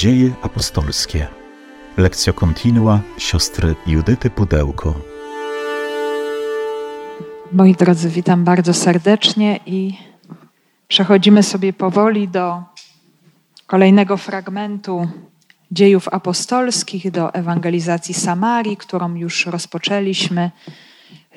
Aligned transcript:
Dzieje 0.00 0.32
apostolskie. 0.42 1.26
Lekcja 1.96 2.32
kontinua 2.32 3.00
siostry 3.18 3.74
Judyty 3.86 4.30
Pudełko. 4.30 4.94
Moi 7.52 7.74
drodzy, 7.74 8.08
witam 8.08 8.44
bardzo 8.44 8.74
serdecznie 8.74 9.60
i 9.66 9.98
przechodzimy 10.88 11.42
sobie 11.42 11.72
powoli 11.72 12.28
do 12.28 12.62
kolejnego 13.66 14.16
fragmentu 14.16 15.08
dziejów 15.70 16.08
apostolskich, 16.08 17.10
do 17.10 17.34
ewangelizacji 17.34 18.14
Samarii, 18.14 18.76
którą 18.76 19.14
już 19.14 19.46
rozpoczęliśmy 19.46 20.50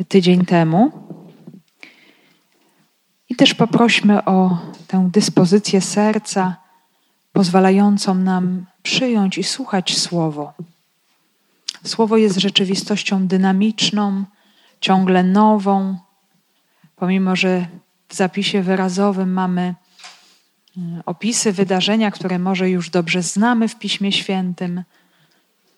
tydzień 0.08 0.46
temu. 0.46 0.92
I 3.30 3.36
też 3.36 3.54
poprośmy 3.54 4.26
o 4.26 4.58
tę 4.88 5.10
dyspozycję 5.12 5.82
serca, 5.82 6.63
pozwalającą 7.34 8.16
nam 8.16 8.66
przyjąć 8.84 9.38
i 9.38 9.44
słuchać 9.44 9.98
Słowo. 9.98 10.54
Słowo 11.84 12.18
jest 12.18 12.38
rzeczywistością 12.38 13.28
dynamiczną, 13.28 14.24
ciągle 14.82 15.24
nową, 15.24 15.98
pomimo 16.96 17.36
że 17.36 17.66
w 18.08 18.16
zapisie 18.16 18.62
wyrazowym 18.62 19.34
mamy 19.34 19.74
mm, 20.78 21.04
opisy 21.06 21.52
wydarzenia, 21.52 22.12
które 22.12 22.40
może 22.40 22.70
już 22.70 22.90
dobrze 22.90 23.22
znamy 23.22 23.68
w 23.68 23.80
Piśmie 23.80 24.12
Świętym, 24.12 24.84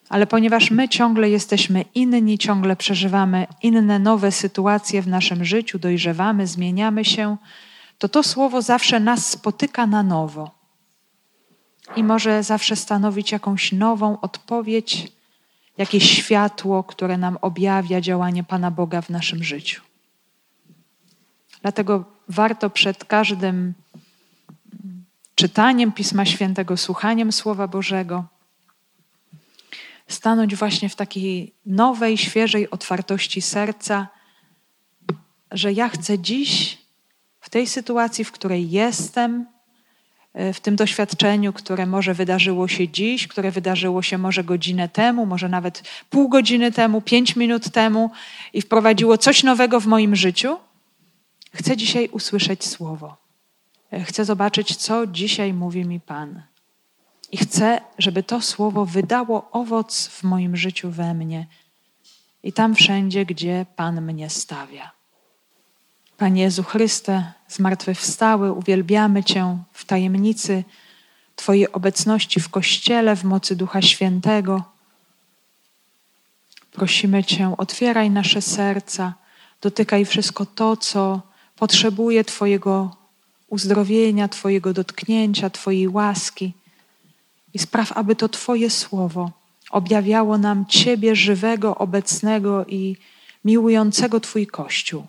ale 0.10 0.27
ponieważ 0.27 0.72
my 0.72 0.90
ciągle 0.90 1.30
jesteśmy 1.30 1.85
inni, 1.96 2.38
ciągle 2.38 2.76
przeżywamy 2.76 3.48
inne, 3.63 3.99
nowe 3.99 4.32
sytuacje 4.32 5.02
w 5.02 5.08
naszym 5.08 5.46
życiu, 5.46 5.80
dojrzewamy, 5.80 6.48
zmieniamy 6.48 7.05
się, 7.05 7.38
to 7.98 8.10
to 8.10 8.24
słowo 8.24 8.62
zawsze 8.62 8.99
nas 8.99 9.30
spotyka 9.30 9.88
na 9.88 10.04
nowo 10.04 10.55
i 11.95 12.03
może 12.03 12.44
zawsze 12.44 12.75
stanowić 12.75 13.31
jakąś 13.31 13.71
nową 13.71 14.20
odpowiedź, 14.21 15.12
jakieś 15.77 16.10
światło, 16.10 16.84
które 16.84 17.18
nam 17.18 17.37
objawia 17.41 18.01
działanie 18.01 18.43
Pana 18.43 18.71
Boga 18.71 19.01
w 19.01 19.10
naszym 19.10 19.43
życiu. 19.43 19.82
Dlatego 21.62 22.05
warto 22.29 22.70
przed 22.70 23.05
każdym 23.05 23.73
czytaniem 25.35 25.91
Pisma 25.91 26.26
Świętego, 26.26 26.77
słuchaniem 26.77 27.32
Słowa 27.32 27.68
Bożego, 27.68 28.26
stanąć 30.07 30.55
właśnie 30.55 30.90
w 30.90 30.95
takiej 30.95 31.54
nowej, 31.65 32.17
świeżej 32.17 32.70
otwartości 32.70 33.41
serca, 33.41 34.07
że 35.51 35.73
ja 35.73 35.90
chcę 35.90 36.20
dziś, 36.20 36.77
w 37.41 37.49
tej 37.49 37.67
sytuacji, 37.67 38.26
w 38.26 38.32
której 38.32 38.71
jestem, 38.71 39.45
w 40.54 40.60
tym 40.60 40.76
doświadczeniu, 40.76 41.54
które 41.54 41.86
może 41.86 42.14
wydarzyło 42.14 42.68
się 42.68 42.88
dziś, 42.88 43.28
które 43.28 43.52
wydarzyło 43.52 44.02
się 44.02 44.18
może 44.18 44.44
godzinę 44.44 44.90
temu, 44.90 45.26
może 45.26 45.50
nawet 45.50 45.84
pół 46.10 46.30
godziny 46.30 46.72
temu, 46.72 47.02
pięć 47.02 47.36
minut 47.36 47.70
temu 47.70 48.12
i 48.54 48.62
wprowadziło 48.62 49.18
coś 49.18 49.44
nowego 49.44 49.80
w 49.80 49.86
moim 49.86 50.16
życiu, 50.16 50.58
chcę 51.54 51.78
dzisiaj 51.78 52.10
usłyszeć 52.12 52.66
Słowo. 52.66 53.18
Chcę 54.04 54.26
zobaczyć, 54.26 54.76
co 54.76 55.08
dzisiaj 55.08 55.54
mówi 55.54 55.86
mi 55.86 56.00
Pan. 56.00 56.41
I 57.32 57.38
chcę, 57.38 57.82
żeby 57.98 58.24
to 58.24 58.41
Słowo 58.41 58.86
wydało 58.86 59.52
owoc 59.52 60.08
w 60.08 60.24
moim 60.24 60.58
życiu 60.58 60.91
we 60.91 61.13
mnie 61.13 61.48
i 62.44 62.54
tam 62.54 62.76
wszędzie, 62.76 63.26
gdzie 63.26 63.66
Pan 63.76 64.02
mnie 64.02 64.30
stawia. 64.30 64.94
Panie 66.18 66.41
Jezu 66.41 66.63
Chryste, 66.63 67.34
zmartwychwstały, 67.47 68.52
uwielbiamy 68.52 69.24
Cię 69.24 69.58
w 69.74 69.85
tajemnicy 69.85 70.63
Twojej 71.35 71.72
obecności 71.72 72.40
w 72.40 72.50
Kościele 72.50 73.16
w 73.16 73.24
mocy 73.24 73.56
Ducha 73.56 73.81
Świętego. 73.81 74.63
Prosimy 76.72 77.24
Cię, 77.24 77.53
otwieraj 77.57 78.12
nasze 78.12 78.41
serca, 78.41 79.13
dotykaj 79.62 80.06
wszystko 80.06 80.45
to, 80.45 80.78
co 80.78 81.22
potrzebuje 81.56 82.23
Twojego 82.23 82.95
uzdrowienia, 83.47 84.28
Twojego 84.28 84.73
dotknięcia, 84.73 85.50
Twojej 85.50 85.88
łaski 85.88 86.53
i 87.53 87.59
spraw, 87.59 87.91
aby 87.91 88.16
to 88.16 88.29
Twoje 88.29 88.69
słowo 88.69 89.31
objawiało 89.72 90.38
nam 90.38 90.66
Ciebie 90.66 91.16
żywego, 91.16 91.78
obecnego 91.78 92.66
i 92.66 92.97
miłującego 93.45 94.19
Twój 94.19 94.47
Kościół. 94.47 95.07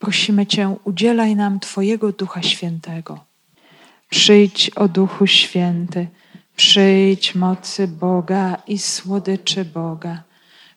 Prosimy 0.00 0.46
Cię, 0.46 0.76
udzielaj 0.84 1.36
nam 1.36 1.60
Twojego 1.60 2.12
Ducha 2.12 2.42
Świętego. 2.42 3.24
Przyjdź, 4.10 4.70
o 4.70 4.88
Duchu 4.88 5.26
Święty, 5.26 6.08
przyjdź 6.56 7.34
mocy 7.34 7.88
Boga 7.88 8.62
i 8.66 8.78
słodyczy 8.78 9.64
Boga. 9.64 10.22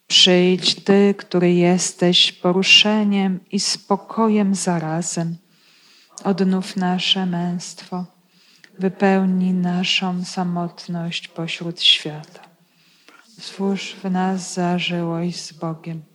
Przyjdź 0.07 0.75
Ty, 0.75 1.15
który 1.17 1.53
jesteś 1.53 2.31
poruszeniem 2.31 3.39
i 3.51 3.59
spokojem 3.59 4.55
zarazem. 4.55 5.37
Odnów 6.23 6.75
nasze 6.75 7.25
męstwo, 7.25 8.05
wypełnij 8.79 9.53
naszą 9.53 10.25
samotność 10.25 11.27
pośród 11.27 11.81
świata. 11.81 12.39
Stwórz 13.39 13.95
w 13.95 14.11
nas 14.11 14.53
zażyłość 14.53 15.45
z 15.45 15.53
Bogiem 15.53 16.12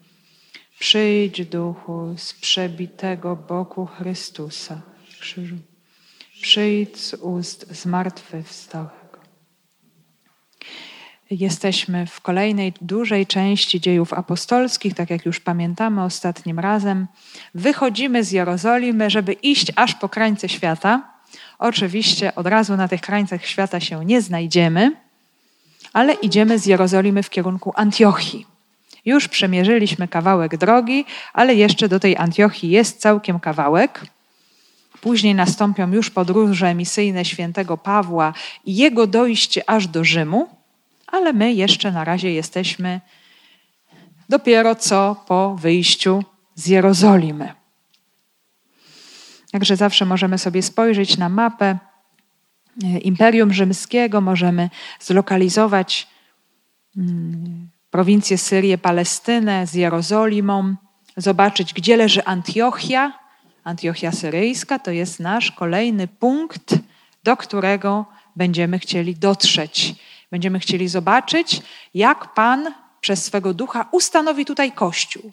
Przyjdź, 0.79 1.47
duchu, 1.47 2.15
z 2.17 2.35
przebitego 2.35 3.37
boku 3.37 3.87
Chrystusa, 3.87 4.81
krzyżu. 5.21 5.57
Przyjdź 6.43 7.01
z 7.01 7.15
ust 7.15 7.75
zmartwychwstałego. 7.75 8.99
Jesteśmy 11.31 12.07
w 12.07 12.21
kolejnej 12.21 12.73
dużej 12.81 13.27
części 13.27 13.81
dziejów 13.81 14.13
apostolskich, 14.13 14.95
tak 14.95 15.11
jak 15.11 15.27
już 15.27 15.41
pamiętamy 15.41 16.03
ostatnim 16.03 16.59
razem. 16.59 17.07
Wychodzimy 17.55 18.25
z 18.25 18.33
Jerozolimy, 18.33 19.11
żeby 19.11 19.33
iść 19.33 19.73
aż 19.77 19.95
po 19.95 20.09
krańce 20.09 20.49
świata. 20.49 21.13
Oczywiście 21.59 22.35
od 22.35 22.47
razu 22.47 22.77
na 22.77 22.89
tych 22.89 23.01
krańcach 23.01 23.47
świata 23.47 23.81
się 23.81 24.05
nie 24.05 24.23
znajdziemy, 24.23 24.93
ale 25.93 26.13
idziemy 26.13 26.59
z 26.59 26.67
Jerozolimy 26.67 27.23
w 27.23 27.31
kierunku 27.31 27.73
Antiochii. 27.77 28.58
Już 29.09 29.29
przemierzyliśmy 29.29 30.09
kawałek 30.09 30.57
drogi, 30.57 31.05
ale 31.33 31.55
jeszcze 31.55 31.89
do 31.89 32.01
tej 32.01 32.17
Antiochii 32.17 32.71
jest 32.71 33.01
całkiem 33.01 33.41
kawałek. 33.41 34.07
Później 35.01 35.35
nastąpią 35.35 35.93
już 35.93 36.11
podróże 36.11 36.75
misyjne 36.75 37.25
świętego 37.25 37.77
Pawła 37.77 38.33
i 38.65 38.77
jego 38.77 39.07
dojście 39.07 39.71
aż 39.71 39.87
do 39.87 40.05
Rzymu, 40.05 40.49
ale 41.07 41.33
my 41.33 41.53
jeszcze 41.53 41.93
na 41.93 42.05
razie 42.05 42.33
jesteśmy 42.33 43.01
dopiero 44.29 44.75
co 44.75 45.25
po 45.29 45.57
wyjściu 45.57 46.25
z 46.55 46.67
Jerozolimy. 46.67 47.53
Także 49.53 49.77
zawsze 49.77 50.05
możemy 50.05 50.39
sobie 50.39 50.63
spojrzeć 50.63 51.17
na 51.17 51.29
mapę 51.29 51.79
e, 52.85 52.99
Imperium 52.99 53.53
Rzymskiego, 53.53 54.21
możemy 54.21 54.71
zlokalizować 55.01 56.09
mm, 56.97 57.68
prowincję 57.91 58.39
Syrię, 58.39 58.79
Palestynę 58.79 59.67
z 59.67 59.75
Jerozolimą, 59.75 60.75
zobaczyć, 61.17 61.75
gdzie 61.75 61.97
leży 61.97 62.25
Antiochia. 62.25 63.13
Antiochia 63.65 64.13
syryjska 64.13 64.79
to 64.79 64.91
jest 64.91 65.21
nasz 65.21 65.53
kolejny 65.53 66.09
punkt, 66.09 66.75
do 67.25 67.37
którego 67.37 68.07
będziemy 68.37 68.79
chcieli 68.79 69.15
dotrzeć. 69.15 69.95
Będziemy 70.31 70.59
chcieli 70.59 70.89
zobaczyć, 70.89 71.63
jak 71.95 72.35
Pan 72.35 72.75
przez 73.01 73.25
swego 73.25 73.55
ducha 73.55 73.89
ustanowi 73.91 74.45
tutaj 74.45 74.73
Kościół. 74.73 75.33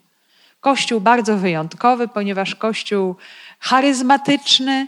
Kościół 0.59 1.01
bardzo 1.01 1.37
wyjątkowy, 1.37 2.07
ponieważ 2.07 2.55
Kościół 2.55 3.15
charyzmatyczny, 3.59 4.87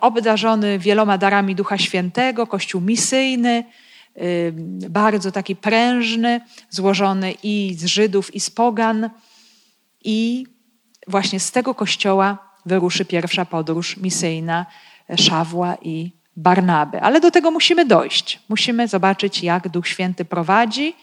obdarzony 0.00 0.78
wieloma 0.78 1.18
darami 1.18 1.54
Ducha 1.54 1.78
Świętego, 1.78 2.46
Kościół 2.46 2.80
misyjny, 2.80 3.64
bardzo 4.88 5.32
taki 5.32 5.56
prężny, 5.56 6.40
złożony 6.70 7.34
i 7.42 7.74
z 7.78 7.84
Żydów, 7.84 8.34
i 8.34 8.40
z 8.40 8.50
Pogan. 8.50 9.10
I 10.04 10.46
właśnie 11.08 11.40
z 11.40 11.52
tego 11.52 11.74
kościoła 11.74 12.38
wyruszy 12.66 13.04
pierwsza 13.04 13.44
podróż 13.44 13.96
misyjna 13.96 14.66
Szawła 15.16 15.76
i 15.82 16.12
Barnaby. 16.36 17.00
Ale 17.00 17.20
do 17.20 17.30
tego 17.30 17.50
musimy 17.50 17.86
dojść. 17.86 18.40
Musimy 18.48 18.88
zobaczyć, 18.88 19.42
jak 19.42 19.68
Duch 19.68 19.88
Święty 19.88 20.24
prowadzi 20.24 20.94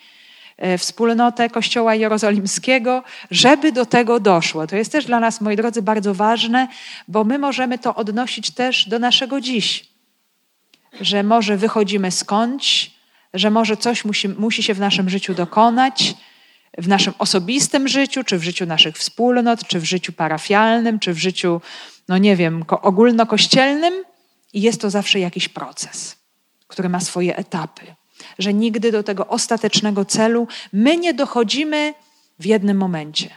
e, 0.57 0.77
wspólnotę 0.77 1.50
Kościoła 1.50 1.95
Jerozolimskiego, 1.95 3.04
żeby 3.31 3.71
do 3.71 3.86
tego 3.86 4.19
doszło. 4.19 4.68
To 4.68 4.75
jest 4.75 4.92
też 4.92 5.06
dla 5.06 5.19
nas, 5.19 5.42
moi 5.42 5.56
drodzy, 5.56 5.81
bardzo 5.81 6.13
ważne, 6.13 6.68
bo 7.07 7.24
my 7.24 7.39
możemy 7.39 7.80
to 7.80 7.95
odnosić 7.95 8.51
też 8.51 8.89
do 8.89 9.00
naszego 9.00 9.42
dziś. 9.42 9.86
Że 11.01 11.24
może 11.24 11.57
wychodzimy 11.57 12.12
skądś, 12.12 12.93
że 13.33 13.51
może 13.51 13.77
coś 13.77 14.06
musi, 14.06 14.30
musi 14.30 14.63
się 14.63 14.74
w 14.74 14.80
naszym 14.80 15.09
życiu 15.09 15.33
dokonać, 15.33 16.15
w 16.77 16.88
naszym 16.88 17.13
osobistym 17.19 17.88
życiu, 17.88 18.24
czy 18.24 18.38
w 18.38 18.44
życiu 18.44 18.65
naszych 18.65 18.97
wspólnot, 18.97 19.68
czy 19.68 19.80
w 19.80 19.83
życiu 19.83 20.13
parafialnym, 20.13 21.00
czy 21.00 21.13
w 21.13 21.18
życiu, 21.18 21.62
no 22.07 22.18
nie 22.18 22.35
wiem, 22.35 22.65
ogólnokościelnym, 22.68 23.94
i 24.53 24.62
jest 24.62 24.81
to 24.81 24.89
zawsze 24.89 25.19
jakiś 25.19 25.50
proces, 25.50 26.15
który 26.68 26.89
ma 26.89 27.00
swoje 27.00 27.35
etapy, 27.35 27.95
że 28.39 28.53
nigdy 28.53 28.91
do 28.91 29.03
tego 29.03 29.27
ostatecznego 29.27 30.06
celu 30.06 30.47
my 30.74 30.97
nie 30.97 31.13
dochodzimy 31.13 31.94
w 32.39 32.45
jednym 32.45 32.77
momencie. 32.77 33.30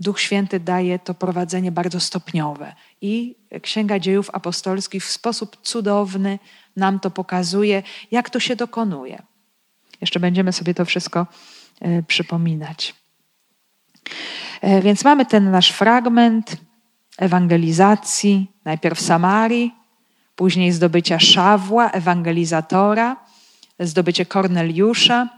Duch 0.00 0.20
Święty 0.20 0.60
daje 0.60 0.98
to 0.98 1.14
prowadzenie 1.14 1.72
bardzo 1.72 2.00
stopniowe 2.00 2.74
i 3.00 3.36
Księga 3.62 3.98
Dziejów 3.98 4.30
Apostolskich 4.32 5.04
w 5.04 5.10
sposób 5.10 5.56
cudowny 5.62 6.38
nam 6.76 7.00
to 7.00 7.10
pokazuje, 7.10 7.82
jak 8.10 8.30
to 8.30 8.40
się 8.40 8.56
dokonuje. 8.56 9.22
Jeszcze 10.00 10.20
będziemy 10.20 10.52
sobie 10.52 10.74
to 10.74 10.84
wszystko 10.84 11.26
e, 11.80 12.02
przypominać. 12.02 12.94
E, 14.60 14.82
więc 14.82 15.04
mamy 15.04 15.26
ten 15.26 15.50
nasz 15.50 15.70
fragment 15.70 16.56
ewangelizacji, 17.18 18.50
najpierw 18.64 19.00
Samarii, 19.00 19.74
później 20.36 20.72
zdobycia 20.72 21.18
Szawła, 21.18 21.90
ewangelizatora, 21.90 23.16
zdobycie 23.80 24.26
Korneliusza, 24.26 25.28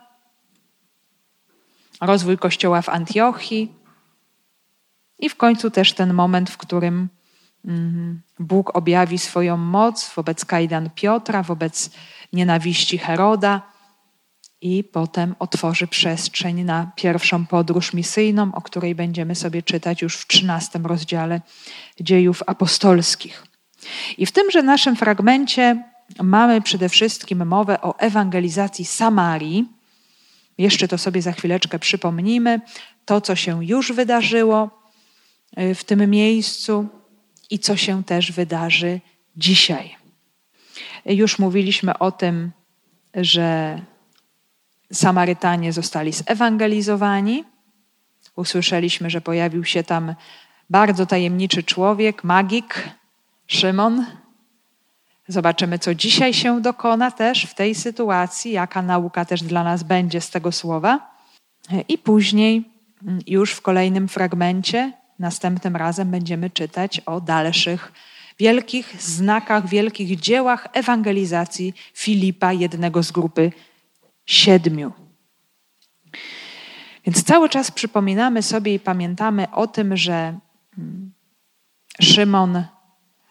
rozwój 2.00 2.38
kościoła 2.38 2.82
w 2.82 2.88
Antiochii 2.88 3.72
i 5.18 5.28
w 5.28 5.36
końcu 5.36 5.70
też 5.70 5.92
ten 5.92 6.14
moment, 6.14 6.50
w 6.50 6.56
którym 6.56 7.08
Bóg 8.38 8.76
objawi 8.76 9.18
swoją 9.18 9.56
moc 9.56 10.14
wobec 10.14 10.44
kajdan 10.44 10.90
Piotra, 10.90 11.42
wobec 11.42 11.90
nienawiści 12.32 12.98
Heroda 12.98 13.62
i 14.60 14.84
potem 14.84 15.34
otworzy 15.38 15.86
przestrzeń 15.86 16.64
na 16.64 16.92
pierwszą 16.96 17.46
podróż 17.46 17.92
misyjną, 17.92 18.54
o 18.54 18.62
której 18.62 18.94
będziemy 18.94 19.34
sobie 19.34 19.62
czytać 19.62 20.02
już 20.02 20.16
w 20.16 20.26
XIII 20.30 20.84
rozdziale 20.84 21.40
dziejów 22.00 22.42
apostolskich. 22.46 23.46
I 24.18 24.26
w 24.26 24.32
tymże 24.32 24.62
naszym 24.62 24.96
fragmencie 24.96 25.84
mamy 26.22 26.62
przede 26.62 26.88
wszystkim 26.88 27.46
mowę 27.46 27.80
o 27.80 27.98
ewangelizacji 27.98 28.84
Samarii. 28.84 29.68
Jeszcze 30.58 30.88
to 30.88 30.98
sobie 30.98 31.22
za 31.22 31.32
chwileczkę 31.32 31.78
przypomnimy. 31.78 32.60
To, 33.04 33.20
co 33.20 33.36
się 33.36 33.64
już 33.64 33.92
wydarzyło 33.92 34.82
y, 35.58 35.74
w 35.74 35.84
tym 35.84 36.10
miejscu 36.10 36.88
i 37.50 37.58
co 37.58 37.76
się 37.76 38.04
też 38.04 38.32
wydarzy 38.32 39.00
dzisiaj. 39.36 39.96
Już 41.06 41.38
mówiliśmy 41.38 41.98
o 41.98 42.12
tym, 42.12 42.52
że 43.14 43.80
Samarytanie 44.92 45.72
zostali 45.72 46.12
zewangelizowani. 46.12 47.44
Usłyszeliśmy, 48.36 49.10
że 49.10 49.20
pojawił 49.20 49.64
się 49.64 49.84
tam 49.84 50.14
bardzo 50.70 51.06
tajemniczy 51.06 51.62
człowiek, 51.62 52.24
magik, 52.24 52.90
Szymon. 53.46 54.06
Zobaczymy, 55.28 55.78
co 55.78 55.94
dzisiaj 55.94 56.34
się 56.34 56.60
dokona 56.60 57.10
też 57.10 57.44
w 57.44 57.54
tej 57.54 57.74
sytuacji, 57.74 58.52
jaka 58.52 58.82
nauka 58.82 59.24
też 59.24 59.42
dla 59.42 59.64
nas 59.64 59.82
będzie 59.82 60.20
z 60.20 60.30
tego 60.30 60.52
słowa. 60.52 61.10
I 61.88 61.98
później, 61.98 62.70
mm, 63.02 63.20
już 63.26 63.52
w 63.52 63.62
kolejnym 63.62 64.08
fragmencie, 64.08 64.92
następnym 65.18 65.76
razem 65.76 66.10
będziemy 66.10 66.50
czytać 66.50 67.00
o 67.00 67.20
dalszych 67.20 67.92
wielkich 68.38 69.02
znakach, 69.02 69.68
wielkich 69.68 70.20
dziełach 70.20 70.68
ewangelizacji 70.72 71.74
Filipa, 71.94 72.52
jednego 72.52 73.02
z 73.02 73.12
grupy 73.12 73.52
siedmiu. 74.26 74.92
Więc 77.06 77.24
cały 77.24 77.48
czas 77.48 77.70
przypominamy 77.70 78.42
sobie 78.42 78.74
i 78.74 78.80
pamiętamy 78.80 79.50
o 79.50 79.66
tym, 79.66 79.96
że 79.96 80.38
mm, 80.78 81.12
Szymon, 82.00 82.64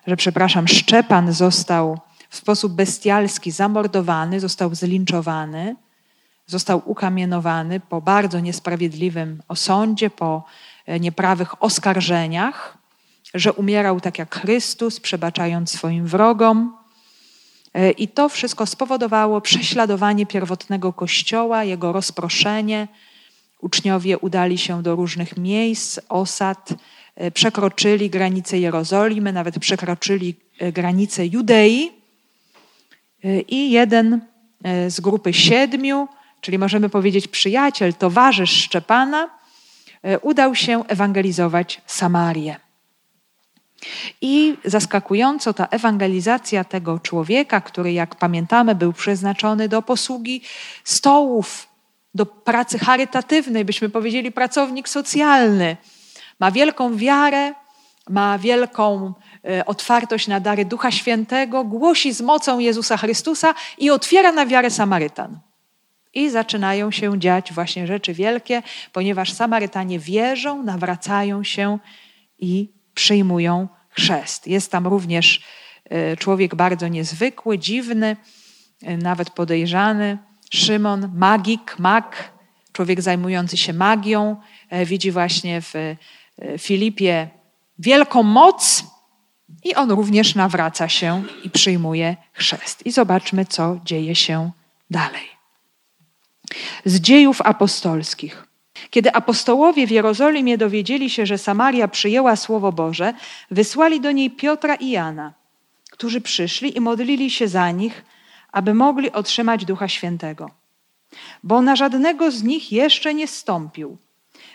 że 0.08 0.16
przepraszam, 0.16 0.68
Szczepan 0.68 1.34
został 1.34 2.00
w 2.30 2.36
sposób 2.36 2.74
bestialski 2.74 3.52
zamordowany, 3.52 4.40
został 4.40 4.76
zlinczowany, 4.76 5.76
został 6.46 6.82
ukamienowany 6.86 7.80
po 7.80 8.02
bardzo 8.02 8.40
niesprawiedliwym 8.40 9.44
osądzie, 9.48 10.10
po 10.10 10.44
nieprawych 11.00 11.64
oskarżeniach, 11.64 12.78
że 13.34 13.54
umierał 13.54 14.00
tak 14.00 14.20
jak 14.20 14.36
Chrystus, 14.36 15.00
przebaczając 15.00 15.72
swoim 15.72 16.08
wrogom, 16.08 16.74
E, 17.76 17.92
I 17.92 18.08
to 18.08 18.30
wszystko 18.30 18.66
spowodowało 18.66 19.42
prześladowanie 19.42 20.26
pierwotnego 20.26 20.94
kościoła, 20.94 21.64
jego 21.64 21.92
rozproszenie. 21.92 22.88
Uczniowie 23.62 24.18
udali 24.18 24.58
się 24.58 24.84
do 24.84 24.96
różnych 24.96 25.38
miejsc, 25.38 26.00
osad, 26.10 26.74
e, 27.16 27.32
przekroczyli 27.32 28.10
granice 28.10 28.60
Jerozolimy, 28.60 29.34
nawet 29.34 29.60
przekroczyli 29.60 30.36
e, 30.60 30.72
granice 30.72 31.26
Judei. 31.26 31.92
I 33.48 33.72
jeden 33.72 34.22
z 34.88 35.00
grupy 35.00 35.34
siedmiu, 35.34 36.08
czyli 36.42 36.58
możemy 36.58 36.90
powiedzieć 36.90 37.28
przyjaciel, 37.28 37.94
towarzysz 37.94 38.52
Szczepana, 38.52 39.30
udał 40.22 40.56
się 40.56 40.84
ewangelizować 40.88 41.82
Samarię. 41.86 42.56
I 44.22 44.58
zaskakująco 44.66 45.54
ta 45.54 45.68
ewangelizacja 45.68 46.64
tego 46.64 47.00
człowieka, 47.00 47.62
który, 47.62 47.94
jak 47.94 48.16
pamiętamy, 48.16 48.76
był 48.76 48.94
przeznaczony 48.94 49.70
do 49.70 49.82
posługi 49.82 50.42
stołów, 50.84 51.68
do 52.16 52.26
pracy 52.26 52.80
charytatywnej, 52.80 53.66
byśmy 53.66 53.90
powiedzieli 53.90 54.32
pracownik 54.32 54.90
socjalny, 54.90 55.78
ma 56.40 56.52
wielką 56.52 56.98
wiarę, 56.98 57.54
ma 58.10 58.40
wielką 58.40 59.14
e, 59.50 59.66
otwartość 59.66 60.28
na 60.28 60.40
dary 60.40 60.66
Ducha 60.66 60.92
Świętego, 60.92 61.64
głosi 61.64 62.14
z 62.14 62.22
mocą 62.22 62.60
Jezusa 62.60 62.98
Chrystusa 62.98 63.54
i 63.78 63.90
otwiera 63.90 64.32
na 64.32 64.46
wiarę 64.46 64.70
Samarytan. 64.70 65.40
I 66.16 66.30
zaczynają 66.30 66.92
się 66.92 67.20
dziać 67.20 67.54
właśnie 67.54 67.88
rzeczy 67.88 68.14
wielkie, 68.14 68.64
ponieważ 68.94 69.34
Samarytanie 69.34 70.00
wierzą, 70.00 70.64
nawracają 70.64 71.44
się 71.44 71.80
i 72.40 72.70
przyjmują 72.94 73.68
chrzest. 73.90 74.48
Jest 74.48 74.72
tam 74.72 74.88
również 74.88 75.42
e, 75.90 76.18
człowiek 76.18 76.56
bardzo 76.56 76.88
niezwykły, 76.88 77.60
dziwny, 77.60 78.18
e, 78.84 78.98
nawet 78.98 79.30
podejrzany. 79.30 80.18
Szymon, 80.52 81.12
magik, 81.16 81.80
mag, 81.80 82.34
człowiek 82.72 83.02
zajmujący 83.02 83.58
się 83.58 83.74
magią, 83.74 84.36
e, 84.70 84.86
widzi 84.86 85.12
właśnie 85.12 85.62
w 85.62 85.74
Filipie 86.58 87.30
wielką 87.80 88.24
moc 88.24 88.84
i 89.64 89.76
on 89.76 89.92
również 89.92 90.36
nawraca 90.36 90.90
się 90.90 91.24
i 91.44 91.50
przyjmuje 91.50 92.18
chrzest. 92.34 92.86
I 92.86 92.92
zobaczmy, 92.92 93.46
co 93.46 93.80
dzieje 93.86 94.16
się 94.16 94.52
dalej. 94.90 95.35
Z 96.86 97.00
dziejów 97.00 97.42
apostolskich. 97.42 98.48
Kiedy 98.90 99.14
apostołowie 99.14 99.88
w 99.88 99.92
Jerozolimie 99.92 100.58
dowiedzieli 100.58 101.10
się, 101.10 101.26
że 101.26 101.38
Samaria 101.38 101.88
przyjęła 101.88 102.36
Słowo 102.36 102.72
Boże, 102.72 103.14
wysłali 103.52 104.02
do 104.02 104.12
niej 104.12 104.32
Piotra 104.32 104.76
i 104.76 104.90
Jana, 104.90 105.34
którzy 105.92 106.22
przyszli 106.22 106.78
i 106.78 106.82
modlili 106.82 107.30
się 107.30 107.48
za 107.48 107.72
nich, 107.72 108.06
aby 108.52 108.74
mogli 108.74 109.12
otrzymać 109.12 109.66
Ducha 109.66 109.88
Świętego. 109.88 110.52
Bo 111.44 111.62
na 111.62 111.76
żadnego 111.76 112.32
z 112.32 112.44
nich 112.44 112.72
jeszcze 112.72 113.14
nie 113.14 113.28
stąpił. 113.28 113.98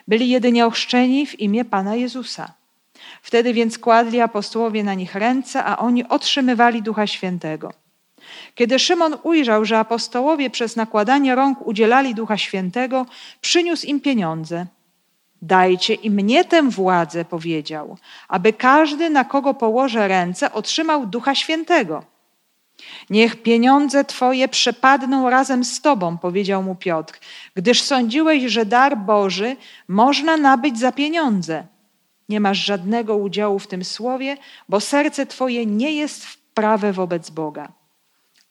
Byli 0.09 0.28
jedynie 0.28 0.66
ochrzczeni 0.66 1.26
w 1.26 1.40
imię 1.40 1.64
Pana 1.64 1.95
Jezusa. 1.95 2.52
Wtedy 3.23 3.52
więc 3.54 3.78
kładli 3.78 4.21
apostołowie 4.21 4.85
na 4.85 4.95
nich 4.95 5.14
ręce, 5.14 5.64
a 5.64 5.76
oni 5.78 6.09
otrzymywali 6.09 6.83
Ducha 6.83 7.07
Świętego. 7.07 7.73
Kiedy 8.54 8.78
Szymon 8.78 9.16
ujrzał, 9.23 9.64
że 9.64 9.78
apostołowie 9.78 10.50
przez 10.50 10.76
nakładanie 10.76 11.35
rąk 11.35 11.66
udzielali 11.66 12.14
Ducha 12.14 12.37
Świętego, 12.37 13.06
przyniósł 13.40 13.87
im 13.87 14.00
pieniądze. 14.00 14.66
Dajcie 15.42 15.94
i 15.94 16.11
mnie 16.11 16.44
tę 16.44 16.70
władzę, 16.70 17.25
powiedział, 17.25 17.97
aby 18.28 18.52
każdy, 18.52 19.11
na 19.11 19.25
kogo 19.25 19.54
położę 19.54 20.09
ręce, 20.09 20.52
otrzymał 20.52 21.06
Ducha 21.06 21.35
Świętego. 21.35 22.04
Niech 23.11 23.42
pieniądze 23.42 24.04
Twoje 24.04 24.49
przepadną 24.49 25.30
razem 25.30 25.64
z 25.64 25.80
Tobą, 25.80 26.18
powiedział 26.18 26.62
mu 26.62 26.75
Piotr, 26.75 27.20
gdyż 27.54 27.82
sądziłeś, 27.82 28.42
że 28.42 28.66
dar 28.66 28.99
Boży 28.99 29.56
można 29.88 30.37
nabyć 30.37 30.78
za 30.78 30.92
pieniądze. 30.92 31.66
Nie 32.28 32.40
masz 32.40 32.59
żadnego 32.59 33.16
udziału 33.16 33.59
w 33.59 33.66
tym 33.66 33.85
słowie, 33.85 34.37
bo 34.68 34.80
serce 34.80 35.26
Twoje 35.26 35.66
nie 35.66 35.92
jest 35.92 36.26
wprawe 36.26 36.92
wobec 36.92 37.30
Boga. 37.30 37.79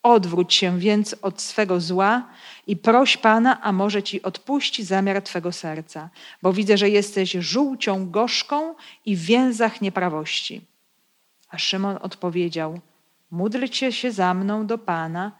Odwróć 0.04 0.54
się 0.54 0.80
więc 0.80 1.16
od 1.22 1.42
swego 1.42 1.82
zła 1.82 2.30
i 2.68 2.78
proś 2.78 3.18
Pana, 3.18 3.62
a 3.62 3.72
może 3.72 4.04
ci 4.04 4.22
odpuści 4.22 4.84
zamiar 4.84 5.22
Twego 5.22 5.52
serca, 5.52 6.10
bo 6.42 6.54
widzę, 6.54 6.78
że 6.78 6.90
jesteś 6.90 7.32
żółcią 7.32 8.10
gorzką 8.10 8.76
i 9.06 9.16
w 9.16 9.22
więzach 9.22 9.82
nieprawości. 9.82 10.62
A 11.50 11.58
Szymon 11.58 11.98
odpowiedział: 12.02 12.80
Módlcie 13.32 13.92
się 13.92 14.12
za 14.12 14.34
mną 14.34 14.68
do 14.68 14.78
Pana, 14.78 15.32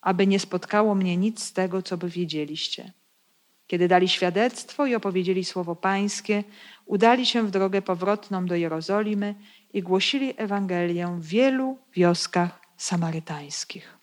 aby 0.00 0.26
nie 0.26 0.40
spotkało 0.40 0.94
mnie 0.94 1.16
nic 1.16 1.42
z 1.42 1.52
tego, 1.52 1.82
co 1.82 1.96
by 1.96 2.08
wiedzieliście. 2.08 2.92
Kiedy 3.66 3.88
dali 3.88 4.08
świadectwo 4.08 4.86
i 4.86 4.94
opowiedzieli 4.94 5.44
słowo 5.44 5.76
Pańskie, 5.76 6.44
udali 6.86 7.26
się 7.26 7.46
w 7.46 7.50
drogę 7.50 7.82
powrotną 7.82 8.46
do 8.46 8.54
Jerozolimy 8.54 9.34
i 9.72 9.82
głosili 9.82 10.34
Ewangelię 10.36 11.16
w 11.18 11.26
wielu 11.26 11.78
wioskach 11.94 12.60
samarytańskich. 12.76 14.01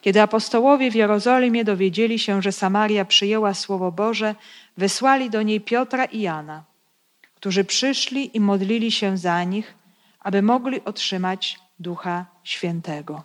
Kiedy 0.00 0.22
apostołowie 0.22 0.90
w 0.90 0.94
Jerozolimie 0.94 1.64
dowiedzieli 1.64 2.18
się, 2.18 2.42
że 2.42 2.52
Samaria 2.52 3.04
przyjęła 3.04 3.54
Słowo 3.54 3.92
Boże, 3.92 4.34
wysłali 4.76 5.30
do 5.30 5.42
niej 5.42 5.60
Piotra 5.60 6.04
i 6.04 6.20
Jana, 6.20 6.64
którzy 7.34 7.64
przyszli 7.64 8.36
i 8.36 8.40
modlili 8.40 8.92
się 8.92 9.18
za 9.18 9.44
nich, 9.44 9.74
aby 10.20 10.42
mogli 10.42 10.84
otrzymać 10.84 11.58
Ducha 11.78 12.26
Świętego. 12.44 13.22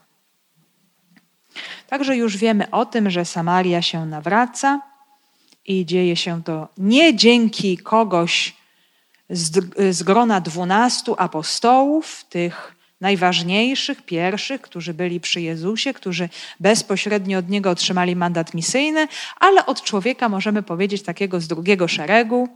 Także 1.87 2.17
już 2.17 2.37
wiemy 2.37 2.71
o 2.71 2.85
tym, 2.85 3.09
że 3.09 3.25
Samaria 3.25 3.81
się 3.81 4.05
nawraca 4.05 4.81
i 5.65 5.85
dzieje 5.85 6.15
się 6.15 6.43
to 6.43 6.67
nie 6.77 7.15
dzięki 7.15 7.77
kogoś 7.77 8.55
z, 9.29 9.65
z 9.95 10.03
grona 10.03 10.41
dwunastu 10.41 11.15
apostołów, 11.17 12.25
tych 12.29 12.74
najważniejszych, 13.01 14.01
pierwszych, 14.01 14.61
którzy 14.61 14.93
byli 14.93 15.19
przy 15.19 15.41
Jezusie, 15.41 15.93
którzy 15.93 16.29
bezpośrednio 16.59 17.39
od 17.39 17.49
Niego 17.49 17.69
otrzymali 17.69 18.15
mandat 18.15 18.53
misyjny, 18.53 19.07
ale 19.39 19.65
od 19.65 19.81
człowieka 19.81 20.29
możemy 20.29 20.63
powiedzieć 20.63 21.03
takiego 21.03 21.41
z 21.41 21.47
drugiego 21.47 21.87
szeregu, 21.87 22.49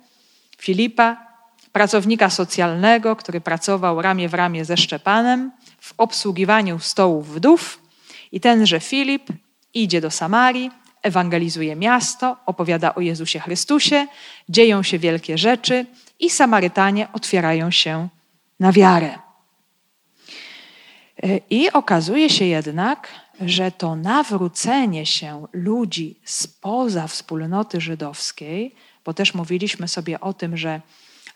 Filipa, 0.58 1.30
pracownika 1.72 2.30
socjalnego, 2.30 3.16
który 3.16 3.42
pracował 3.42 4.02
ramię 4.02 4.30
w 4.30 4.34
ramię 4.34 4.66
ze 4.66 4.78
Szczepanem 4.78 5.52
w 5.80 5.94
obsługiwaniu 5.98 6.80
stołów 6.80 7.34
wdów. 7.34 7.82
I 8.32 8.40
tenże 8.40 8.80
Filip 8.80 9.28
idzie 9.74 10.02
do 10.02 10.12
Samarii, 10.12 10.72
ewangelizuje 11.02 11.76
miasto, 11.76 12.38
opowiada 12.46 12.96
o 12.96 13.02
Jezusie 13.02 13.40
Chrystusie, 13.40 14.08
dzieją 14.50 14.84
się 14.84 15.00
wielkie 15.00 15.38
rzeczy 15.38 15.86
i 16.20 16.30
Samarytanie 16.30 17.08
otwierają 17.14 17.72
się 17.72 18.08
na 18.60 18.72
wiarę. 18.72 19.29
I 21.50 21.72
okazuje 21.72 22.30
się 22.30 22.46
jednak, 22.46 23.08
że 23.42 23.72
to 23.72 23.96
nawrócenie 23.96 25.06
się 25.06 25.48
ludzi 25.54 26.20
spoza 26.24 27.08
wspólnoty 27.08 27.82
żydowskiej, 27.82 28.76
bo 29.06 29.14
też 29.14 29.34
mówiliśmy 29.34 29.88
sobie 29.88 30.20
o 30.20 30.34
tym, 30.34 30.58
że 30.58 30.82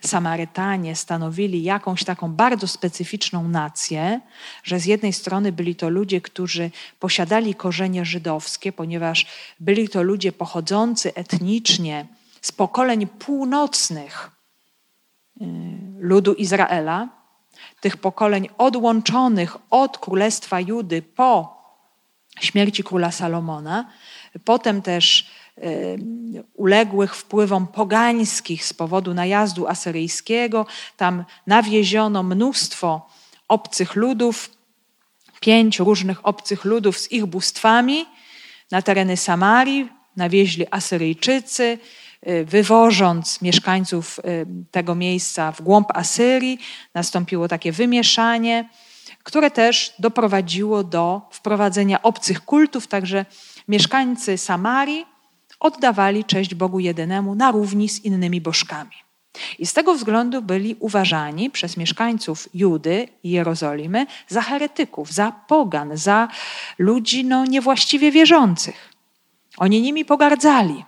Samarytanie 0.05 0.95
stanowili 0.95 1.63
jakąś 1.63 2.03
taką 2.03 2.31
bardzo 2.31 2.67
specyficzną 2.67 3.47
nację, 3.47 4.21
że 4.63 4.79
z 4.79 4.85
jednej 4.85 5.13
strony 5.13 5.51
byli 5.51 5.75
to 5.75 5.89
ludzie, 5.89 6.21
którzy 6.21 6.71
posiadali 6.99 7.55
korzenie 7.55 8.05
żydowskie, 8.05 8.71
ponieważ 8.71 9.25
byli 9.59 9.89
to 9.89 10.03
ludzie 10.03 10.31
pochodzący 10.31 11.13
etnicznie 11.15 12.07
z 12.41 12.51
pokoleń 12.51 13.07
północnych 13.07 14.31
y, 15.41 15.45
ludu 15.99 16.33
Izraela, 16.33 17.22
tych 17.83 17.97
pokoleń 17.97 18.49
odłączonych 18.57 19.57
od 19.69 19.97
królestwa 19.97 20.59
Judy 20.59 21.01
po 21.01 21.57
śmierci 22.39 22.83
króla 22.83 23.11
Salomona, 23.11 23.89
potem 24.45 24.81
też 24.81 25.27
uległych 26.53 27.15
wpływom 27.15 27.67
pogańskich 27.67 28.65
z 28.65 28.73
powodu 28.73 29.13
najazdu 29.13 29.67
asyryjskiego. 29.67 30.65
Tam 30.97 31.23
nawieziono 31.47 32.23
mnóstwo 32.23 33.09
obcych 33.47 33.95
ludów, 33.95 34.49
pięć 35.39 35.79
różnych 35.79 36.27
obcych 36.27 36.65
ludów 36.65 36.97
z 36.99 37.11
ich 37.11 37.25
bóstwami 37.25 38.05
na 38.71 38.81
tereny 38.81 39.17
Samarii. 39.17 39.89
Nawieźli 40.15 40.65
Asyryjczycy, 40.71 41.77
wywożąc 42.45 43.41
mieszkańców 43.41 44.19
y, 44.19 44.45
tego 44.71 44.95
miejsca 44.95 45.51
w 45.51 45.61
głąb 45.61 45.87
Asyrii. 45.93 46.59
Nastąpiło 46.93 47.47
takie 47.47 47.71
wymieszanie, 47.71 48.69
które 49.23 49.51
też 49.51 49.93
doprowadziło 49.99 50.83
do 50.83 51.21
wprowadzenia 51.31 52.01
obcych 52.01 52.41
kultów, 52.41 52.87
także 52.87 53.25
mieszkańcy 53.67 54.37
Samarii 54.37 55.05
oddawali 55.59 56.25
cześć 56.25 56.55
Bogu 56.55 56.79
jedynemu 56.79 57.35
na 57.35 57.51
równi 57.51 57.89
z 57.89 58.05
innymi 58.05 58.41
bożkami. 58.41 58.91
I 59.59 59.65
z 59.65 59.73
tego 59.73 59.93
względu 59.95 60.41
byli 60.41 60.75
uważani 60.79 61.49
przez 61.49 61.77
mieszkańców 61.77 62.49
Judy 62.53 63.07
i 63.23 63.29
Jerozolimy 63.29 64.05
za 64.27 64.41
heretyków, 64.41 65.11
za 65.11 65.31
pogan, 65.47 65.97
za 65.97 66.27
ludzi 66.79 67.25
no, 67.25 67.45
niewłaściwie 67.45 68.11
wierzących. 68.11 68.93
Oni 69.57 69.81
nimi 69.81 70.05
pogardzali. 70.05 70.85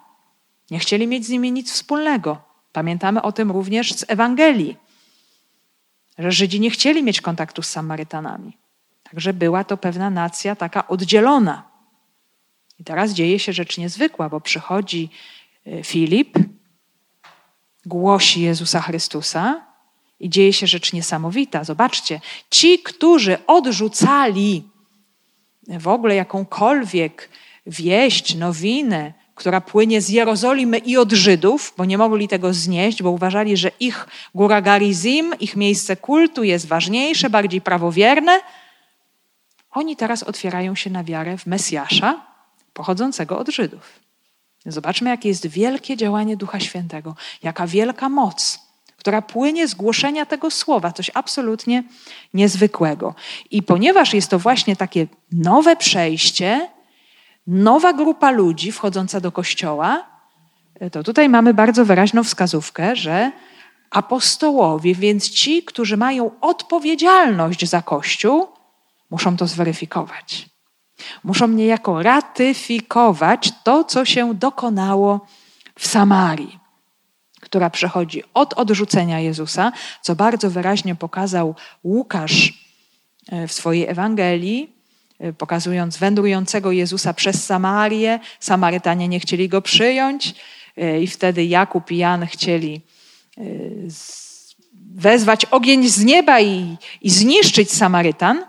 Nie 0.72 0.80
chcieli 0.80 1.08
mieć 1.08 1.26
z 1.26 1.30
nimi 1.30 1.52
nic 1.52 1.72
wspólnego. 1.72 2.42
Pamiętamy 2.74 3.22
o 3.22 3.32
tym 3.32 3.52
również 3.52 3.94
z 3.94 4.06
Ewangelii, 4.08 4.78
że 6.18 6.32
Żydzi 6.32 6.60
nie 6.60 6.70
chcieli 6.70 7.04
mieć 7.04 7.22
kontaktu 7.22 7.62
z 7.62 7.70
Samarytanami. 7.70 8.58
Także 9.04 9.34
była 9.34 9.64
to 9.64 9.78
pewna 9.78 10.10
nacja 10.10 10.56
taka 10.56 10.88
oddzielona. 10.88 11.64
I 12.80 12.84
teraz 12.84 13.12
dzieje 13.12 13.40
się 13.40 13.54
rzecz 13.54 13.78
niezwykła, 13.78 14.30
bo 14.30 14.42
przychodzi 14.42 15.10
e, 15.68 15.84
Filip, 15.84 16.38
głosi 17.86 18.42
Jezusa 18.42 18.82
Chrystusa 18.82 19.66
i 20.20 20.30
dzieje 20.30 20.54
się 20.54 20.68
rzecz 20.68 20.94
niesamowita. 20.94 21.64
Zobaczcie, 21.64 22.22
ci, 22.50 22.80
którzy 22.80 23.46
odrzucali 23.48 24.70
w 25.68 25.88
ogóle 25.88 26.16
jakąkolwiek 26.16 27.30
wieść, 27.66 28.36
nowinę, 28.36 29.14
która 29.36 29.62
płynie 29.62 30.02
z 30.02 30.10
Jerozolimy 30.10 30.78
i 30.78 30.98
od 30.98 31.12
Żydów, 31.12 31.74
bo 31.78 31.86
nie 31.86 31.98
mogli 31.98 32.28
tego 32.28 32.54
znieść, 32.54 33.04
bo 33.04 33.12
uważali, 33.12 33.58
że 33.58 33.72
ich 33.80 34.08
góra 34.36 34.62
Garizim, 34.62 35.34
ich 35.40 35.56
miejsce 35.56 35.96
kultu 35.96 36.44
jest 36.44 36.68
ważniejsze, 36.68 37.30
bardziej 37.30 37.62
prawowierne. 37.62 38.40
Oni 39.72 39.96
teraz 39.96 40.24
otwierają 40.24 40.76
się 40.76 40.90
na 40.90 41.04
wiarę 41.04 41.38
w 41.38 41.46
Mesjasza, 41.46 42.22
pochodzącego 42.74 43.40
od 43.40 43.50
Żydów. 43.50 44.00
Zobaczmy, 44.66 45.10
jakie 45.10 45.30
jest 45.30 45.48
wielkie 45.48 45.98
działanie 45.98 46.38
Ducha 46.38 46.60
Świętego, 46.60 47.16
jaka 47.44 47.68
wielka 47.68 48.10
moc, 48.10 48.60
która 48.98 49.22
płynie 49.22 49.68
z 49.68 49.74
głoszenia 49.74 50.26
tego 50.26 50.52
słowa, 50.52 50.92
coś 50.92 51.12
absolutnie 51.14 51.84
niezwykłego. 52.34 53.16
I 53.52 53.64
ponieważ 53.64 54.14
jest 54.14 54.30
to 54.30 54.40
właśnie 54.40 54.76
takie 54.76 55.08
nowe 55.32 55.76
przejście, 55.76 56.70
nowa 57.48 57.94
grupa 57.94 58.32
ludzi 58.32 58.72
wchodząca 58.72 59.20
do 59.20 59.32
kościoła, 59.32 60.06
to 60.92 61.04
tutaj 61.04 61.30
mamy 61.30 61.54
bardzo 61.54 61.86
wyraźną 61.86 62.24
wskazówkę, 62.24 62.96
że 62.96 63.32
apostołowie, 63.92 64.96
więc 64.96 65.30
ci, 65.30 65.64
którzy 65.64 65.98
mają 65.98 66.32
odpowiedzialność 66.42 67.70
za 67.70 67.82
Kościół, 67.82 68.48
muszą 69.10 69.38
to 69.38 69.48
zweryfikować. 69.48 70.50
Muszą 71.24 71.48
niejako 71.48 72.04
ratyfikować 72.04 73.54
to, 73.64 73.84
co 73.84 74.06
się 74.06 74.34
dokonało 74.34 75.28
w 75.80 75.88
Samarii, 75.88 76.60
która 77.42 77.70
przechodzi 77.70 78.24
od 78.34 78.54
odrzucenia 78.54 79.20
Jezusa, 79.20 79.72
co 80.02 80.16
bardzo 80.16 80.50
wyraźnie 80.50 80.96
pokazał 80.96 81.56
Łukasz 81.84 82.54
e, 83.30 83.48
w 83.48 83.54
swojej 83.54 83.88
Ewangelii, 83.88 84.64
e, 84.64 84.75
pokazując 85.38 85.98
wędrującego 85.98 86.72
Jezusa 86.72 87.14
przez 87.14 87.46
Samarię. 87.46 88.20
Samarytanie 88.40 89.08
nie 89.08 89.20
chcieli 89.20 89.50
go 89.50 89.62
przyjąć 89.62 90.36
e, 90.78 91.02
i 91.02 91.08
wtedy 91.08 91.46
Jakub 91.46 91.92
i 91.92 91.98
Jan 91.98 92.26
chcieli 92.28 92.82
wezwać 94.96 95.46
ogień 95.46 95.90
z 95.90 96.04
nieba 96.04 96.42
i, 96.42 96.78
i 97.02 97.10
zniszczyć 97.10 97.72
Samarytan. 97.72 98.46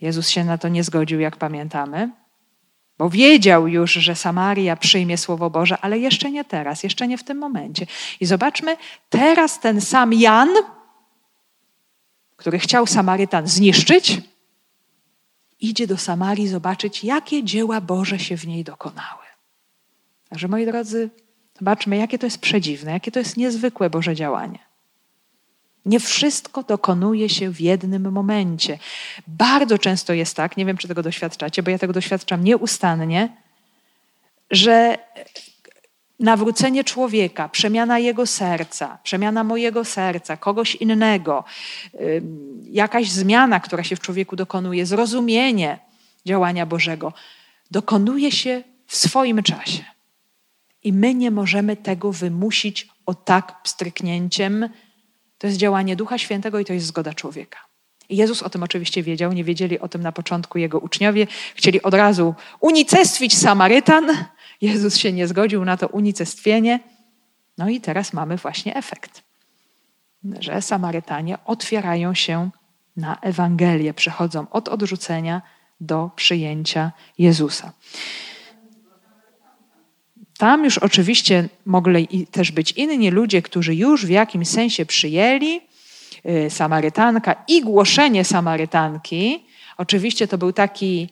Jezus 0.00 0.28
się 0.28 0.44
na 0.44 0.58
to 0.58 0.68
nie 0.68 0.84
zgodził, 0.84 1.20
jak 1.20 1.36
pamiętamy, 1.36 2.10
bo 2.98 3.10
wiedział 3.10 3.68
już, 3.68 3.92
że 3.92 4.14
Samaria 4.14 4.76
przyjmie 4.76 5.18
Słowo 5.18 5.50
Boże, 5.50 5.78
ale 5.80 5.98
jeszcze 5.98 6.30
nie 6.30 6.44
teraz, 6.44 6.82
jeszcze 6.82 7.08
nie 7.08 7.18
w 7.18 7.24
tym 7.24 7.38
momencie. 7.38 7.86
I 8.20 8.26
zobaczmy, 8.26 8.76
teraz 9.08 9.60
ten 9.60 9.80
sam 9.80 10.12
Jan, 10.12 10.48
który 12.36 12.58
chciał 12.58 12.86
Samarytan 12.86 13.46
zniszczyć, 13.46 14.20
idzie 15.62 15.86
do 15.86 15.96
Samarii 15.96 16.48
zobaczyć, 16.48 17.04
jakie 17.04 17.44
dzieła 17.44 17.80
Boże 17.80 18.18
się 18.18 18.36
w 18.36 18.46
niej 18.46 18.64
dokonały. 18.64 19.22
Także 20.28 20.48
moi 20.48 20.66
drodzy, 20.66 21.10
zobaczmy, 21.58 21.96
jakie 21.96 22.18
to 22.18 22.26
jest 22.26 22.38
przedziwne, 22.38 22.92
jakie 22.92 23.10
to 23.10 23.18
jest 23.18 23.36
niezwykłe 23.36 23.90
Boże 23.90 24.14
działanie. 24.14 24.58
Nie 25.86 26.00
wszystko 26.00 26.62
dokonuje 26.62 27.28
się 27.28 27.50
w 27.50 27.60
jednym 27.60 28.12
momencie. 28.12 28.78
Bardzo 29.26 29.78
często 29.78 30.12
jest 30.12 30.36
tak, 30.36 30.56
nie 30.56 30.66
wiem 30.66 30.76
czy 30.76 30.88
tego 30.88 31.02
doświadczacie, 31.02 31.62
bo 31.62 31.70
ja 31.70 31.78
tego 31.78 31.92
doświadczam 31.92 32.44
nieustannie, 32.44 33.36
że 34.50 34.98
nawrócenie 36.22 36.84
człowieka, 36.84 37.48
przemiana 37.48 37.98
jego 37.98 38.26
serca, 38.26 38.98
przemiana 39.02 39.44
mojego 39.44 39.84
serca, 39.84 40.36
kogoś 40.36 40.74
innego, 40.74 41.44
jakaś 42.70 43.10
zmiana, 43.10 43.60
która 43.60 43.84
się 43.84 43.96
w 43.96 44.00
człowieku 44.00 44.36
dokonuje, 44.36 44.86
zrozumienie 44.86 45.78
działania 46.26 46.66
Bożego, 46.66 47.12
dokonuje 47.70 48.32
się 48.32 48.62
w 48.86 48.96
swoim 48.96 49.42
czasie. 49.42 49.84
I 50.84 50.92
my 50.92 51.14
nie 51.14 51.30
możemy 51.30 51.76
tego 51.76 52.12
wymusić 52.12 52.88
o 53.06 53.14
tak 53.14 53.62
pstryknięciem 53.62 54.68
to 55.42 55.46
jest 55.46 55.58
działanie 55.58 55.96
Ducha 55.96 56.18
Świętego 56.18 56.58
i 56.58 56.64
to 56.64 56.72
jest 56.72 56.86
zgoda 56.86 57.14
człowieka. 57.14 57.58
I 58.08 58.16
Jezus 58.16 58.42
o 58.42 58.50
tym 58.50 58.62
oczywiście 58.62 59.02
wiedział, 59.02 59.32
nie 59.32 59.44
wiedzieli 59.44 59.78
o 59.78 59.88
tym 59.88 60.02
na 60.02 60.12
początku 60.12 60.58
jego 60.58 60.78
uczniowie. 60.78 61.26
Chcieli 61.54 61.82
od 61.82 61.94
razu 61.94 62.34
unicestwić 62.60 63.38
Samarytan. 63.38 64.06
Jezus 64.62 64.96
się 64.96 65.12
nie 65.12 65.26
zgodził 65.28 65.64
na 65.64 65.76
to 65.76 65.88
unicestwienie. 65.88 66.80
No 67.58 67.68
i 67.68 67.80
teraz 67.80 68.12
mamy 68.12 68.36
właśnie 68.36 68.76
efekt, 68.76 69.22
że 70.38 70.62
Samarytanie 70.62 71.38
otwierają 71.44 72.14
się 72.14 72.50
na 72.96 73.20
Ewangelię, 73.20 73.94
przechodzą 73.94 74.46
od 74.50 74.68
odrzucenia 74.68 75.42
do 75.80 76.10
przyjęcia 76.16 76.92
Jezusa. 77.18 77.72
Tam 80.38 80.64
już 80.64 80.78
oczywiście 80.78 81.48
mogli 81.64 82.26
też 82.26 82.52
być 82.52 82.72
inni 82.72 83.10
ludzie, 83.10 83.42
którzy 83.42 83.74
już 83.74 84.06
w 84.06 84.08
jakimś 84.08 84.48
sensie 84.48 84.86
przyjęli 84.86 85.60
y, 86.26 86.50
Samarytanka 86.50 87.44
i 87.48 87.62
głoszenie 87.62 88.24
Samarytanki. 88.24 89.46
Oczywiście 89.76 90.28
to 90.28 90.38
był 90.38 90.52
taki, 90.52 91.08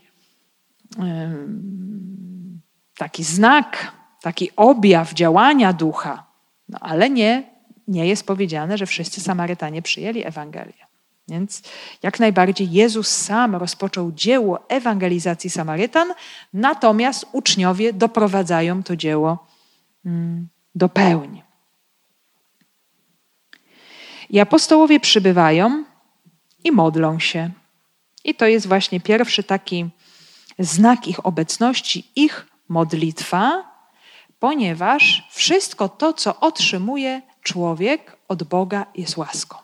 taki 3.00 3.24
znak, 3.24 3.92
taki 4.20 4.50
objaw 4.56 5.14
działania 5.14 5.72
ducha, 5.72 6.26
no 6.68 6.78
ale 6.80 7.10
nie, 7.10 7.50
nie 7.88 8.06
jest 8.06 8.26
powiedziane, 8.26 8.78
że 8.78 8.86
wszyscy 8.86 9.20
Samarytanie 9.20 9.82
przyjęli 9.82 10.24
Ewangelię. 10.26 10.86
Więc 11.28 11.62
jak 12.02 12.20
najbardziej 12.20 12.70
Jezus 12.70 13.08
sam 13.08 13.56
rozpoczął 13.56 14.12
dzieło 14.12 14.68
ewangelizacji 14.68 15.50
Samarytan, 15.50 16.14
natomiast 16.52 17.26
uczniowie 17.32 17.92
doprowadzają 17.92 18.82
to 18.82 18.96
dzieło 18.96 19.46
mm, 20.06 20.48
do 20.74 20.88
pełni. 20.88 21.42
I 24.30 24.40
apostołowie 24.40 25.00
przybywają 25.00 25.84
i 26.64 26.72
modlą 26.72 27.18
się. 27.18 27.50
I 28.24 28.34
to 28.34 28.46
jest 28.46 28.66
właśnie 28.66 29.00
pierwszy 29.00 29.42
taki 29.42 29.88
znak 30.58 31.08
ich 31.08 31.26
obecności, 31.26 32.10
ich 32.16 32.49
modlitwa, 32.70 33.64
ponieważ 34.38 35.28
wszystko 35.30 35.88
to, 35.88 36.12
co 36.12 36.40
otrzymuje 36.40 37.22
człowiek 37.42 38.16
od 38.28 38.42
Boga, 38.42 38.86
jest 38.94 39.16
łaską. 39.16 39.56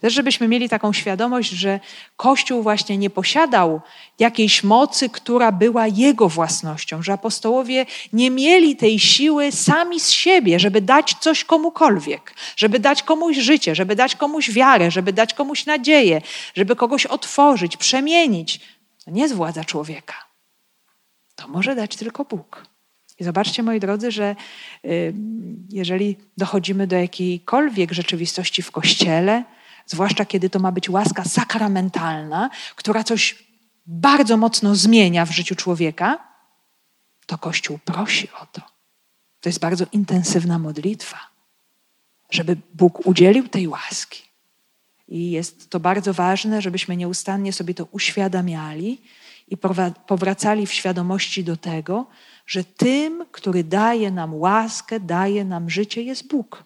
Też, 0.00 0.14
żebyśmy 0.14 0.48
mieli 0.48 0.68
taką 0.68 0.92
świadomość, 0.92 1.50
że 1.50 1.80
Kościół 2.16 2.62
właśnie 2.62 2.98
nie 2.98 3.10
posiadał 3.10 3.80
jakiejś 4.18 4.64
mocy, 4.64 5.08
która 5.08 5.52
była 5.52 5.86
jego 5.86 6.28
własnością, 6.28 7.02
że 7.02 7.12
apostołowie 7.12 7.86
nie 8.12 8.30
mieli 8.30 8.76
tej 8.76 8.98
siły 8.98 9.52
sami 9.52 10.00
z 10.00 10.10
siebie, 10.10 10.58
żeby 10.58 10.80
dać 10.80 11.16
coś 11.20 11.44
komukolwiek, 11.44 12.34
żeby 12.56 12.78
dać 12.78 13.02
komuś 13.02 13.36
życie, 13.36 13.74
żeby 13.74 13.96
dać 13.96 14.16
komuś 14.16 14.50
wiarę, 14.50 14.90
żeby 14.90 15.12
dać 15.12 15.34
komuś 15.34 15.66
nadzieję, 15.66 16.20
żeby 16.54 16.76
kogoś 16.76 17.06
otworzyć, 17.06 17.76
przemienić. 17.76 18.60
To 19.04 19.10
nie 19.10 19.22
jest 19.22 19.34
władza 19.34 19.64
człowieka. 19.64 20.31
To 21.42 21.48
może 21.48 21.74
dać 21.74 21.96
tylko 21.96 22.24
Bóg. 22.24 22.66
I 23.18 23.24
zobaczcie, 23.24 23.62
moi 23.62 23.80
drodzy, 23.80 24.10
że 24.10 24.36
y, 24.84 25.14
jeżeli 25.68 26.16
dochodzimy 26.36 26.86
do 26.86 26.96
jakiejkolwiek 26.96 27.92
rzeczywistości 27.92 28.62
w 28.62 28.70
kościele, 28.70 29.44
zwłaszcza 29.86 30.24
kiedy 30.24 30.50
to 30.50 30.58
ma 30.58 30.72
być 30.72 30.90
łaska 30.90 31.24
sakramentalna, 31.24 32.50
która 32.76 33.04
coś 33.04 33.44
bardzo 33.86 34.36
mocno 34.36 34.74
zmienia 34.74 35.26
w 35.26 35.30
życiu 35.30 35.54
człowieka, 35.54 36.18
to 37.26 37.38
Kościół 37.38 37.78
prosi 37.84 38.28
o 38.42 38.46
to. 38.46 38.62
To 39.40 39.48
jest 39.48 39.60
bardzo 39.60 39.84
intensywna 39.92 40.58
modlitwa, 40.58 41.18
żeby 42.30 42.56
Bóg 42.74 43.06
udzielił 43.06 43.48
tej 43.48 43.68
łaski. 43.68 44.22
I 45.08 45.30
jest 45.30 45.70
to 45.70 45.80
bardzo 45.80 46.14
ważne, 46.14 46.62
żebyśmy 46.62 46.96
nieustannie 46.96 47.52
sobie 47.52 47.74
to 47.74 47.84
uświadamiali 47.84 49.00
i 49.52 49.56
powracali 50.06 50.66
w 50.66 50.72
świadomości 50.72 51.44
do 51.44 51.56
tego, 51.56 52.06
że 52.46 52.64
tym, 52.64 53.24
który 53.32 53.64
daje 53.64 54.10
nam 54.10 54.34
łaskę, 54.34 55.00
daje 55.00 55.44
nam 55.44 55.70
życie, 55.70 56.02
jest 56.02 56.28
Bóg. 56.28 56.62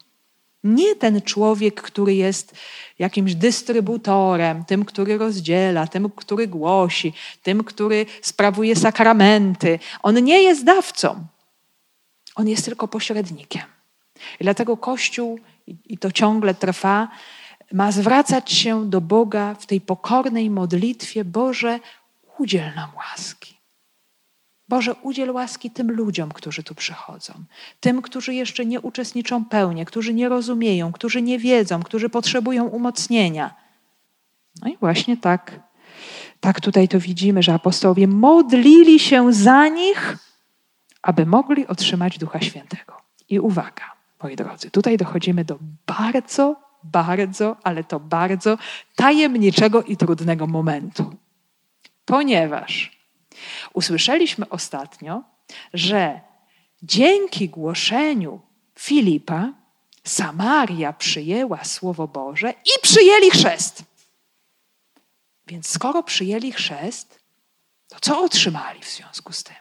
Nie 0.63 0.95
ten 0.95 1.21
człowiek, 1.21 1.81
który 1.81 2.15
jest 2.15 2.55
jakimś 2.99 3.35
dystrybutorem, 3.35 4.65
tym, 4.65 4.85
który 4.85 5.17
rozdziela, 5.17 5.87
tym, 5.87 6.09
który 6.09 6.47
głosi, 6.47 7.13
tym, 7.43 7.63
który 7.63 8.05
sprawuje 8.21 8.75
sakramenty. 8.75 9.79
On 10.03 10.23
nie 10.23 10.43
jest 10.43 10.63
dawcą. 10.63 11.27
On 12.35 12.47
jest 12.47 12.65
tylko 12.65 12.87
pośrednikiem. 12.87 13.63
I 14.39 14.43
dlatego 14.43 14.77
Kościół, 14.77 15.39
i 15.85 15.97
to 15.97 16.11
ciągle 16.11 16.53
trwa, 16.53 17.07
ma 17.73 17.91
zwracać 17.91 18.51
się 18.51 18.89
do 18.89 19.01
Boga 19.01 19.55
w 19.59 19.65
tej 19.65 19.81
pokornej 19.81 20.49
modlitwie: 20.49 21.25
Boże, 21.25 21.79
udziel 22.37 22.75
nam 22.75 22.89
łaski. 22.95 23.57
Boże, 24.69 24.95
udziel 24.95 25.31
łaski 25.31 25.71
tym 25.71 25.91
ludziom, 25.91 26.31
którzy 26.31 26.63
tu 26.63 26.75
przychodzą, 26.75 27.33
tym, 27.79 28.01
którzy 28.01 28.33
jeszcze 28.33 28.65
nie 28.65 28.81
uczestniczą 28.81 29.45
pełnie, 29.45 29.85
którzy 29.85 30.13
nie 30.13 30.29
rozumieją, 30.29 30.91
którzy 30.91 31.21
nie 31.21 31.39
wiedzą, 31.39 31.83
którzy 31.83 32.09
potrzebują 32.09 32.65
umocnienia. 32.65 33.55
No 34.61 34.69
i 34.69 34.77
właśnie 34.77 35.17
tak, 35.17 35.59
tak 36.39 36.61
tutaj 36.61 36.87
to 36.87 36.99
widzimy, 36.99 37.43
że 37.43 37.53
apostołowie 37.53 38.07
modlili 38.07 38.99
się 38.99 39.33
za 39.33 39.67
nich, 39.67 40.17
aby 41.01 41.25
mogli 41.25 41.67
otrzymać 41.67 42.17
Ducha 42.17 42.41
Świętego. 42.41 43.01
I 43.29 43.39
uwaga, 43.39 43.83
moi 44.23 44.35
drodzy, 44.35 44.71
tutaj 44.71 44.97
dochodzimy 44.97 45.45
do 45.45 45.59
bardzo, 45.87 46.55
bardzo, 46.83 47.57
ale 47.63 47.83
to 47.83 47.99
bardzo 47.99 48.57
tajemniczego 48.95 49.83
i 49.83 49.97
trudnego 49.97 50.47
momentu. 50.47 51.15
Ponieważ 52.07 52.97
Usłyszeliśmy 53.73 54.49
ostatnio, 54.49 55.23
że 55.73 56.21
dzięki 56.83 57.49
głoszeniu 57.49 58.41
Filipa 58.79 59.53
Samaria 60.03 60.93
przyjęła 60.93 61.63
Słowo 61.63 62.07
Boże 62.07 62.51
i 62.51 62.81
przyjęli 62.81 63.31
chrzest. 63.31 63.83
Więc 65.47 65.67
skoro 65.69 66.03
przyjęli 66.03 66.51
chrzest, 66.51 67.19
to 67.87 67.99
co 67.99 68.21
otrzymali 68.21 68.81
w 68.81 68.89
związku 68.89 69.33
z 69.33 69.43
tym? 69.43 69.55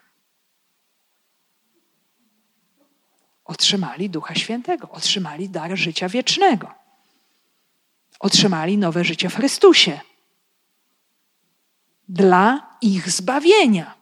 Otrzymali 3.45 4.11
Ducha 4.11 4.35
Świętego, 4.35 4.91
otrzymali 4.91 5.49
dar 5.49 5.77
życia 5.77 6.09
wiecznego, 6.09 6.75
otrzymali 8.21 8.79
nowe 8.79 9.05
życie 9.05 9.31
w 9.31 9.37
Chrystusie 9.37 10.01
dla 12.09 12.77
ich 12.83 13.11
zbawienia. 13.11 13.95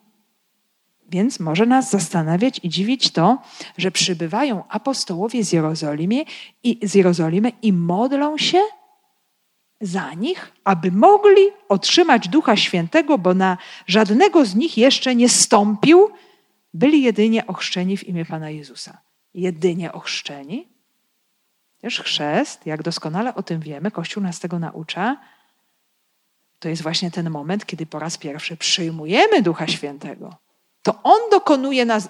Więc 1.08 1.40
może 1.40 1.66
nas 1.66 1.90
zastanawiać 1.90 2.60
i 2.62 2.68
dziwić 2.68 3.10
to, 3.10 3.38
że 3.78 3.90
przybywają 3.90 4.68
apostołowie 4.68 5.44
z 5.44 5.52
Jerozolimy 5.52 6.24
i, 6.62 6.78
z 6.82 6.94
Jerozolimy 6.94 7.52
i 7.62 7.72
modlą 7.72 8.38
się 8.38 8.60
za 9.80 10.14
nich, 10.14 10.52
aby 10.64 10.92
mogli 10.92 11.42
otrzymać 11.68 12.28
Ducha 12.28 12.56
Świętego, 12.56 13.18
bo 13.18 13.34
na 13.34 13.58
żadnego 13.86 14.44
z 14.44 14.54
nich 14.54 14.78
jeszcze 14.78 15.14
nie 15.14 15.28
stąpił, 15.28 16.10
byli 16.74 17.02
jedynie 17.02 17.46
ochrzczeni 17.46 17.96
w 17.96 18.04
imię 18.04 18.24
Pana 18.24 18.50
Jezusa. 18.50 18.98
Jedynie 19.34 19.92
ochrzczeni. 19.92 20.68
Też 21.80 22.00
chrzest, 22.00 22.66
jak 22.66 22.82
doskonale 22.82 23.34
o 23.34 23.42
tym 23.42 23.60
wiemy, 23.60 23.90
Kościół 23.90 24.22
nas 24.22 24.40
tego 24.40 24.58
naucza, 24.58 25.16
to 26.64 26.68
jest 26.68 26.82
właśnie 26.82 27.10
ten 27.10 27.30
moment, 27.30 27.66
kiedy 27.66 27.86
po 27.86 27.98
raz 27.98 28.18
pierwszy 28.18 28.56
przyjmujemy 28.56 29.42
Ducha 29.42 29.66
Świętego. 29.66 30.36
To 30.82 31.02
On 31.02 31.20
dokonuje 31.30 31.84
nas, 31.84 32.08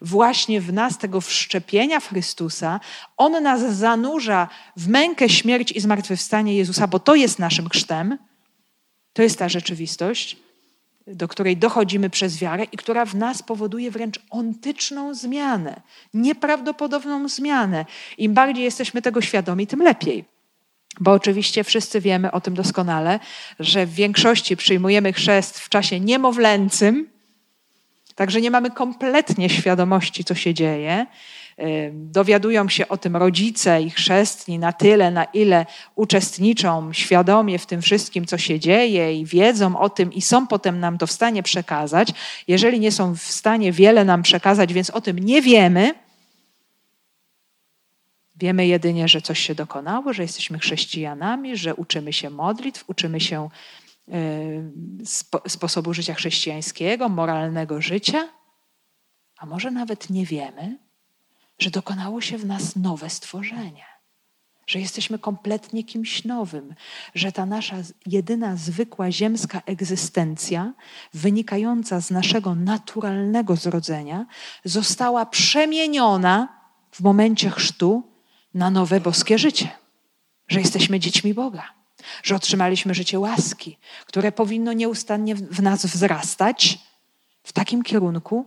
właśnie 0.00 0.60
w 0.60 0.72
nas 0.72 0.98
tego 0.98 1.20
wszczepienia 1.20 2.00
w 2.00 2.08
Chrystusa. 2.08 2.80
On 3.16 3.42
nas 3.42 3.76
zanurza 3.76 4.48
w 4.76 4.88
mękę, 4.88 5.28
śmierć 5.28 5.72
i 5.72 5.80
zmartwychwstanie 5.80 6.56
Jezusa, 6.56 6.86
bo 6.86 6.98
to 6.98 7.14
jest 7.14 7.38
naszym 7.38 7.68
chrztem. 7.68 8.18
To 9.12 9.22
jest 9.22 9.38
ta 9.38 9.48
rzeczywistość, 9.48 10.36
do 11.06 11.28
której 11.28 11.56
dochodzimy 11.56 12.10
przez 12.10 12.38
wiarę 12.38 12.64
i 12.64 12.76
która 12.76 13.04
w 13.04 13.14
nas 13.14 13.42
powoduje 13.42 13.90
wręcz 13.90 14.20
ontyczną 14.30 15.14
zmianę, 15.14 15.80
nieprawdopodobną 16.14 17.28
zmianę. 17.28 17.84
Im 18.18 18.34
bardziej 18.34 18.64
jesteśmy 18.64 19.02
tego 19.02 19.20
świadomi, 19.20 19.66
tym 19.66 19.82
lepiej. 19.82 20.33
Bo 21.00 21.12
oczywiście 21.12 21.64
wszyscy 21.64 22.00
wiemy 22.00 22.32
o 22.32 22.40
tym 22.40 22.54
doskonale, 22.54 23.20
że 23.60 23.86
w 23.86 23.94
większości 23.94 24.56
przyjmujemy 24.56 25.12
chrzest 25.12 25.58
w 25.58 25.68
czasie 25.68 26.00
niemowlęcym, 26.00 27.08
także 28.14 28.40
nie 28.40 28.50
mamy 28.50 28.70
kompletnie 28.70 29.50
świadomości, 29.50 30.24
co 30.24 30.34
się 30.34 30.54
dzieje. 30.54 31.06
Dowiadują 31.92 32.68
się 32.68 32.88
o 32.88 32.96
tym 32.96 33.16
rodzice 33.16 33.82
i 33.82 33.90
chrzestni 33.90 34.58
na 34.58 34.72
tyle, 34.72 35.10
na 35.10 35.24
ile 35.24 35.66
uczestniczą 35.94 36.92
świadomie 36.92 37.58
w 37.58 37.66
tym 37.66 37.82
wszystkim, 37.82 38.26
co 38.26 38.38
się 38.38 38.60
dzieje 38.60 39.20
i 39.20 39.24
wiedzą 39.24 39.78
o 39.78 39.88
tym 39.88 40.12
i 40.12 40.22
są 40.22 40.46
potem 40.46 40.80
nam 40.80 40.98
to 40.98 41.06
w 41.06 41.12
stanie 41.12 41.42
przekazać. 41.42 42.08
Jeżeli 42.48 42.80
nie 42.80 42.92
są 42.92 43.14
w 43.14 43.22
stanie 43.22 43.72
wiele 43.72 44.04
nam 44.04 44.22
przekazać, 44.22 44.72
więc 44.72 44.90
o 44.90 45.00
tym 45.00 45.18
nie 45.18 45.42
wiemy, 45.42 45.94
Wiemy 48.44 48.66
jedynie, 48.66 49.08
że 49.08 49.20
coś 49.22 49.38
się 49.38 49.54
dokonało, 49.54 50.12
że 50.12 50.22
jesteśmy 50.22 50.58
chrześcijanami, 50.58 51.56
że 51.56 51.74
uczymy 51.74 52.12
się 52.12 52.30
modlitw, 52.30 52.84
uczymy 52.86 53.20
się 53.20 53.48
sposobu 55.46 55.94
życia 55.94 56.14
chrześcijańskiego, 56.14 57.08
moralnego 57.08 57.82
życia, 57.82 58.28
a 59.38 59.46
może 59.46 59.70
nawet 59.70 60.10
nie 60.10 60.26
wiemy, 60.26 60.78
że 61.58 61.70
dokonało 61.70 62.20
się 62.20 62.38
w 62.38 62.46
nas 62.46 62.76
nowe 62.76 63.10
stworzenie, 63.10 63.84
że 64.66 64.80
jesteśmy 64.80 65.18
kompletnie 65.18 65.84
kimś 65.84 66.24
nowym, 66.24 66.74
że 67.14 67.32
ta 67.32 67.46
nasza 67.46 67.76
jedyna 68.06 68.56
zwykła 68.56 69.12
ziemska 69.12 69.62
egzystencja, 69.66 70.72
wynikająca 71.14 72.00
z 72.00 72.10
naszego 72.10 72.54
naturalnego 72.54 73.56
zrodzenia, 73.56 74.26
została 74.64 75.26
przemieniona 75.26 76.60
w 76.90 77.00
momencie 77.00 77.50
chrztu 77.50 78.13
na 78.54 78.70
nowe 78.70 79.00
boskie 79.00 79.38
życie, 79.38 79.68
że 80.48 80.60
jesteśmy 80.60 81.00
dziećmi 81.00 81.34
Boga 81.34 81.74
że 82.22 82.34
otrzymaliśmy 82.34 82.94
życie 82.94 83.18
łaski, 83.18 83.78
które 84.06 84.32
powinno 84.32 84.72
nieustannie 84.72 85.34
w 85.34 85.62
nas 85.62 85.86
wzrastać 85.86 86.78
w 87.42 87.52
takim 87.52 87.82
kierunku, 87.82 88.44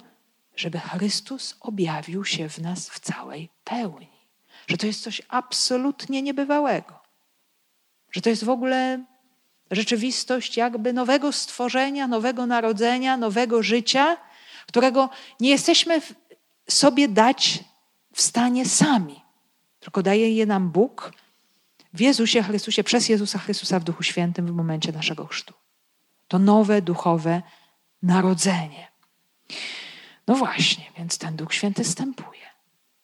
żeby 0.56 0.80
Chrystus 0.80 1.56
objawił 1.60 2.26
się 2.26 2.50
w 2.50 2.60
nas 2.60 2.90
w 2.90 3.00
całej 3.00 3.50
pełni. 3.64 4.10
Że 4.68 4.78
to 4.78 4.88
jest 4.88 5.04
coś 5.04 5.22
absolutnie 5.30 6.22
niebywałego. 6.22 7.00
Że 8.12 8.22
to 8.22 8.30
jest 8.30 8.44
w 8.44 8.50
ogóle 8.50 9.04
rzeczywistość 9.72 10.58
jakby 10.58 10.94
nowego 10.94 11.32
stworzenia, 11.32 12.08
nowego 12.08 12.46
narodzenia, 12.46 13.18
nowego 13.18 13.64
życia, 13.64 14.18
którego 14.68 15.10
nie 15.40 15.50
jesteśmy 15.50 16.02
sobie 16.70 17.08
dać 17.08 17.64
w 18.14 18.22
stanie 18.22 18.66
sami, 18.66 19.22
tylko 19.88 20.04
daje 20.04 20.36
je 20.36 20.46
nam 20.46 20.70
Bóg 20.70 21.14
w 21.94 22.02
Jezusie 22.02 22.44
Chrystusie, 22.44 22.84
przez 22.84 23.10
Jezusa 23.10 23.40
Chrystusa 23.40 23.80
w 23.80 23.84
Duchu 23.84 24.04
Świętym 24.04 24.48
w 24.48 24.52
momencie 24.52 24.92
naszego 24.92 25.26
chrztu. 25.26 25.54
To 26.28 26.40
nowe 26.40 26.82
duchowe 26.82 27.42
narodzenie. 28.04 28.88
No 30.28 30.36
właśnie, 30.36 30.84
więc 30.98 31.18
ten 31.18 31.36
Duch 31.36 31.54
Święty 31.54 31.84
stępuje. 31.84 32.42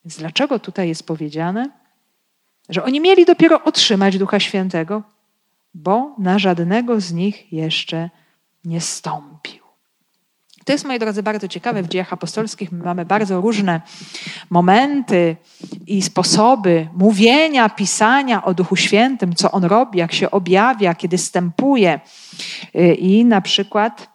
Więc 0.05 0.17
dlaczego 0.17 0.59
tutaj 0.59 0.87
jest 0.87 1.07
powiedziane, 1.07 1.69
że 2.69 2.83
oni 2.83 2.99
mieli 2.99 3.25
dopiero 3.25 3.63
otrzymać 3.63 4.17
Ducha 4.17 4.39
Świętego, 4.39 5.03
bo 5.73 6.15
na 6.17 6.39
żadnego 6.39 7.01
z 7.01 7.11
nich 7.11 7.53
jeszcze 7.53 8.09
nie 8.65 8.81
stąpił. 8.81 9.62
To 10.65 10.71
jest, 10.71 10.85
moi 10.85 10.99
drodzy, 10.99 11.23
bardzo 11.23 11.47
ciekawe. 11.47 11.83
W 11.83 11.87
dziejach 11.87 12.13
apostolskich 12.13 12.71
mamy 12.71 13.05
bardzo 13.05 13.41
różne 13.41 13.81
momenty 14.49 15.35
i 15.87 16.01
sposoby 16.01 16.87
mówienia, 16.93 17.69
pisania 17.69 18.43
o 18.43 18.53
Duchu 18.53 18.75
Świętym, 18.75 19.35
co 19.35 19.51
on 19.51 19.63
robi, 19.63 19.99
jak 19.99 20.13
się 20.13 20.31
objawia, 20.31 20.95
kiedy 20.95 21.17
stępuje. 21.17 21.99
I 22.97 23.25
na 23.25 23.41
przykład 23.41 24.09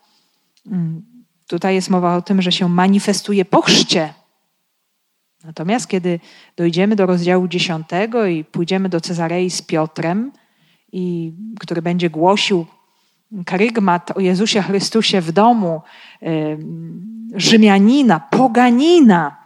mm, 0.67 1.03
tutaj 1.47 1.75
jest 1.75 1.91
mowa 1.91 2.17
o 2.17 2.23
tym, 2.23 2.43
że 2.43 2.53
się 2.53 2.69
manifestuje 2.69 3.45
po 3.45 3.63
chrzcie. 3.63 4.15
Natomiast 5.45 5.89
kiedy 5.89 6.21
dojdziemy 6.57 6.97
do 6.97 7.07
rozdziału 7.07 7.49
dziesiątego 7.49 8.27
i 8.27 8.45
pójdziemy 8.45 8.89
do 8.89 9.01
Cezarei 9.01 9.51
z 9.51 9.63
Piotrem, 9.63 10.33
i, 10.93 11.33
który 11.61 11.83
będzie 11.83 12.11
głosił 12.11 12.67
karygmat 13.47 14.17
o 14.17 14.21
Jezusie 14.21 14.63
Chrystusie 14.63 15.21
w 15.21 15.33
domu 15.33 15.83
Rzymianina, 17.35 18.21
poganina 18.21 19.37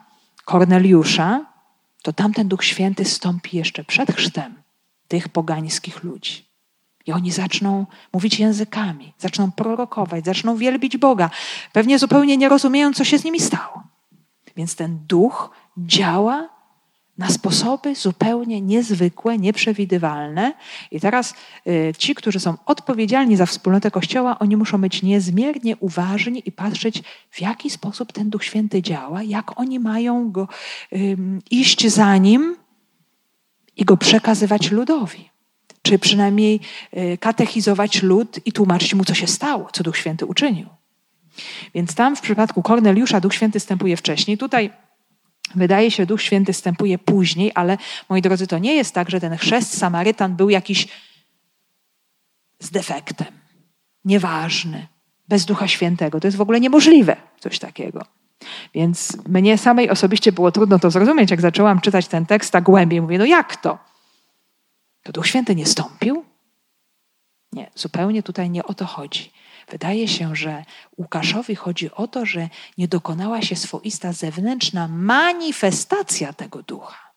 Korneliusza, 0.44 1.46
to 2.02 2.12
tamten 2.12 2.48
Duch 2.48 2.64
Święty 2.64 3.04
stąpi 3.04 3.56
jeszcze 3.56 3.84
przed 3.84 4.12
chrztem 4.12 4.54
tych 5.08 5.28
pogańskich 5.28 6.04
ludzi. 6.04 6.44
I 7.06 7.12
oni 7.12 7.30
zaczną 7.30 7.86
mówić 8.12 8.40
językami, 8.40 9.12
zaczną 9.18 9.52
prorokować, 9.52 10.24
zaczną 10.24 10.56
wielbić 10.56 10.96
Boga, 10.96 11.30
pewnie 11.72 11.98
zupełnie 11.98 12.36
nie 12.36 12.48
rozumieją, 12.48 12.92
co 12.92 13.04
się 13.04 13.18
z 13.18 13.24
nimi 13.24 13.40
stało. 13.40 13.82
Więc 14.56 14.76
ten 14.76 14.98
duch 15.08 15.50
działa 15.78 16.48
na 17.18 17.28
sposoby 17.28 17.94
zupełnie 17.94 18.60
niezwykłe, 18.60 19.38
nieprzewidywalne. 19.38 20.52
I 20.90 21.00
teraz 21.00 21.34
y, 21.66 21.92
ci, 21.98 22.14
którzy 22.14 22.40
są 22.40 22.56
odpowiedzialni 22.66 23.36
za 23.36 23.46
wspólnotę 23.46 23.90
Kościoła, 23.90 24.38
oni 24.38 24.56
muszą 24.56 24.80
być 24.80 25.02
niezmiernie 25.02 25.76
uważni 25.76 26.42
i 26.46 26.52
patrzeć, 26.52 27.02
w 27.30 27.40
jaki 27.40 27.70
sposób 27.70 28.12
ten 28.12 28.30
Duch 28.30 28.44
Święty 28.44 28.82
działa, 28.82 29.22
jak 29.22 29.60
oni 29.60 29.80
mają 29.80 30.30
go 30.30 30.48
iść 31.50 31.86
za 31.86 32.16
nim 32.16 32.56
i 33.76 33.84
go 33.84 33.96
przekazywać 33.96 34.70
ludowi. 34.70 35.30
Czy 35.82 35.98
przynajmniej 35.98 36.60
y, 36.96 37.18
katechizować 37.18 38.02
lud 38.02 38.38
i 38.44 38.52
tłumaczyć 38.52 38.94
mu, 38.94 39.04
co 39.04 39.14
się 39.14 39.26
stało, 39.26 39.68
co 39.72 39.82
Duch 39.82 39.96
Święty 39.96 40.26
uczynił. 40.26 40.66
Więc 41.74 41.94
tam 41.94 42.16
w 42.16 42.20
przypadku 42.20 42.62
Korneliusza 42.62 43.20
Duch 43.20 43.34
Święty 43.34 43.60
stępuje 43.60 43.96
wcześniej. 43.96 44.38
Tutaj 44.38 44.70
Wydaje 45.54 45.90
się, 45.90 46.06
Duch 46.06 46.22
Święty 46.22 46.52
wstępuje 46.52 46.98
później, 46.98 47.52
ale 47.54 47.78
moi 48.08 48.22
drodzy, 48.22 48.46
to 48.46 48.58
nie 48.58 48.74
jest 48.74 48.94
tak, 48.94 49.10
że 49.10 49.20
ten 49.20 49.36
chrzest 49.36 49.78
Samarytan 49.78 50.36
był 50.36 50.50
jakiś 50.50 50.88
z 52.60 52.70
defektem, 52.70 53.26
nieważny, 54.04 54.86
bez 55.28 55.44
Ducha 55.44 55.68
Świętego. 55.68 56.20
To 56.20 56.26
jest 56.26 56.36
w 56.36 56.40
ogóle 56.40 56.60
niemożliwe, 56.60 57.16
coś 57.40 57.58
takiego. 57.58 58.04
Więc 58.74 59.16
mnie 59.28 59.58
samej 59.58 59.90
osobiście 59.90 60.32
było 60.32 60.52
trudno 60.52 60.78
to 60.78 60.90
zrozumieć, 60.90 61.30
jak 61.30 61.40
zaczęłam 61.40 61.80
czytać 61.80 62.08
ten 62.08 62.26
tekst 62.26 62.52
tak 62.52 62.64
głębiej. 62.64 63.00
Mówię, 63.00 63.18
no 63.18 63.24
jak 63.24 63.56
to? 63.56 63.78
To 65.02 65.12
Duch 65.12 65.26
Święty 65.26 65.54
nie 65.54 65.66
stąpił? 65.66 66.24
Nie, 67.52 67.70
zupełnie 67.74 68.22
tutaj 68.22 68.50
nie 68.50 68.64
o 68.64 68.74
to 68.74 68.86
chodzi. 68.86 69.30
Wydaje 69.72 70.08
się, 70.08 70.36
że 70.36 70.64
Łukaszowi 70.98 71.54
chodzi 71.54 71.90
o 71.90 72.08
to, 72.08 72.26
że 72.26 72.48
nie 72.78 72.88
dokonała 72.88 73.42
się 73.42 73.56
swoista 73.56 74.12
zewnętrzna 74.12 74.88
manifestacja 74.88 76.32
tego 76.32 76.62
ducha. 76.62 77.12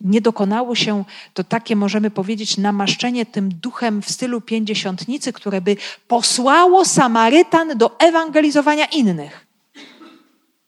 Nie 0.00 0.20
dokonało 0.20 0.74
się 0.74 1.04
to 1.34 1.44
takie, 1.44 1.76
możemy 1.76 2.10
powiedzieć, 2.10 2.58
namaszczenie 2.58 3.26
tym 3.26 3.48
duchem 3.48 4.02
w 4.02 4.10
stylu 4.10 4.40
pięćdziesiątnicy, 4.40 5.32
które 5.32 5.60
by 5.60 5.76
posłało 6.08 6.84
Samarytan 6.84 7.78
do 7.78 7.98
ewangelizowania 7.98 8.86
innych. 8.86 9.46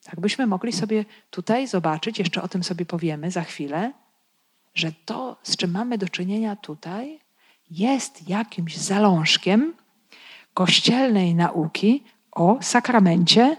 Tak 0.05 0.21
byśmy 0.21 0.47
mogli 0.47 0.73
sobie 0.73 1.05
tutaj 1.31 1.69
zobaczyć, 1.69 2.19
jeszcze 2.19 2.43
o 2.43 2.49
tym 2.49 2.65
sobie 2.65 2.87
powiemy 2.87 3.31
za 3.31 3.43
chwilę, 3.43 3.93
że 4.75 4.93
to, 5.05 5.37
z 5.43 5.57
czym 5.57 5.71
mamy 5.71 5.99
do 5.99 6.09
czynienia 6.09 6.57
tutaj, 6.57 7.21
jest 7.71 8.29
jakimś 8.29 8.77
zalążkiem 8.77 9.75
kościelnej 10.57 11.35
nauki 11.35 12.05
o 12.33 12.59
sakramencie 12.61 13.57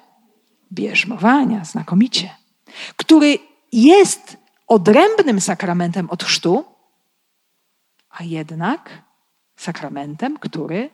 bierzmowania, 0.72 1.66
znakomicie, 1.66 2.30
który 2.96 3.40
jest 3.72 4.38
odrębnym 4.68 5.42
sakramentem 5.42 6.10
od 6.10 6.24
chrztu, 6.24 6.66
a 8.10 8.24
jednak 8.24 9.02
sakramentem, 9.56 10.38
który 10.38 10.90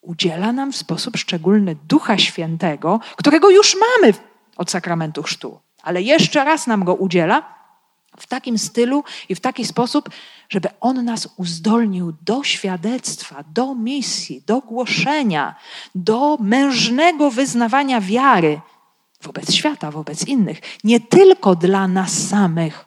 udziela 0.00 0.52
nam 0.52 0.72
w 0.72 0.76
sposób 0.76 1.16
szczególny 1.16 1.76
Ducha 1.88 2.18
Świętego, 2.18 3.00
którego 3.16 3.50
już 3.50 3.76
mamy 3.76 4.14
od 4.56 4.70
sakramentu 4.70 5.22
chrztu, 5.22 5.60
ale 5.82 6.02
jeszcze 6.02 6.44
raz 6.44 6.66
nam 6.66 6.84
go 6.84 6.94
udziela 6.94 7.59
w 8.22 8.26
takim 8.26 8.58
stylu 8.58 9.04
i 9.28 9.34
w 9.34 9.40
taki 9.40 9.64
sposób, 9.64 10.10
żeby 10.48 10.68
On 10.80 11.04
nas 11.04 11.28
uzdolnił 11.36 12.12
do 12.22 12.44
świadectwa, 12.44 13.44
do 13.54 13.74
misji, 13.74 14.42
do 14.46 14.60
głoszenia, 14.60 15.54
do 15.94 16.36
mężnego 16.40 17.30
wyznawania 17.30 18.00
wiary 18.00 18.60
wobec 19.22 19.52
świata, 19.52 19.90
wobec 19.90 20.26
innych, 20.28 20.60
nie 20.84 21.00
tylko 21.00 21.56
dla 21.56 21.88
nas 21.88 22.28
samych, 22.28 22.84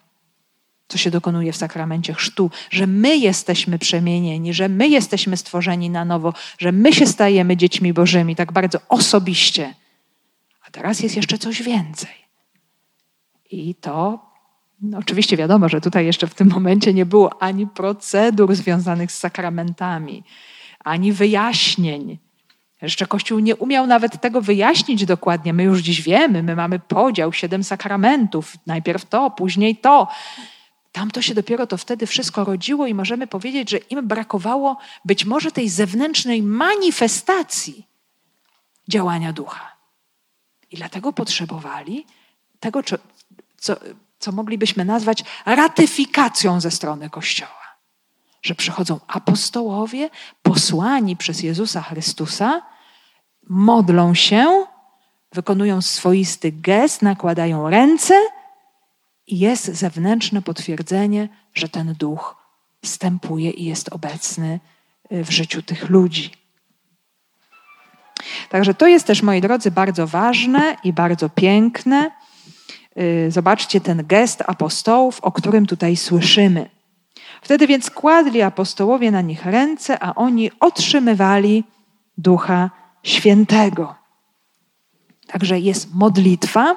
co 0.88 0.98
się 0.98 1.10
dokonuje 1.10 1.52
w 1.52 1.56
sakramencie 1.56 2.14
chrztu, 2.14 2.50
że 2.70 2.86
my 2.86 3.16
jesteśmy 3.16 3.78
przemienieni, 3.78 4.54
że 4.54 4.68
my 4.68 4.88
jesteśmy 4.88 5.36
stworzeni 5.36 5.90
na 5.90 6.04
nowo, 6.04 6.34
że 6.58 6.72
my 6.72 6.92
się 6.92 7.06
stajemy 7.06 7.56
dziećmi 7.56 7.92
Bożymi, 7.92 8.36
tak 8.36 8.52
bardzo 8.52 8.78
osobiście. 8.88 9.74
A 10.66 10.70
teraz 10.70 11.00
jest 11.00 11.16
jeszcze 11.16 11.38
coś 11.38 11.62
więcej. 11.62 12.24
I 13.50 13.74
to 13.74 14.26
no, 14.80 14.98
oczywiście 14.98 15.36
wiadomo, 15.36 15.68
że 15.68 15.80
tutaj 15.80 16.06
jeszcze 16.06 16.26
w 16.26 16.34
tym 16.34 16.48
momencie 16.48 16.94
nie 16.94 17.06
było 17.06 17.42
ani 17.42 17.66
procedur 17.66 18.54
związanych 18.54 19.12
z 19.12 19.18
sakramentami, 19.18 20.24
ani 20.84 21.12
wyjaśnień. 21.12 22.18
Jeszcze 22.82 23.06
Kościół 23.06 23.38
nie 23.38 23.56
umiał 23.56 23.86
nawet 23.86 24.20
tego 24.20 24.40
wyjaśnić 24.40 25.06
dokładnie. 25.06 25.52
My 25.52 25.62
już 25.62 25.80
dziś 25.80 26.02
wiemy, 26.02 26.42
my 26.42 26.56
mamy 26.56 26.78
podział, 26.78 27.32
siedem 27.32 27.64
sakramentów, 27.64 28.56
najpierw 28.66 29.04
to, 29.04 29.30
później 29.30 29.76
to. 29.76 30.08
Tam 30.92 31.10
to 31.10 31.22
się 31.22 31.34
dopiero 31.34 31.66
to 31.66 31.76
wtedy 31.76 32.06
wszystko 32.06 32.44
rodziło 32.44 32.86
i 32.86 32.94
możemy 32.94 33.26
powiedzieć, 33.26 33.70
że 33.70 33.76
im 33.76 34.08
brakowało 34.08 34.76
być 35.04 35.24
może 35.24 35.52
tej 35.52 35.68
zewnętrznej 35.68 36.42
manifestacji 36.42 37.86
działania 38.88 39.32
ducha. 39.32 39.76
I 40.70 40.76
dlatego 40.76 41.12
potrzebowali 41.12 42.06
tego, 42.60 42.82
co, 43.56 43.76
co 44.24 44.32
moglibyśmy 44.32 44.84
nazwać 44.84 45.24
ratyfikacją 45.46 46.60
ze 46.60 46.70
strony 46.70 47.10
Kościoła. 47.10 47.64
Że 48.42 48.54
przychodzą 48.54 49.00
apostołowie, 49.06 50.10
posłani 50.42 51.16
przez 51.16 51.42
Jezusa 51.42 51.82
Chrystusa, 51.82 52.62
modlą 53.48 54.14
się, 54.14 54.66
wykonują 55.32 55.82
swoisty 55.82 56.52
gest, 56.52 57.02
nakładają 57.02 57.70
ręce 57.70 58.14
i 59.26 59.38
jest 59.38 59.64
zewnętrzne 59.64 60.42
potwierdzenie, 60.42 61.28
że 61.54 61.68
ten 61.68 61.94
duch 61.94 62.36
wstępuje 62.82 63.50
i 63.50 63.64
jest 63.64 63.88
obecny 63.88 64.60
y, 65.12 65.24
w 65.24 65.30
życiu 65.30 65.62
tych 65.62 65.88
ludzi. 65.88 66.30
Także 68.48 68.74
to 68.74 68.86
jest 68.86 69.06
też, 69.06 69.22
moi 69.22 69.40
drodzy, 69.40 69.70
bardzo 69.70 70.06
ważne 70.06 70.76
i 70.84 70.92
bardzo 70.92 71.28
piękne. 71.28 72.23
Y, 72.98 73.30
zobaczcie 73.30 73.80
ten 73.80 74.06
gest 74.06 74.42
apostołów, 74.46 75.20
o 75.20 75.32
którym 75.32 75.66
tutaj 75.66 75.96
słyszymy. 75.96 76.70
Wtedy 77.42 77.66
więc 77.66 77.90
kładli 77.90 78.42
apostołowie 78.42 79.10
na 79.10 79.20
nich 79.20 79.46
ręce, 79.46 80.02
a 80.02 80.14
oni 80.14 80.50
otrzymywali 80.60 81.64
Ducha 82.18 82.70
Świętego. 83.02 83.94
Także 85.26 85.60
jest 85.60 85.94
modlitwa 85.94 86.76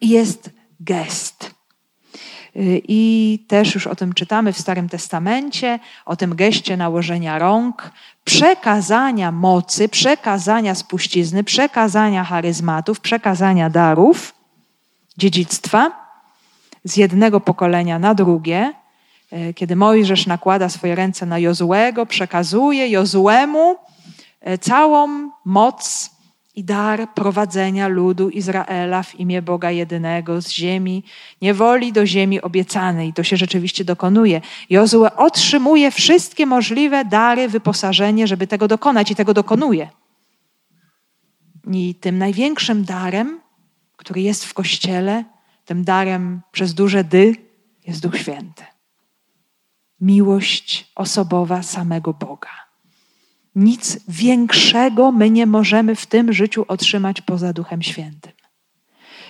i 0.00 0.08
jest 0.08 0.50
gest. 0.80 1.54
Y, 2.56 2.82
I 2.88 3.44
też 3.48 3.74
już 3.74 3.86
o 3.86 3.96
tym 3.96 4.12
czytamy 4.12 4.52
w 4.52 4.58
Starym 4.58 4.88
Testamencie, 4.88 5.78
o 6.06 6.16
tym 6.16 6.36
geście 6.36 6.76
nałożenia 6.76 7.38
rąk, 7.38 7.90
przekazania 8.24 9.32
mocy, 9.32 9.88
przekazania 9.88 10.74
spuścizny, 10.74 11.44
przekazania 11.44 12.24
charyzmatów, 12.24 13.00
przekazania 13.00 13.70
darów, 13.70 14.37
dziedzictwa 15.18 16.08
z 16.84 16.96
jednego 16.96 17.40
pokolenia 17.40 17.98
na 17.98 18.14
drugie. 18.14 18.72
Y, 19.32 19.54
kiedy 19.54 19.76
Mojżesz 19.76 20.26
nakłada 20.26 20.68
swoje 20.68 20.94
ręce 20.94 21.26
na 21.26 21.38
Jozuego, 21.38 22.06
przekazuje 22.06 22.88
Jozuemu 22.88 23.76
y, 24.48 24.58
całą 24.58 25.30
moc 25.44 26.10
i 26.54 26.64
dar 26.64 27.08
prowadzenia 27.14 27.88
ludu 27.88 28.30
Izraela 28.30 29.02
w 29.02 29.14
imię 29.14 29.42
Boga 29.42 29.70
jedynego 29.70 30.40
z 30.40 30.50
ziemi 30.50 31.04
niewoli 31.42 31.92
do 31.92 32.06
ziemi 32.06 32.40
obiecanej. 32.40 33.12
To 33.12 33.22
się 33.22 33.36
rzeczywiście 33.36 33.84
dokonuje. 33.84 34.40
Jozue 34.70 35.16
otrzymuje 35.16 35.90
wszystkie 35.90 36.46
możliwe 36.46 37.04
dary, 37.04 37.48
wyposażenie, 37.48 38.26
żeby 38.26 38.46
tego 38.46 38.68
dokonać 38.68 39.10
i 39.10 39.14
tego 39.14 39.34
dokonuje. 39.34 39.88
I 41.72 41.94
tym 41.94 42.18
największym 42.18 42.84
darem, 42.84 43.37
który 43.98 44.20
jest 44.20 44.44
w 44.44 44.54
Kościele, 44.54 45.24
tym 45.64 45.84
darem 45.84 46.40
przez 46.52 46.74
duże 46.74 47.04
dy, 47.04 47.36
jest 47.86 48.02
Duch 48.02 48.18
Święty. 48.18 48.64
Miłość 50.00 50.92
osobowa 50.94 51.62
samego 51.62 52.14
Boga. 52.14 52.50
Nic 53.54 53.98
większego 54.08 55.12
my 55.12 55.30
nie 55.30 55.46
możemy 55.46 55.94
w 55.94 56.06
tym 56.06 56.32
życiu 56.32 56.64
otrzymać 56.68 57.20
poza 57.20 57.52
Duchem 57.52 57.82
Świętym. 57.82 58.32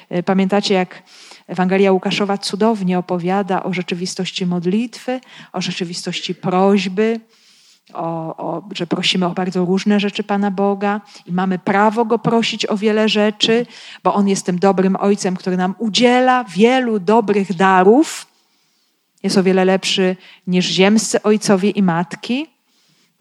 E, 0.09 0.23
pamiętacie, 0.23 0.75
jak 0.75 1.03
Ewangelia 1.47 1.93
Łukaszowa 1.93 2.39
cudownie 2.39 2.99
opowiada 2.99 3.63
o 3.63 3.73
rzeczywistości 3.73 4.47
modlitwy, 4.47 5.21
o 5.53 5.61
rzeczywistości 5.61 6.35
prośby, 6.35 7.21
o, 7.95 8.37
o, 8.37 8.63
że 8.73 8.87
prosimy 8.87 9.27
o 9.27 9.31
bardzo 9.31 9.65
różne 9.65 10.01
rzeczy 10.01 10.23
Pana 10.23 10.51
Boga 10.51 11.01
i 11.27 11.33
mamy 11.33 11.59
prawo 11.59 12.05
Go 12.05 12.19
prosić 12.19 12.67
o 12.67 12.77
wiele 12.77 13.09
rzeczy, 13.09 13.67
bo 14.05 14.15
On 14.15 14.29
jest 14.29 14.47
tym 14.47 14.59
dobrym 14.59 14.97
Ojcem, 14.97 15.37
który 15.37 15.57
nam 15.57 15.75
udziela 15.79 16.45
wielu 16.45 16.99
dobrych 16.99 17.55
darów. 17.55 18.27
Jest 19.23 19.39
o 19.39 19.43
wiele 19.43 19.65
lepszy 19.65 20.17
niż 20.47 20.67
ziemscy 20.67 21.23
ojcowie 21.23 21.71
i 21.71 21.83
matki 21.83 22.47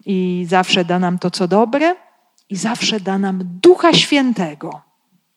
i 0.06 0.46
zawsze 0.48 0.84
da 0.84 0.98
nam 0.98 1.18
to, 1.18 1.30
co 1.30 1.48
dobre, 1.48 1.96
i 2.48 2.56
zawsze 2.56 3.00
da 3.00 3.18
nam 3.18 3.40
Ducha 3.44 3.92
Świętego. 3.92 4.80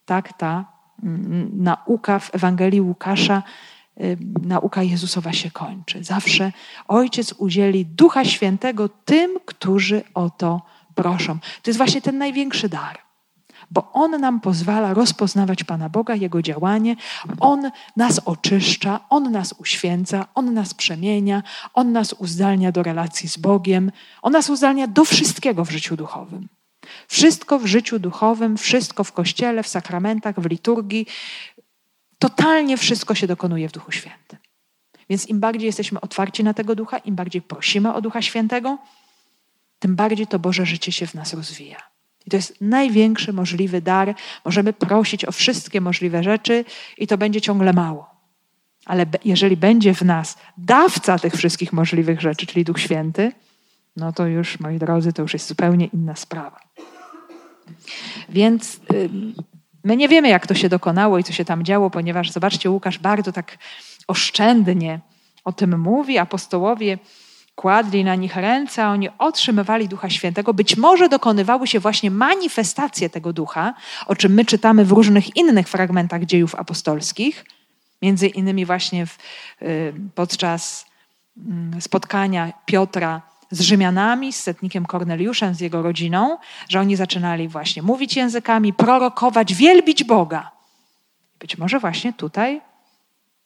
Tak, 0.05 0.33
ta 0.37 0.65
mm, 1.03 1.51
nauka 1.53 2.19
w 2.19 2.35
Ewangelii 2.35 2.81
Łukasza, 2.81 3.43
nauka 4.41 4.83
Jezusowa 4.83 5.33
się 5.33 5.51
kończy. 5.51 6.03
Zawsze 6.03 6.51
Ojciec 6.87 7.33
udzieli 7.33 7.85
Ducha 7.85 8.25
Świętego 8.25 8.89
tym, 8.89 9.37
którzy 9.45 10.03
o 10.13 10.29
to 10.29 10.61
proszą. 10.95 11.39
To 11.39 11.69
jest 11.69 11.77
właśnie 11.77 12.01
ten 12.01 12.17
największy 12.17 12.69
dar 12.69 13.11
bo 13.71 13.91
On 13.93 14.21
nam 14.21 14.39
pozwala 14.39 14.93
rozpoznawać 14.93 15.63
Pana 15.63 15.89
Boga, 15.89 16.15
Jego 16.15 16.41
działanie. 16.41 16.95
On 17.39 17.71
nas 17.97 18.19
oczyszcza, 18.25 18.99
On 19.09 19.31
nas 19.31 19.55
uświęca, 19.57 20.25
On 20.35 20.53
nas 20.53 20.73
przemienia, 20.73 21.43
On 21.73 21.91
nas 21.91 22.13
uzdalnia 22.13 22.71
do 22.71 22.83
relacji 22.83 23.29
z 23.29 23.37
Bogiem, 23.37 23.91
On 24.21 24.33
nas 24.33 24.49
uzdalnia 24.49 24.87
do 24.87 25.05
wszystkiego 25.05 25.65
w 25.65 25.71
życiu 25.71 25.97
duchowym. 25.97 26.47
Wszystko 27.07 27.59
w 27.59 27.65
życiu 27.65 27.99
duchowym, 27.99 28.57
wszystko 28.57 29.03
w 29.03 29.11
kościele, 29.11 29.63
w 29.63 29.67
sakramentach, 29.67 30.39
w 30.39 30.45
liturgii, 30.45 31.07
totalnie 32.21 32.77
wszystko 32.77 33.15
się 33.15 33.27
dokonuje 33.27 33.69
w 33.69 33.71
Duchu 33.71 33.91
Świętym. 33.91 34.39
Więc 35.09 35.27
im 35.27 35.39
bardziej 35.39 35.65
jesteśmy 35.65 36.01
otwarci 36.01 36.43
na 36.43 36.53
tego 36.53 36.75
ducha, 36.75 36.97
im 36.97 37.15
bardziej 37.15 37.41
prosimy 37.41 37.93
o 37.93 38.01
Ducha 38.01 38.21
Świętego, 38.21 38.77
tym 39.79 39.95
bardziej 39.95 40.27
to 40.27 40.39
Boże 40.39 40.65
życie 40.65 40.91
się 40.91 41.07
w 41.07 41.13
nas 41.13 41.33
rozwija. 41.33 41.77
I 42.25 42.29
to 42.29 42.37
jest 42.37 42.61
największy 42.61 43.33
możliwy 43.33 43.81
dar. 43.81 44.15
Możemy 44.45 44.73
prosić 44.73 45.25
o 45.25 45.31
wszystkie 45.31 45.81
możliwe 45.81 46.23
rzeczy 46.23 46.65
i 46.97 47.07
to 47.07 47.17
będzie 47.17 47.41
ciągle 47.41 47.73
mało. 47.73 48.09
Ale 48.85 49.05
jeżeli 49.25 49.57
będzie 49.57 49.93
w 49.93 50.01
nas 50.01 50.37
dawca 50.57 51.19
tych 51.19 51.33
wszystkich 51.33 51.73
możliwych 51.73 52.21
rzeczy, 52.21 52.45
czyli 52.45 52.63
Duch 52.63 52.79
Święty, 52.79 53.31
no 53.95 54.13
to 54.13 54.27
już, 54.27 54.59
moi 54.59 54.77
drodzy, 54.77 55.13
to 55.13 55.21
już 55.21 55.33
jest 55.33 55.47
zupełnie 55.47 55.85
inna 55.85 56.15
sprawa. 56.15 56.59
Więc 58.29 58.79
my 59.83 59.97
nie 59.97 60.07
wiemy, 60.07 60.29
jak 60.29 60.47
to 60.47 60.53
się 60.53 60.69
dokonało 60.69 61.17
i 61.17 61.23
co 61.23 61.33
się 61.33 61.45
tam 61.45 61.63
działo, 61.63 61.89
ponieważ 61.89 62.31
zobaczcie, 62.31 62.69
Łukasz 62.69 62.99
bardzo 62.99 63.31
tak 63.31 63.57
oszczędnie 64.07 64.99
o 65.43 65.51
tym 65.51 65.79
mówi. 65.79 66.17
Apostołowie 66.17 66.97
kładli 67.55 68.03
na 68.03 68.15
nich 68.15 68.35
ręce, 68.35 68.83
a 68.83 68.91
oni 68.91 69.09
otrzymywali 69.17 69.87
Ducha 69.87 70.09
Świętego. 70.09 70.53
Być 70.53 70.77
może 70.77 71.09
dokonywały 71.09 71.67
się 71.67 71.79
właśnie 71.79 72.11
manifestacje 72.11 73.09
tego 73.09 73.33
Ducha, 73.33 73.73
o 74.07 74.15
czym 74.15 74.33
my 74.33 74.45
czytamy 74.45 74.85
w 74.85 74.91
różnych 74.91 75.35
innych 75.35 75.67
fragmentach 75.67 76.25
dziejów 76.25 76.55
apostolskich, 76.55 77.45
między 78.01 78.27
innymi 78.27 78.65
właśnie 78.65 79.05
w, 79.05 79.17
y, 79.61 79.93
podczas 80.15 80.85
mm, 81.37 81.81
spotkania 81.81 82.53
Piotra 82.65 83.30
z 83.51 83.61
Rzymianami, 83.61 84.33
z 84.33 84.43
setnikiem 84.43 84.85
Korneliuszem, 84.85 85.55
z 85.55 85.59
jego 85.59 85.81
rodziną, 85.81 86.37
że 86.69 86.79
oni 86.79 86.95
zaczynali 86.95 87.47
właśnie 87.47 87.81
mówić 87.81 88.15
językami, 88.15 88.73
prorokować, 88.73 89.53
wielbić 89.53 90.03
Boga. 90.03 90.51
Być 91.39 91.57
może 91.57 91.79
właśnie 91.79 92.13
tutaj 92.13 92.61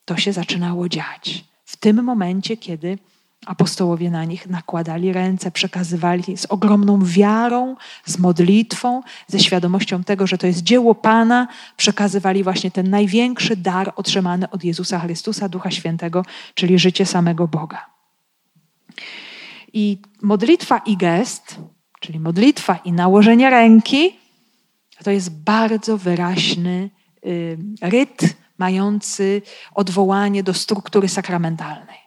to 0.05 0.17
się 0.17 0.33
zaczynało 0.33 0.89
dziać. 0.89 1.45
W 1.65 1.77
tym 1.77 2.03
momencie, 2.03 2.57
kiedy 2.57 2.97
Apostołowie 3.45 4.11
na 4.11 4.25
nich 4.25 4.47
nakładali 4.47 5.13
ręce, 5.13 5.51
przekazywali 5.51 6.37
z 6.37 6.45
ogromną 6.45 6.99
wiarą, 7.03 7.75
z 8.05 8.19
modlitwą, 8.19 9.01
ze 9.27 9.39
świadomością 9.39 10.03
tego, 10.03 10.27
że 10.27 10.37
to 10.37 10.47
jest 10.47 10.63
dzieło 10.63 10.95
Pana, 10.95 11.47
przekazywali 11.77 12.43
właśnie 12.43 12.71
ten 12.71 12.89
największy 12.89 13.55
dar 13.55 13.93
otrzymany 13.95 14.49
od 14.49 14.63
Jezusa 14.63 14.99
Chrystusa, 14.99 15.49
Ducha 15.49 15.71
Świętego, 15.71 16.25
czyli 16.53 16.79
życie 16.79 17.05
samego 17.05 17.47
Boga. 17.47 17.85
I 19.75 19.97
modlitwa 20.21 20.77
i 20.77 20.97
gest, 20.97 21.59
czyli 21.99 22.19
modlitwa 22.19 22.75
i 22.75 22.91
nałożenie 22.91 23.49
ręki, 23.49 24.19
to 25.03 25.11
jest 25.11 25.43
bardzo 25.43 25.97
wyraźny 25.97 26.89
y, 27.25 27.57
ryt 27.81 28.21
mający 28.57 29.41
odwołanie 29.73 30.43
do 30.43 30.53
struktury 30.53 31.07
sakramentalnej. 31.07 31.97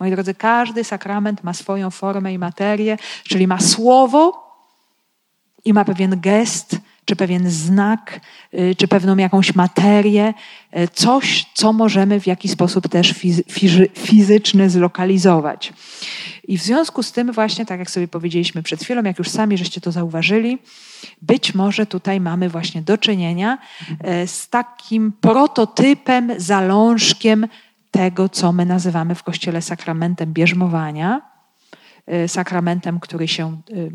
Moi 0.00 0.10
drodzy, 0.10 0.34
każdy 0.34 0.84
sakrament 0.84 1.44
ma 1.44 1.52
swoją 1.52 1.90
formę 1.90 2.32
i 2.32 2.38
materię, 2.38 2.98
czyli 3.24 3.46
ma 3.46 3.60
słowo 3.60 4.46
i 5.64 5.72
ma 5.72 5.84
pewien 5.84 6.20
gest, 6.20 6.78
czy 7.04 7.16
pewien 7.16 7.50
znak, 7.50 8.20
y, 8.54 8.74
czy 8.74 8.88
pewną 8.88 9.16
jakąś 9.16 9.54
materię, 9.54 10.34
y, 10.76 10.88
coś, 10.88 11.46
co 11.54 11.72
możemy 11.72 12.20
w 12.20 12.26
jakiś 12.26 12.50
sposób 12.50 12.88
też 12.88 13.14
fizyczny 13.94 14.70
zlokalizować. 14.70 15.72
I 16.48 16.58
w 16.58 16.62
związku 16.62 17.02
z 17.02 17.12
tym 17.12 17.32
właśnie, 17.32 17.66
tak 17.66 17.78
jak 17.78 17.90
sobie 17.90 18.08
powiedzieliśmy 18.08 18.62
przed 18.62 18.82
chwilą, 18.82 19.02
jak 19.02 19.18
już 19.18 19.28
sami 19.28 19.58
żeście 19.58 19.80
to 19.80 19.92
zauważyli, 19.92 20.58
być 21.22 21.54
może 21.54 21.86
tutaj 21.86 22.20
mamy 22.20 22.48
właśnie 22.48 22.82
do 22.82 22.98
czynienia 22.98 23.58
y, 24.22 24.26
z 24.26 24.48
takim 24.48 25.12
prototypem, 25.20 26.32
zalążkiem 26.36 27.46
tego, 27.90 28.28
co 28.28 28.52
my 28.52 28.66
nazywamy 28.66 29.14
w 29.14 29.22
Kościele 29.22 29.62
sakramentem 29.62 30.32
bierzmowania, 30.32 31.35
sakramentem, 32.26 33.00
który 33.00 33.28
się 33.28 33.60
y, 33.70 33.90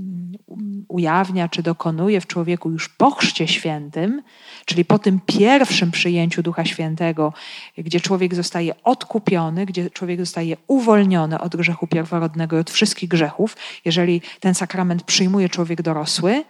ujawnia 0.87 1.49
czy 1.49 1.63
dokonuje 1.63 2.21
w 2.21 2.27
człowieku 2.27 2.71
już 2.71 2.89
po 2.89 3.11
Chrzcie 3.11 3.47
Świętym, 3.47 4.23
czyli 4.65 4.85
po 4.85 4.99
tym 4.99 5.19
pierwszym 5.25 5.91
przyjęciu 5.91 6.43
Ducha 6.43 6.65
Świętego, 6.65 7.33
gdzie 7.77 7.99
człowiek 7.99 8.35
zostaje 8.35 8.83
odkupiony, 8.83 9.65
gdzie 9.65 9.89
człowiek 9.89 10.19
zostaje 10.19 10.57
uwolniony 10.67 11.39
od 11.39 11.55
grzechu 11.55 11.87
pierworodnego 11.87 12.57
i 12.57 12.59
od 12.59 12.71
wszystkich 12.71 13.09
grzechów, 13.09 13.57
jeżeli 13.85 14.21
ten 14.39 14.53
sakrament 14.53 15.03
przyjmuje 15.03 15.49
człowiek 15.49 15.81
dorosły 15.81 16.43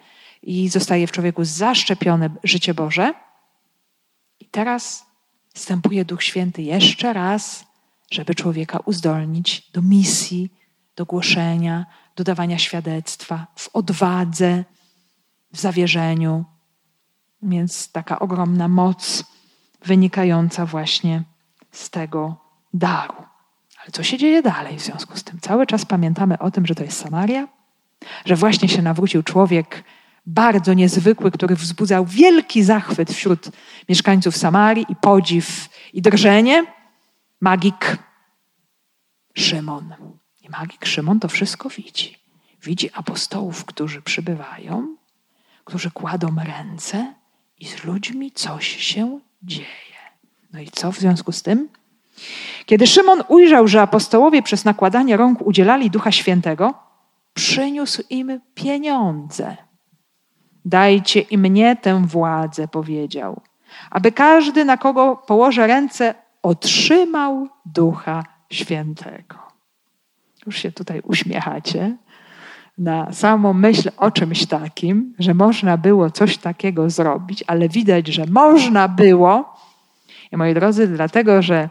i 0.44 0.70
zostaje 0.70 1.08
w 1.08 1.12
człowieku 1.12 1.46
zaszczepione 1.46 2.30
życie 2.44 2.74
Boże. 2.74 3.14
I 4.40 4.46
teraz 4.46 5.06
wstępuje 5.54 6.06
Duch 6.06 6.24
Święty 6.24 6.62
jeszcze 6.62 7.14
raz, 7.14 7.66
żeby 8.12 8.36
człowieka 8.36 8.80
uzdolnić 8.86 9.72
do 9.72 9.82
misji, 9.82 10.50
do 10.96 11.06
głoszenia, 11.06 11.86
do 12.16 12.24
dawania 12.24 12.58
świadectwa, 12.58 13.48
w 13.56 13.70
odwadze, 13.74 14.64
w 15.54 15.60
zawierzeniu. 15.60 16.46
Więc 17.42 17.92
taka 17.92 18.20
ogromna 18.20 18.68
moc 18.68 19.24
wynikająca 19.86 20.66
właśnie 20.66 21.24
z 21.72 21.90
tego 21.90 22.36
daru. 22.74 23.16
Ale 23.82 23.92
co 23.92 24.04
się 24.04 24.18
dzieje 24.18 24.42
dalej 24.42 24.78
w 24.78 24.82
związku 24.82 25.18
z 25.18 25.24
tym? 25.24 25.40
Cały 25.40 25.68
czas 25.68 25.86
pamiętamy 25.86 26.40
o 26.40 26.52
tym, 26.52 26.66
że 26.66 26.76
to 26.76 26.84
jest 26.84 27.00
Samaria, 27.00 27.48
że 28.26 28.36
właśnie 28.36 28.70
się 28.70 28.82
nawrócił 28.82 29.24
człowiek 29.24 29.84
bardzo 30.26 30.74
niezwykły, 30.74 31.32
który 31.32 31.56
wzbudzał 31.56 32.06
wielki 32.06 32.64
zachwyt 32.64 33.12
wśród 33.12 33.50
mieszkańców 33.90 34.38
Samarii 34.38 34.86
i 34.90 34.96
podziw 34.96 35.70
i 35.94 36.02
drżenie. 36.02 36.66
Magik 37.42 37.98
Szymon. 39.34 39.94
Magik 40.52 40.86
Szymon 40.86 41.20
to 41.20 41.28
wszystko 41.28 41.70
widzi. 41.70 42.18
Widzi 42.64 42.90
apostołów, 42.94 43.66
którzy 43.66 44.02
przybywają, 44.02 44.96
którzy 45.64 45.92
kładą 45.92 46.36
ręce 46.44 47.14
i 47.60 47.68
z 47.68 47.84
ludźmi 47.84 48.32
coś 48.32 48.68
się 48.68 49.20
dzieje. 49.44 50.02
No 50.54 50.60
i 50.60 50.68
co 50.68 50.92
w 50.92 50.98
związku 50.98 51.32
z 51.32 51.44
tym? 51.44 51.70
Kiedy 52.66 52.88
Szymon 52.88 53.24
ujrzał, 53.28 53.68
że 53.68 53.82
apostołowie 53.82 54.42
przez 54.44 54.66
nakładanie 54.66 55.18
rąk 55.18 55.42
udzielali 55.42 55.90
Ducha 55.90 56.12
Świętego, 56.12 56.74
przyniósł 57.34 58.04
im 58.10 58.42
pieniądze. 58.56 59.58
Dajcie 60.66 61.20
i 61.20 61.38
mnie 61.38 61.76
tę 61.76 62.02
władzę, 62.06 62.68
powiedział, 62.68 63.42
aby 63.90 64.12
każdy, 64.12 64.66
na 64.66 64.78
kogo 64.78 65.16
położę 65.16 65.68
ręce, 65.68 66.16
otrzymał 66.42 67.48
Ducha 67.66 68.24
Świętego. 68.50 69.51
Już 70.52 70.60
się 70.60 70.72
tutaj 70.72 71.02
uśmiechacie 71.04 71.98
na 72.78 73.14
samą 73.14 73.54
myśl 73.54 73.90
o 73.98 74.12
czymś 74.12 74.46
takim, 74.46 75.14
że 75.20 75.34
można 75.34 75.78
było 75.78 76.10
coś 76.10 76.38
takiego 76.38 76.90
zrobić, 76.90 77.44
ale 77.48 77.70
widać, 77.70 78.08
że 78.08 78.26
można 78.26 78.88
było. 78.88 79.56
I 80.32 80.38
moi 80.38 80.54
drodzy, 80.54 80.88
dlatego, 80.88 81.42
że 81.42 81.70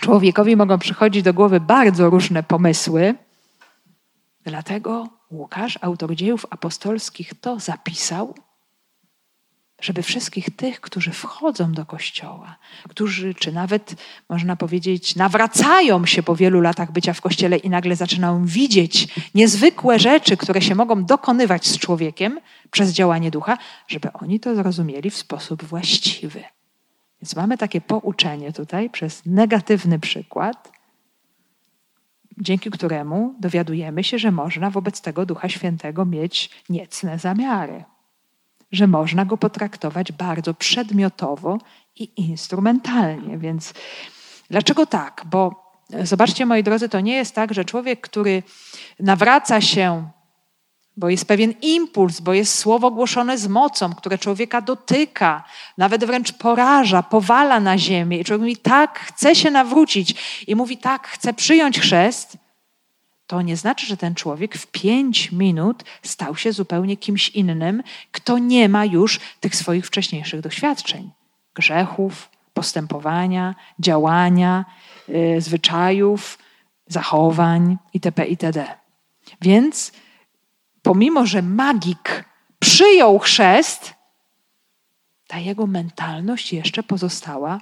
człowiekowi 0.00 0.56
mogą 0.56 0.78
przychodzić 0.78 1.22
do 1.22 1.34
głowy 1.34 1.60
bardzo 1.60 2.10
różne 2.10 2.42
pomysły, 2.42 3.14
dlatego 4.44 5.08
Łukasz, 5.30 5.78
autor 5.82 6.14
dziejów 6.14 6.46
apostolskich, 6.50 7.32
to 7.40 7.60
zapisał, 7.60 8.34
żeby 9.84 10.02
wszystkich 10.02 10.56
tych, 10.56 10.80
którzy 10.80 11.10
wchodzą 11.10 11.72
do 11.72 11.86
kościoła, 11.86 12.56
którzy, 12.88 13.34
czy 13.34 13.52
nawet 13.52 13.94
można 14.28 14.56
powiedzieć, 14.56 15.16
nawracają 15.16 16.06
się 16.06 16.22
po 16.22 16.36
wielu 16.36 16.60
latach 16.60 16.92
bycia 16.92 17.12
w 17.12 17.20
kościele 17.20 17.56
i 17.56 17.70
nagle 17.70 17.96
zaczynają 17.96 18.46
widzieć 18.46 19.08
niezwykłe 19.34 19.98
rzeczy, 19.98 20.36
które 20.36 20.62
się 20.62 20.74
mogą 20.74 21.04
dokonywać 21.04 21.66
z 21.66 21.78
człowiekiem 21.78 22.40
przez 22.70 22.92
działanie 22.92 23.30
ducha, 23.30 23.58
żeby 23.88 24.12
oni 24.12 24.40
to 24.40 24.54
zrozumieli 24.54 25.10
w 25.10 25.16
sposób 25.16 25.64
właściwy. 25.64 26.44
Więc 27.22 27.36
mamy 27.36 27.58
takie 27.58 27.80
pouczenie 27.80 28.52
tutaj 28.52 28.90
przez 28.90 29.22
negatywny 29.26 29.98
przykład, 29.98 30.72
dzięki 32.38 32.70
któremu 32.70 33.34
dowiadujemy 33.40 34.04
się, 34.04 34.18
że 34.18 34.30
można 34.30 34.70
wobec 34.70 35.00
tego 35.00 35.26
Ducha 35.26 35.48
Świętego 35.48 36.04
mieć 36.04 36.50
niecne 36.68 37.18
zamiary, 37.18 37.84
że 38.74 38.86
można 38.86 39.24
go 39.24 39.36
potraktować 39.36 40.12
bardzo 40.12 40.54
przedmiotowo 40.54 41.58
i 41.96 42.10
instrumentalnie. 42.16 43.38
Więc 43.38 43.74
dlaczego 44.50 44.86
tak? 44.86 45.22
Bo 45.26 45.64
zobaczcie, 46.02 46.46
moi 46.46 46.62
drodzy, 46.62 46.88
to 46.88 47.00
nie 47.00 47.14
jest 47.14 47.34
tak, 47.34 47.54
że 47.54 47.64
człowiek, 47.64 48.00
który 48.00 48.42
nawraca 49.00 49.60
się 49.60 50.08
bo 50.96 51.08
jest 51.08 51.28
pewien 51.28 51.54
impuls, 51.62 52.20
bo 52.20 52.32
jest 52.32 52.58
słowo 52.58 52.90
głoszone 52.90 53.38
z 53.38 53.48
mocą, 53.48 53.94
które 53.94 54.18
człowieka 54.18 54.60
dotyka, 54.60 55.44
nawet 55.78 56.04
wręcz 56.04 56.32
poraża, 56.32 57.02
powala 57.02 57.60
na 57.60 57.78
ziemię. 57.78 58.18
I 58.18 58.24
człowiek 58.24 58.40
mówi, 58.40 58.56
tak, 58.56 58.98
chce 58.98 59.34
się 59.34 59.50
nawrócić 59.50 60.14
i 60.46 60.56
mówi, 60.56 60.76
tak, 60.76 61.08
chce 61.08 61.34
przyjąć 61.34 61.80
chrzest. 61.80 62.36
To 63.26 63.42
nie 63.42 63.56
znaczy, 63.56 63.86
że 63.86 63.96
ten 63.96 64.14
człowiek 64.14 64.56
w 64.56 64.66
pięć 64.66 65.32
minut 65.32 65.84
stał 66.02 66.36
się 66.36 66.52
zupełnie 66.52 66.96
kimś 66.96 67.28
innym, 67.28 67.82
kto 68.12 68.38
nie 68.38 68.68
ma 68.68 68.84
już 68.84 69.20
tych 69.40 69.56
swoich 69.56 69.86
wcześniejszych 69.86 70.40
doświadczeń, 70.40 71.10
grzechów, 71.54 72.30
postępowania, 72.54 73.54
działania, 73.78 74.64
yy, 75.08 75.40
zwyczajów, 75.40 76.38
zachowań 76.86 77.76
itp. 77.92 78.26
itd. 78.26 78.66
Więc 79.40 79.92
pomimo 80.82 81.26
że 81.26 81.42
magik 81.42 82.24
przyjął 82.58 83.18
chrzest, 83.18 83.94
ta 85.26 85.38
jego 85.38 85.66
mentalność 85.66 86.52
jeszcze 86.52 86.82
pozostała 86.82 87.60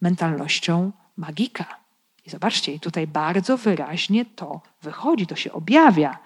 mentalnością 0.00 0.92
magika. 1.16 1.83
I 2.26 2.30
zobaczcie, 2.30 2.72
i 2.72 2.80
tutaj 2.80 3.06
bardzo 3.06 3.56
wyraźnie 3.56 4.24
to 4.24 4.60
wychodzi, 4.82 5.26
to 5.26 5.36
się 5.36 5.52
objawia. 5.52 6.18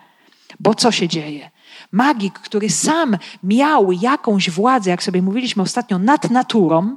Bo 0.61 0.75
co 0.75 0.93
się 0.93 1.09
dzieje? 1.09 1.51
Magik, 1.93 2.39
który 2.39 2.71
sam 2.71 3.19
miał 3.43 3.93
jakąś 3.93 4.51
władzę, 4.51 4.91
jak 4.91 5.03
sobie 5.03 5.23
mówiliśmy 5.23 5.63
ostatnio, 5.63 5.99
nad 5.99 6.31
naturą, 6.31 6.97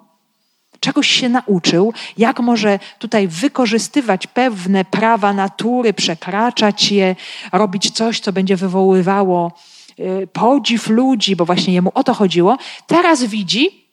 czegoś 0.79 1.07
się 1.07 1.29
nauczył, 1.29 1.93
jak 2.17 2.39
może 2.39 2.79
tutaj 2.99 3.27
wykorzystywać 3.27 4.27
pewne 4.27 4.85
prawa 4.85 5.33
natury, 5.33 5.93
przekraczać 5.93 6.91
je, 6.91 7.15
robić 7.51 7.91
coś, 7.91 8.19
co 8.19 8.33
będzie 8.33 8.55
wywoływało 8.55 9.51
y, 9.99 10.27
podziw 10.33 10.89
ludzi, 10.89 11.35
bo 11.35 11.45
właśnie 11.45 11.73
jemu 11.73 11.91
o 11.93 12.03
to 12.03 12.13
chodziło. 12.13 12.57
Teraz 12.87 13.23
widzi 13.23 13.87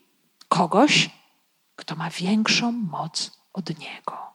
kogoś, 0.49 1.11
kto 1.77 1.97
ma 1.97 2.11
większą 2.11 2.73
moc 2.73 3.39
od 3.53 3.79
niego. 3.79 4.28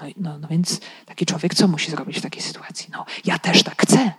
No, 0.00 0.06
no, 0.16 0.38
no 0.38 0.48
więc 0.48 0.80
taki 1.06 1.26
człowiek 1.26 1.54
co 1.54 1.68
musi 1.68 1.90
zrobić 1.90 2.18
w 2.18 2.22
takiej 2.22 2.42
sytuacji? 2.42 2.88
No, 2.92 3.04
ja 3.24 3.38
też 3.38 3.62
tak 3.62 3.82
chcę. 3.82 4.12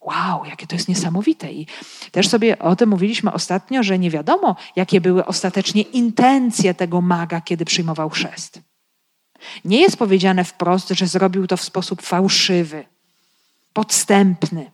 Wow, 0.00 0.44
jakie 0.44 0.66
to 0.66 0.74
jest 0.76 0.88
niesamowite. 0.88 1.52
I 1.52 1.66
też 2.12 2.28
sobie 2.28 2.58
o 2.58 2.76
tym 2.76 2.88
mówiliśmy 2.88 3.32
ostatnio, 3.32 3.82
że 3.82 3.98
nie 3.98 4.10
wiadomo, 4.10 4.56
jakie 4.76 5.00
były 5.00 5.26
ostatecznie 5.26 5.82
intencje 5.82 6.74
tego 6.74 7.00
maga, 7.00 7.40
kiedy 7.40 7.64
przyjmował 7.64 8.10
chrzest. 8.10 8.60
Nie 9.64 9.80
jest 9.80 9.96
powiedziane 9.96 10.44
wprost, 10.44 10.88
że 10.88 11.06
zrobił 11.06 11.46
to 11.46 11.56
w 11.56 11.62
sposób 11.62 12.02
fałszywy, 12.02 12.84
podstępny. 13.72 14.70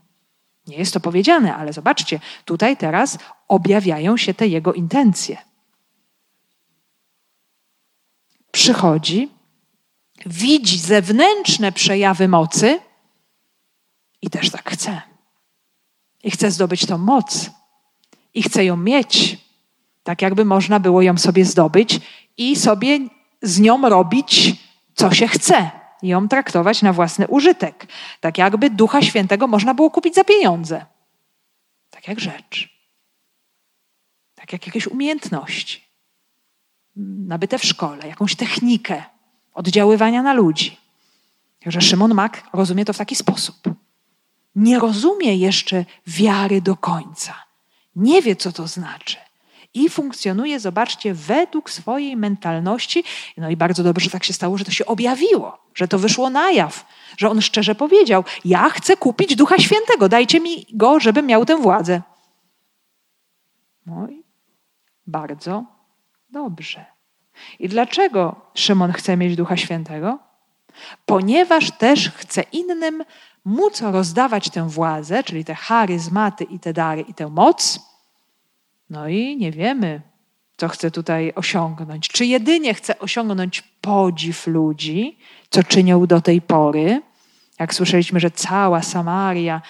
Nie 0.67 0.77
jest 0.77 0.95
to 0.95 1.01
powiedziane, 1.01 1.57
ale 1.57 1.73
zobaczcie, 1.73 2.21
tutaj 2.45 2.77
teraz 2.77 3.19
objawiają 3.49 4.17
się 4.17 4.35
te 4.35 4.47
jego 4.47 4.73
intencje. 4.73 5.37
Przychodzi, 8.51 9.29
widzi 10.27 10.79
zewnętrzne 10.79 11.73
przejawy 11.73 12.29
mocy 12.29 12.81
i 14.23 14.31
też 14.31 14.51
tak 14.51 14.71
chce. 14.71 15.03
I 16.25 16.31
chce 16.31 16.51
zdobyć 16.51 16.87
tą 16.87 16.99
moc. 16.99 17.51
I 18.35 18.43
chce 18.43 18.65
ją 18.65 18.77
mieć. 18.77 19.39
Tak 20.03 20.23
jakby 20.23 20.45
można 20.45 20.81
było 20.81 21.03
ją 21.03 21.19
sobie 21.19 21.45
zdobyć 21.45 22.01
i 22.37 22.57
sobie 22.57 22.99
z 23.43 23.61
nią 23.61 23.89
robić, 23.89 24.55
co 24.95 25.14
się 25.14 25.29
chce. 25.29 25.71
I 26.03 26.09
ją 26.09 26.29
traktować 26.29 26.83
na 26.83 26.93
własny 26.93 27.29
użytek. 27.29 27.87
Tak 28.21 28.39
jakby 28.39 28.71
Ducha 28.71 29.03
Świętego 29.03 29.47
można 29.47 29.75
było 29.75 29.91
kupić 29.91 30.14
za 30.14 30.25
pieniądze. 30.25 30.87
Tak 31.91 32.09
jak 32.09 32.21
rzecz. 32.21 32.69
Tak 34.35 34.53
jak 34.53 34.67
jakieś 34.67 34.87
umiejętności. 34.87 35.85
Nabyte 37.27 37.59
w 37.59 37.64
szkole, 37.64 38.09
jakąś 38.09 38.35
technikę 38.35 39.03
oddziaływania 39.57 40.23
na 40.23 40.33
ludzi. 40.33 40.77
Także 41.65 41.81
Szymon 41.81 42.15
Mak 42.15 42.43
rozumie 42.53 42.85
to 42.85 42.93
w 42.93 42.99
taki 42.99 43.17
sposób 43.17 43.57
nie 44.57 44.79
rozumie 44.79 45.37
jeszcze 45.37 45.85
wiary 46.07 46.61
do 46.61 46.77
końca. 46.77 47.35
Nie 47.97 48.23
wie, 48.23 48.37
co 48.37 48.53
to 48.53 48.67
znaczy. 48.67 49.17
i 49.75 49.89
funkcjonuje, 49.89 50.61
zobaczcie, 50.61 51.15
według 51.15 51.71
swojej 51.71 52.17
mentalności. 52.17 53.05
No 53.37 53.51
i 53.51 53.57
bardzo 53.57 53.83
dobrze, 53.83 54.05
że 54.05 54.11
tak 54.11 54.25
się 54.25 54.33
stało, 54.33 54.59
że 54.59 54.65
to 54.65 54.71
się 54.71 54.87
objawiło, 54.87 55.59
że 55.75 55.89
to 55.89 55.99
wyszło 55.99 56.31
na 56.31 56.51
jaw, 56.51 56.87
że 57.17 57.31
on 57.31 57.43
szczerze 57.43 57.75
powiedział: 57.75 58.25
Ja 58.45 58.71
chcę 58.71 58.97
kupić 58.97 59.37
Ducha 59.37 59.59
Świętego, 59.59 60.09
dajcie 60.09 60.41
mi 60.41 60.67
go, 60.73 61.01
żebym 61.01 61.27
miał 61.27 61.45
tę 61.45 61.57
władzę. 61.57 62.03
No 63.87 64.09
i 64.09 64.23
bardzo 65.07 65.65
dobrze. 66.31 66.95
I 67.59 67.68
dlaczego 67.68 68.37
Szymon 68.55 68.93
chce 68.93 69.16
mieć 69.16 69.37
Ducha 69.37 69.57
Świętego? 69.57 70.18
Ponieważ 71.07 71.70
też 71.70 72.11
chce 72.11 72.43
innym 72.43 73.05
móc 73.45 73.80
rozdawać 73.80 74.51
tę 74.51 74.68
władzę, 74.68 75.24
czyli 75.24 75.45
te 75.45 75.55
charyzmaty 75.55 76.45
i 76.45 76.59
te 76.59 76.72
dary 76.72 77.01
i 77.01 77.14
tę 77.14 77.28
moc. 77.28 77.80
No 78.91 79.09
i 79.09 79.37
nie 79.37 79.53
wiemy, 79.53 80.03
co 80.57 80.68
chce 80.68 80.91
tutaj 80.91 81.32
osiągnąć. 81.34 82.09
Czy 82.09 82.26
jedynie 82.26 82.74
chce 82.74 82.99
osiągnąć 82.99 83.62
podziw 83.80 84.47
ludzi, 84.47 85.18
co 85.51 85.62
czynią 85.62 86.07
do 86.07 86.20
tej 86.20 86.43
pory, 86.43 87.03
jak 87.61 87.75
słyszeliśmy, 87.75 88.21
że 88.21 88.31
cała 88.31 88.83
Samaria 88.83 89.63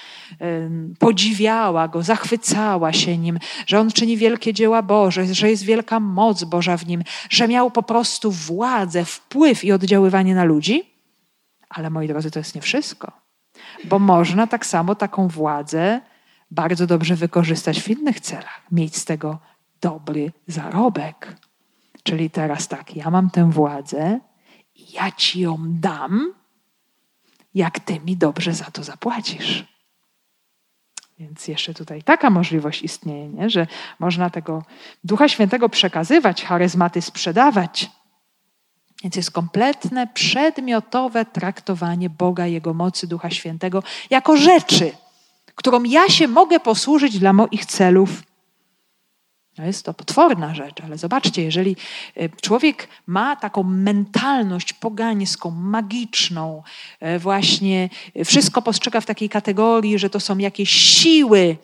podziwiała 0.98 1.88
go, 1.88 2.02
zachwycała 2.02 2.92
się 2.92 3.18
nim, 3.18 3.38
że 3.66 3.80
on 3.80 3.90
czyni 3.90 4.16
wielkie 4.16 4.52
dzieła 4.52 4.82
Boże, 4.82 5.34
że 5.34 5.50
jest 5.50 5.64
wielka 5.64 6.00
moc 6.00 6.44
Boża 6.44 6.76
w 6.76 6.86
nim, 6.86 7.02
że 7.30 7.48
miał 7.48 7.70
po 7.70 7.82
prostu 7.82 8.32
władzę, 8.32 9.04
wpływ 9.04 9.64
i 9.64 9.72
oddziaływanie 9.72 10.34
na 10.34 10.44
ludzi. 10.44 10.82
Ale 11.68 11.90
moi 11.90 12.08
drodzy, 12.08 12.30
to 12.30 12.38
jest 12.38 12.54
nie 12.54 12.60
wszystko, 12.60 13.12
bo 13.84 13.98
można 13.98 14.46
tak 14.46 14.66
samo 14.66 14.94
taką 14.94 15.28
władzę 15.28 16.00
bardzo 16.50 16.86
dobrze 16.86 17.16
wykorzystać 17.16 17.80
w 17.80 17.88
innych 17.88 18.20
celach, 18.20 18.62
mieć 18.72 18.96
z 18.96 19.04
tego 19.04 19.38
dobry 19.80 20.32
zarobek. 20.46 21.36
Czyli 22.02 22.30
teraz 22.30 22.68
tak, 22.68 22.96
ja 22.96 23.10
mam 23.10 23.30
tę 23.30 23.50
władzę, 23.50 24.20
ja 24.92 25.10
ci 25.12 25.40
ją 25.40 25.56
dam, 25.60 26.34
jak 27.56 27.80
ty 27.80 28.00
mi 28.00 28.16
dobrze 28.16 28.54
za 28.54 28.64
to 28.64 28.82
zapłacisz. 28.84 29.64
Więc 31.18 31.48
jeszcze 31.48 31.74
tutaj 31.74 32.02
taka 32.02 32.30
możliwość 32.30 32.82
istnieje, 32.82 33.28
nie? 33.28 33.50
że 33.50 33.66
można 33.98 34.30
tego 34.30 34.64
Ducha 35.04 35.28
Świętego 35.28 35.68
przekazywać, 35.68 36.44
charyzmaty 36.44 37.02
sprzedawać. 37.02 37.90
Więc 39.02 39.16
jest 39.16 39.30
kompletne, 39.30 40.06
przedmiotowe 40.06 41.24
traktowanie 41.24 42.10
Boga, 42.10 42.46
Jego 42.46 42.74
mocy, 42.74 43.06
Ducha 43.06 43.30
Świętego 43.30 43.82
jako 44.10 44.36
rzeczy, 44.36 44.92
którą 45.54 45.82
ja 45.82 46.08
się 46.08 46.28
mogę 46.28 46.60
posłużyć 46.60 47.18
dla 47.18 47.32
moich 47.32 47.66
celów 47.66 48.22
no 49.58 49.64
jest 49.64 49.84
to 49.84 49.94
potworna 49.94 50.54
rzecz, 50.54 50.80
ale 50.80 50.98
zobaczcie, 50.98 51.42
jeżeli 51.42 51.76
e, 52.16 52.28
człowiek 52.28 52.88
ma 53.06 53.36
taką 53.36 53.62
mentalność 53.62 54.72
pogańską, 54.72 55.50
magiczną, 55.50 56.62
e, 57.00 57.18
właśnie 57.18 57.88
wszystko 58.24 58.62
postrzega 58.62 59.00
w 59.00 59.06
takiej 59.06 59.28
kategorii, 59.28 59.98
że 59.98 60.10
to 60.10 60.20
są 60.20 60.38
jakieś 60.38 60.70
siły, 60.70 61.56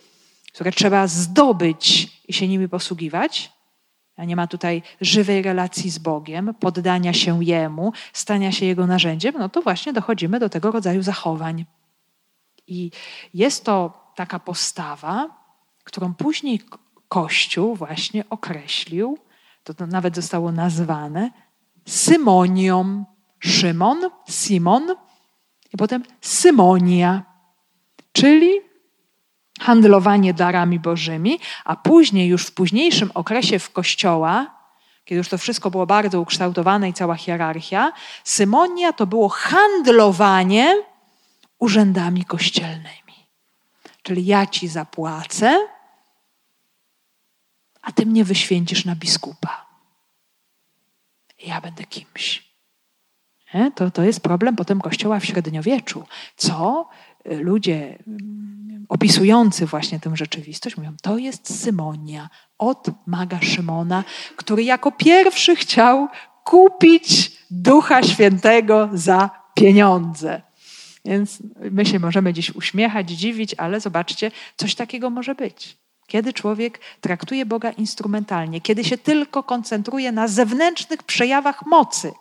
które 0.52 0.72
trzeba 0.72 1.06
zdobyć 1.06 2.08
i 2.28 2.32
się 2.32 2.48
nimi 2.48 2.68
posługiwać, 2.68 3.52
a 4.16 4.24
nie 4.24 4.36
ma 4.36 4.46
tutaj 4.46 4.82
żywej 5.00 5.42
relacji 5.42 5.90
z 5.90 5.98
Bogiem, 5.98 6.54
poddania 6.60 7.12
się 7.12 7.44
Jemu, 7.44 7.92
stania 8.12 8.52
się 8.52 8.66
Jego 8.66 8.86
narzędziem, 8.86 9.34
no 9.38 9.48
to 9.48 9.62
właśnie 9.62 9.92
dochodzimy 9.92 10.40
do 10.40 10.48
tego 10.48 10.70
rodzaju 10.70 11.02
zachowań. 11.02 11.64
I 12.66 12.90
jest 13.34 13.64
to 13.64 14.02
taka 14.16 14.38
postawa, 14.38 15.42
którą 15.84 16.14
później 16.14 16.60
Kościół 17.12 17.76
właśnie 17.76 18.24
określił, 18.30 19.18
to, 19.64 19.74
to 19.74 19.86
nawet 19.86 20.14
zostało 20.16 20.52
nazwane 20.52 21.30
Symonią. 21.86 23.04
Szymon, 23.38 24.10
Simon 24.30 24.94
i 25.74 25.76
potem 25.76 26.02
Symonia, 26.20 27.22
czyli 28.12 28.50
handlowanie 29.60 30.34
darami 30.34 30.78
bożymi, 30.78 31.38
a 31.64 31.76
później, 31.76 32.28
już 32.28 32.46
w 32.46 32.54
późniejszym 32.54 33.10
okresie 33.14 33.58
w 33.58 33.70
kościoła, 33.70 34.54
kiedy 35.04 35.18
już 35.18 35.28
to 35.28 35.38
wszystko 35.38 35.70
było 35.70 35.86
bardzo 35.86 36.20
ukształtowane 36.20 36.88
i 36.88 36.92
cała 36.92 37.14
hierarchia, 37.14 37.92
Symonia 38.24 38.92
to 38.92 39.06
było 39.06 39.28
handlowanie 39.28 40.82
urzędami 41.58 42.24
kościelnymi. 42.24 43.26
Czyli 44.02 44.26
ja 44.26 44.46
ci 44.46 44.68
zapłacę, 44.68 45.68
a 47.82 47.92
ty 47.92 48.06
mnie 48.06 48.24
wyświęcisz 48.24 48.84
na 48.84 48.96
biskupa. 48.96 49.66
Ja 51.46 51.60
będę 51.60 51.84
kimś. 51.84 52.52
To, 53.74 53.90
to 53.90 54.02
jest 54.02 54.20
problem 54.20 54.56
potem 54.56 54.80
Kościoła 54.80 55.20
w 55.20 55.24
średniowieczu. 55.24 56.04
Co 56.36 56.88
y, 57.26 57.36
ludzie 57.36 57.98
mm, 58.06 58.86
opisujący 58.88 59.66
właśnie 59.66 60.00
tę 60.00 60.16
rzeczywistość 60.16 60.76
mówią, 60.76 60.94
to 61.02 61.18
jest 61.18 61.60
Symonia 61.60 62.28
od 62.58 62.86
maga 63.06 63.40
Szymona, 63.40 64.04
który 64.36 64.64
jako 64.64 64.92
pierwszy 64.92 65.56
chciał 65.56 66.08
kupić 66.44 67.32
Ducha 67.50 68.02
Świętego 68.02 68.88
za 68.92 69.30
pieniądze. 69.54 70.42
Więc 71.04 71.38
my 71.70 71.86
się 71.86 71.98
możemy 71.98 72.32
dziś 72.32 72.50
uśmiechać, 72.54 73.10
dziwić, 73.10 73.54
ale 73.54 73.80
zobaczcie, 73.80 74.30
coś 74.56 74.74
takiego 74.74 75.10
może 75.10 75.34
być. 75.34 75.81
Kiedy 76.12 76.32
człowiek 76.32 76.80
traktuje 77.00 77.46
Boga 77.46 77.70
instrumentalnie, 77.70 78.60
kiedy 78.60 78.84
się 78.84 78.98
tylko 78.98 79.42
koncentruje 79.42 80.12
na 80.12 80.28
zewnętrznych 80.28 81.02
przejawach 81.02 81.66
mocy, 81.66 82.12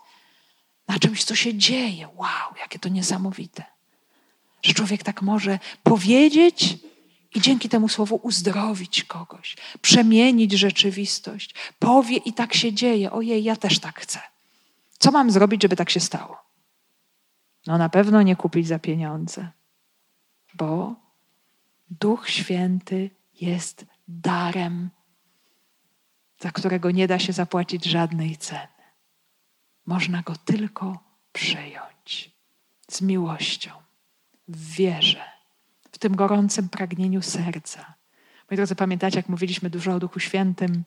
na 0.88 0.98
czymś, 0.98 1.24
co 1.24 1.34
się 1.34 1.54
dzieje. 1.54 2.08
Wow, 2.16 2.54
jakie 2.60 2.78
to 2.78 2.88
niesamowite. 2.88 3.64
Że 4.62 4.74
człowiek 4.74 5.02
tak 5.02 5.22
może 5.22 5.58
powiedzieć 5.82 6.78
i 7.34 7.40
dzięki 7.40 7.68
temu 7.68 7.88
słowu 7.88 8.20
uzdrowić 8.22 9.04
kogoś, 9.04 9.56
przemienić 9.82 10.52
rzeczywistość. 10.52 11.54
Powie 11.78 12.16
i 12.16 12.32
tak 12.32 12.54
się 12.54 12.72
dzieje. 12.72 13.12
Ojej, 13.12 13.44
ja 13.44 13.56
też 13.56 13.78
tak 13.78 14.00
chcę. 14.00 14.20
Co 14.98 15.10
mam 15.10 15.30
zrobić, 15.30 15.62
żeby 15.62 15.76
tak 15.76 15.90
się 15.90 16.00
stało? 16.00 16.36
No 17.66 17.78
na 17.78 17.88
pewno 17.88 18.22
nie 18.22 18.36
kupić 18.36 18.66
za 18.66 18.78
pieniądze, 18.78 19.50
bo 20.54 20.94
Duch 21.90 22.30
Święty 22.30 23.10
jest 23.42 23.86
darem, 24.08 24.90
za 26.40 26.50
którego 26.50 26.90
nie 26.90 27.06
da 27.06 27.18
się 27.18 27.32
zapłacić 27.32 27.84
żadnej 27.84 28.36
ceny. 28.36 28.82
Można 29.86 30.22
go 30.22 30.34
tylko 30.44 30.98
przyjąć 31.32 32.30
z 32.88 33.02
miłością, 33.02 33.70
w 34.48 34.74
wierze, 34.74 35.24
w 35.92 35.98
tym 35.98 36.16
gorącym 36.16 36.68
pragnieniu 36.68 37.22
serca. 37.22 37.94
Moi 38.50 38.56
drodzy, 38.56 38.74
pamiętacie, 38.74 39.16
jak 39.16 39.28
mówiliśmy 39.28 39.70
dużo 39.70 39.94
o 39.94 39.98
Duchu 39.98 40.20
Świętym, 40.20 40.84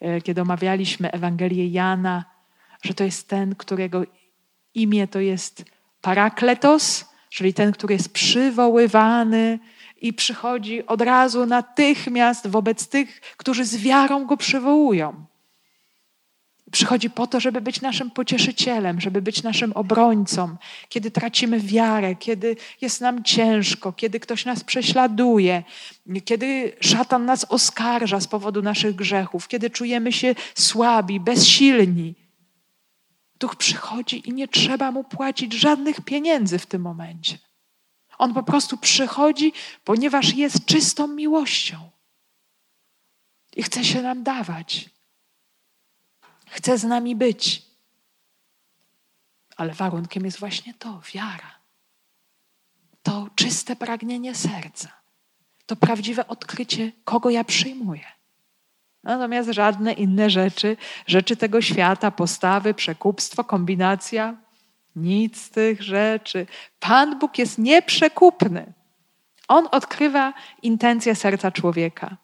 e, 0.00 0.20
kiedy 0.20 0.42
omawialiśmy 0.42 1.10
Ewangelię 1.10 1.68
Jana, 1.68 2.24
że 2.82 2.94
to 2.94 3.04
jest 3.04 3.28
ten, 3.28 3.54
którego 3.54 4.02
imię 4.74 5.08
to 5.08 5.20
jest 5.20 5.64
Parakletos, 6.00 7.04
czyli 7.30 7.54
ten, 7.54 7.72
który 7.72 7.94
jest 7.94 8.12
przywoływany, 8.12 9.58
i 10.02 10.12
przychodzi 10.12 10.86
od 10.86 11.02
razu 11.02 11.46
natychmiast 11.46 12.46
wobec 12.46 12.88
tych, 12.88 13.20
którzy 13.20 13.64
z 13.64 13.76
wiarą 13.76 14.26
go 14.26 14.36
przywołują. 14.36 15.24
Przychodzi 16.70 17.10
po 17.10 17.26
to, 17.26 17.40
żeby 17.40 17.60
być 17.60 17.80
naszym 17.80 18.10
pocieszycielem, 18.10 19.00
żeby 19.00 19.22
być 19.22 19.42
naszym 19.42 19.72
obrońcą, 19.72 20.56
kiedy 20.88 21.10
tracimy 21.10 21.60
wiarę, 21.60 22.14
kiedy 22.16 22.56
jest 22.80 23.00
nam 23.00 23.24
ciężko, 23.24 23.92
kiedy 23.92 24.20
ktoś 24.20 24.44
nas 24.44 24.64
prześladuje, 24.64 25.62
kiedy 26.24 26.72
szatan 26.80 27.24
nas 27.24 27.46
oskarża 27.48 28.20
z 28.20 28.26
powodu 28.26 28.62
naszych 28.62 28.94
grzechów, 28.94 29.48
kiedy 29.48 29.70
czujemy 29.70 30.12
się 30.12 30.34
słabi, 30.54 31.20
bezsilni. 31.20 32.14
Duch 33.40 33.56
przychodzi 33.56 34.28
i 34.28 34.32
nie 34.32 34.48
trzeba 34.48 34.90
mu 34.90 35.04
płacić 35.04 35.52
żadnych 35.52 36.00
pieniędzy 36.00 36.58
w 36.58 36.66
tym 36.66 36.82
momencie. 36.82 37.38
On 38.22 38.34
po 38.34 38.42
prostu 38.42 38.76
przychodzi, 38.76 39.52
ponieważ 39.84 40.34
jest 40.34 40.64
czystą 40.64 41.06
miłością. 41.08 41.90
I 43.56 43.62
chce 43.62 43.84
się 43.84 44.02
nam 44.02 44.22
dawać. 44.22 44.90
Chce 46.46 46.78
z 46.78 46.84
nami 46.84 47.16
być. 47.16 47.62
Ale 49.56 49.72
warunkiem 49.72 50.24
jest 50.24 50.38
właśnie 50.38 50.74
to 50.74 51.00
wiara. 51.14 51.58
To 53.02 53.28
czyste 53.34 53.76
pragnienie 53.76 54.34
serca. 54.34 54.88
To 55.66 55.76
prawdziwe 55.76 56.28
odkrycie, 56.28 56.92
kogo 57.04 57.30
ja 57.30 57.44
przyjmuję. 57.44 58.06
Natomiast 59.02 59.50
żadne 59.50 59.92
inne 59.92 60.30
rzeczy, 60.30 60.76
rzeczy 61.06 61.36
tego 61.36 61.62
świata, 61.62 62.10
postawy, 62.10 62.74
przekupstwo, 62.74 63.44
kombinacja, 63.44 64.36
nic 64.96 65.40
z 65.40 65.50
tych 65.50 65.82
rzeczy. 65.82 66.46
Pan 66.80 67.18
Bóg 67.18 67.38
jest 67.38 67.58
nieprzekupny. 67.58 68.72
On 69.48 69.68
odkrywa 69.70 70.32
intencje 70.62 71.14
serca 71.14 71.50
człowieka 71.50 72.16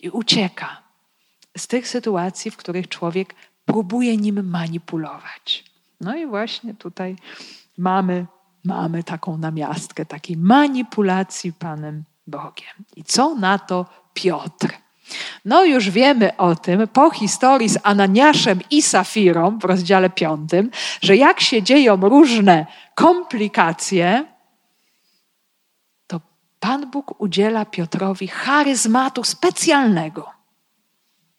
i 0.00 0.10
ucieka 0.10 0.82
z 1.56 1.66
tych 1.66 1.88
sytuacji, 1.88 2.50
w 2.50 2.56
których 2.56 2.88
człowiek 2.88 3.34
próbuje 3.64 4.16
nim 4.16 4.50
manipulować. 4.50 5.64
No 6.00 6.16
i 6.16 6.26
właśnie 6.26 6.74
tutaj 6.74 7.16
mamy, 7.78 8.26
mamy 8.64 9.04
taką 9.04 9.38
namiastkę 9.38 10.06
takiej 10.06 10.36
manipulacji 10.36 11.52
Panem 11.52 12.04
Bogiem. 12.26 12.74
I 12.96 13.04
co 13.04 13.34
na 13.34 13.58
to 13.58 13.86
Piotr? 14.14 14.87
No 15.44 15.64
już 15.64 15.90
wiemy 15.90 16.36
o 16.36 16.56
tym 16.56 16.88
po 16.88 17.10
historii 17.10 17.68
z 17.68 17.78
Ananiaszem 17.82 18.60
i 18.70 18.82
Safirą 18.82 19.58
w 19.58 19.64
rozdziale 19.64 20.10
piątym, 20.10 20.70
że 21.02 21.16
jak 21.16 21.40
się 21.40 21.62
dzieją 21.62 21.96
różne 21.96 22.66
komplikacje, 22.94 24.24
to 26.06 26.20
Pan 26.60 26.90
Bóg 26.90 27.20
udziela 27.20 27.64
Piotrowi 27.64 28.28
charyzmatu 28.28 29.24
specjalnego. 29.24 30.30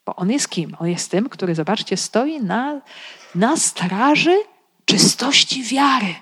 Bo 0.05 0.15
on 0.15 0.31
jest 0.31 0.49
kim? 0.49 0.75
On 0.79 0.87
jest 0.87 1.11
tym, 1.11 1.29
który, 1.29 1.55
zobaczcie, 1.55 1.97
stoi 1.97 2.41
na, 2.41 2.81
na 3.35 3.57
straży 3.57 4.37
czystości 4.85 5.63
wiary. 5.63 6.15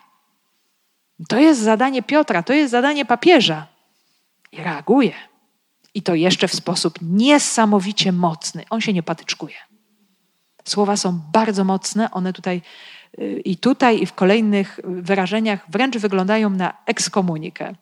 To 1.27 1.39
jest 1.39 1.61
zadanie 1.61 2.03
Piotra, 2.03 2.43
to 2.43 2.53
jest 2.53 2.71
zadanie 2.71 3.05
papieża. 3.05 3.67
I 4.51 4.57
reaguje. 4.57 5.13
I 5.93 6.01
to 6.01 6.15
jeszcze 6.15 6.47
w 6.47 6.55
sposób 6.55 6.99
niesamowicie 7.01 8.11
mocny. 8.11 8.63
On 8.69 8.81
się 8.81 8.93
nie 8.93 9.03
patyczkuje. 9.03 9.55
Słowa 10.63 10.97
są 10.97 11.19
bardzo 11.33 11.63
mocne, 11.63 12.11
one 12.11 12.33
tutaj 12.33 12.61
y, 13.19 13.41
i 13.45 13.57
tutaj, 13.57 14.01
i 14.01 14.05
w 14.05 14.13
kolejnych 14.13 14.79
wyrażeniach 14.83 15.65
wręcz 15.69 15.97
wyglądają 15.97 16.49
na 16.49 16.73
ekskomunikę. 16.85 17.75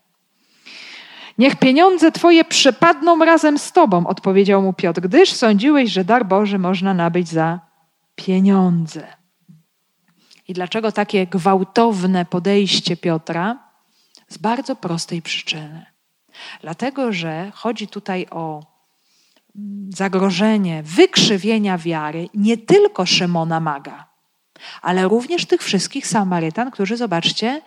Niech 1.38 1.56
pieniądze 1.56 2.12
Twoje 2.12 2.45
przepadną 2.45 3.26
razem 3.26 3.60
z 3.60 3.72
Tobą, 3.72 4.08
odpowiedział 4.08 4.62
mu 4.62 4.74
Piotr, 4.74 5.01
gdyż 5.01 5.32
sądziłeś, 5.32 5.91
że 5.91 6.03
dar 6.03 6.26
Boży 6.26 6.60
można 6.60 6.93
nabyć 6.93 7.28
za 7.28 7.60
pieniądze. 8.16 9.08
I 10.47 10.53
dlaczego 10.53 10.91
takie 10.91 11.28
gwałtowne 11.28 12.26
podejście 12.26 12.97
Piotra? 12.97 13.60
Z 14.28 14.38
bardzo 14.38 14.76
prostej 14.76 15.22
przyczyny. 15.22 15.95
Dlatego, 16.61 17.13
że 17.13 17.51
chodzi 17.55 17.88
tutaj 17.88 18.27
o 18.31 18.63
mm, 19.55 19.89
zagrożenie 19.93 20.83
wykrzywienia 20.83 21.77
wiary 21.77 22.29
nie 22.33 22.57
tylko 22.57 23.05
Szymona 23.05 23.59
Maga, 23.59 24.05
ale 24.81 25.07
również 25.07 25.45
tych 25.45 25.63
wszystkich 25.63 26.07
Samarytan, 26.07 26.71
którzy, 26.71 26.97
zobaczcie, 26.97 27.61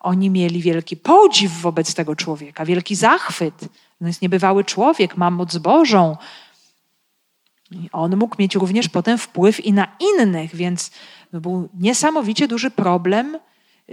oni 0.00 0.30
mieli 0.30 0.60
wielki 0.60 0.96
podziw 0.96 1.60
wobec 1.60 1.94
tego 1.94 2.16
człowieka, 2.16 2.64
wielki 2.64 2.94
zachwyt. 2.94 3.68
No 4.00 4.06
jest 4.06 4.22
niebywały 4.22 4.64
człowiek, 4.64 5.16
ma 5.16 5.30
moc 5.30 5.58
Bożą. 5.58 6.16
On 7.92 8.16
mógł 8.16 8.36
mieć 8.38 8.54
również 8.54 8.88
potem 8.88 9.18
wpływ 9.18 9.64
i 9.64 9.72
na 9.72 9.96
innych, 10.00 10.56
więc 10.56 10.90
był 11.32 11.68
niesamowicie 11.74 12.48
duży 12.48 12.70
problem 12.70 13.38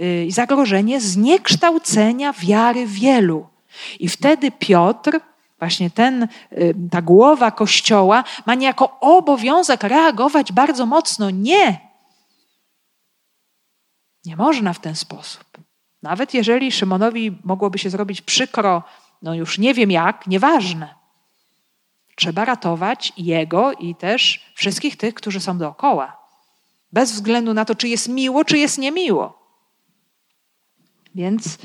y, 0.02 0.24
i 0.26 0.32
zagrożenie 0.32 1.00
zniekształcenia 1.00 2.32
wiary 2.32 2.86
wielu. 2.86 3.46
I 4.00 4.08
wtedy 4.08 4.50
Piotr, 4.50 5.20
właśnie 5.58 5.90
ten, 5.90 6.28
y, 6.52 6.74
ta 6.90 7.02
głowa 7.02 7.50
kościoła, 7.50 8.24
ma 8.46 8.54
niejako 8.54 9.00
obowiązek 9.00 9.82
reagować 9.82 10.52
bardzo 10.52 10.86
mocno. 10.86 11.30
Nie! 11.30 11.92
Nie 14.24 14.36
można 14.36 14.72
w 14.72 14.80
ten 14.80 14.96
sposób. 14.96 15.44
Nawet 16.02 16.34
jeżeli 16.34 16.72
Szymonowi 16.72 17.38
mogłoby 17.44 17.78
się 17.78 17.90
zrobić 17.90 18.22
przykro, 18.22 18.82
no 19.22 19.34
już 19.34 19.58
nie 19.58 19.74
wiem 19.74 19.90
jak, 19.90 20.26
nieważne. 20.26 20.94
Trzeba 22.16 22.44
ratować 22.44 23.12
jego 23.16 23.72
i 23.72 23.94
też 23.94 24.52
wszystkich 24.54 24.96
tych, 24.96 25.14
którzy 25.14 25.40
są 25.40 25.58
dookoła. 25.58 26.16
Bez 26.92 27.12
względu 27.12 27.54
na 27.54 27.64
to, 27.64 27.74
czy 27.74 27.88
jest 27.88 28.08
miło, 28.08 28.44
czy 28.44 28.58
jest 28.58 28.78
niemiło. 28.78 29.42
Więc 31.14 31.58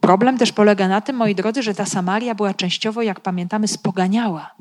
problem 0.00 0.38
też 0.38 0.52
polega 0.52 0.88
na 0.88 1.00
tym, 1.00 1.16
moi 1.16 1.34
drodzy, 1.34 1.62
że 1.62 1.74
ta 1.74 1.86
Samaria 1.86 2.34
była 2.34 2.54
częściowo, 2.54 3.02
jak 3.02 3.20
pamiętamy, 3.20 3.68
spoganiała. 3.68 4.54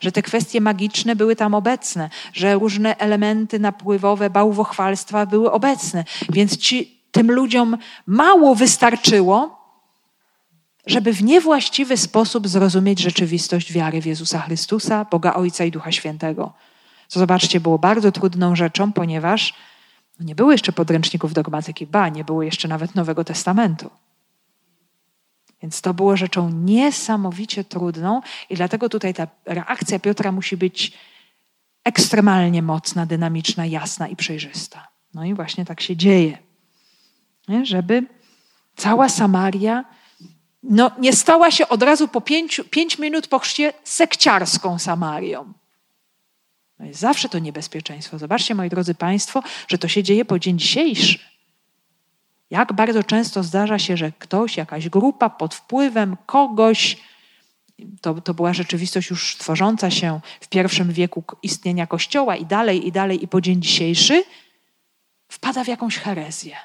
Że 0.00 0.12
te 0.12 0.22
kwestie 0.22 0.60
magiczne 0.60 1.16
były 1.16 1.36
tam 1.36 1.54
obecne, 1.54 2.10
że 2.32 2.54
różne 2.54 2.96
elementy 2.96 3.58
napływowe 3.58 4.30
bałwochwalstwa 4.30 5.26
były 5.26 5.52
obecne. 5.52 6.04
Więc 6.32 6.56
ci, 6.56 7.02
tym 7.12 7.32
ludziom 7.32 7.78
mało 8.06 8.54
wystarczyło, 8.54 9.66
żeby 10.86 11.12
w 11.12 11.22
niewłaściwy 11.22 11.96
sposób 11.96 12.48
zrozumieć 12.48 13.00
rzeczywistość 13.00 13.72
wiary 13.72 14.02
w 14.02 14.06
Jezusa 14.06 14.38
Chrystusa, 14.38 15.06
Boga 15.10 15.34
Ojca 15.34 15.64
i 15.64 15.70
Ducha 15.70 15.92
Świętego. 15.92 16.52
Co 17.08 17.20
zobaczcie, 17.20 17.60
było 17.60 17.78
bardzo 17.78 18.12
trudną 18.12 18.56
rzeczą, 18.56 18.92
ponieważ 18.92 19.54
nie 20.20 20.34
było 20.34 20.52
jeszcze 20.52 20.72
podręczników 20.72 21.32
dogmatyki, 21.32 21.86
ba, 21.86 22.08
nie 22.08 22.24
było 22.24 22.42
jeszcze 22.42 22.68
nawet 22.68 22.94
Nowego 22.94 23.24
Testamentu. 23.24 23.90
Więc 25.62 25.80
to 25.80 25.94
było 25.94 26.16
rzeczą 26.16 26.50
niesamowicie 26.50 27.64
trudną, 27.64 28.20
i 28.50 28.54
dlatego 28.54 28.88
tutaj 28.88 29.14
ta 29.14 29.26
reakcja 29.44 29.98
Piotra 29.98 30.32
musi 30.32 30.56
być 30.56 30.92
ekstremalnie 31.84 32.62
mocna, 32.62 33.06
dynamiczna, 33.06 33.66
jasna 33.66 34.08
i 34.08 34.16
przejrzysta. 34.16 34.88
No 35.14 35.24
i 35.24 35.34
właśnie 35.34 35.64
tak 35.64 35.80
się 35.80 35.96
dzieje, 35.96 36.38
nie? 37.48 37.66
żeby 37.66 38.06
cała 38.76 39.08
Samaria 39.08 39.84
no, 40.62 40.90
nie 40.98 41.12
stała 41.12 41.50
się 41.50 41.68
od 41.68 41.82
razu 41.82 42.08
po 42.08 42.20
pięć, 42.20 42.60
pięć 42.70 42.98
minut 42.98 43.28
po 43.28 43.38
chrzcie 43.38 43.72
sekciarską 43.84 44.78
Samarią. 44.78 45.52
No 46.78 46.86
jest 46.86 47.00
zawsze 47.00 47.28
to 47.28 47.38
niebezpieczeństwo. 47.38 48.18
Zobaczcie, 48.18 48.54
moi 48.54 48.68
drodzy 48.68 48.94
Państwo, 48.94 49.42
że 49.68 49.78
to 49.78 49.88
się 49.88 50.02
dzieje 50.02 50.24
po 50.24 50.38
dzień 50.38 50.58
dzisiejszy. 50.58 51.18
Jak 52.50 52.72
bardzo 52.72 53.02
często 53.02 53.42
zdarza 53.42 53.78
się, 53.78 53.96
że 53.96 54.12
ktoś, 54.18 54.56
jakaś 54.56 54.88
grupa 54.88 55.30
pod 55.30 55.54
wpływem 55.54 56.16
kogoś, 56.26 56.96
to, 58.00 58.20
to 58.20 58.34
była 58.34 58.54
rzeczywistość 58.54 59.10
już 59.10 59.36
tworząca 59.36 59.90
się 59.90 60.20
w 60.40 60.48
pierwszym 60.48 60.92
wieku 60.92 61.24
istnienia 61.42 61.86
Kościoła 61.86 62.36
i 62.36 62.46
dalej, 62.46 62.86
i 62.86 62.92
dalej, 62.92 63.24
i 63.24 63.28
po 63.28 63.40
dzień 63.40 63.62
dzisiejszy, 63.62 64.24
wpada 65.28 65.64
w 65.64 65.68
jakąś 65.68 65.96
herezję. 65.96 66.56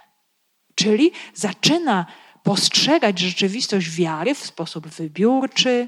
Czyli 0.76 1.12
zaczyna 1.34 2.06
postrzegać 2.44 3.20
rzeczywistość 3.20 3.90
wiary 3.90 4.36
w 4.36 4.46
sposób 4.46 4.88
wybiórczy, 4.88 5.88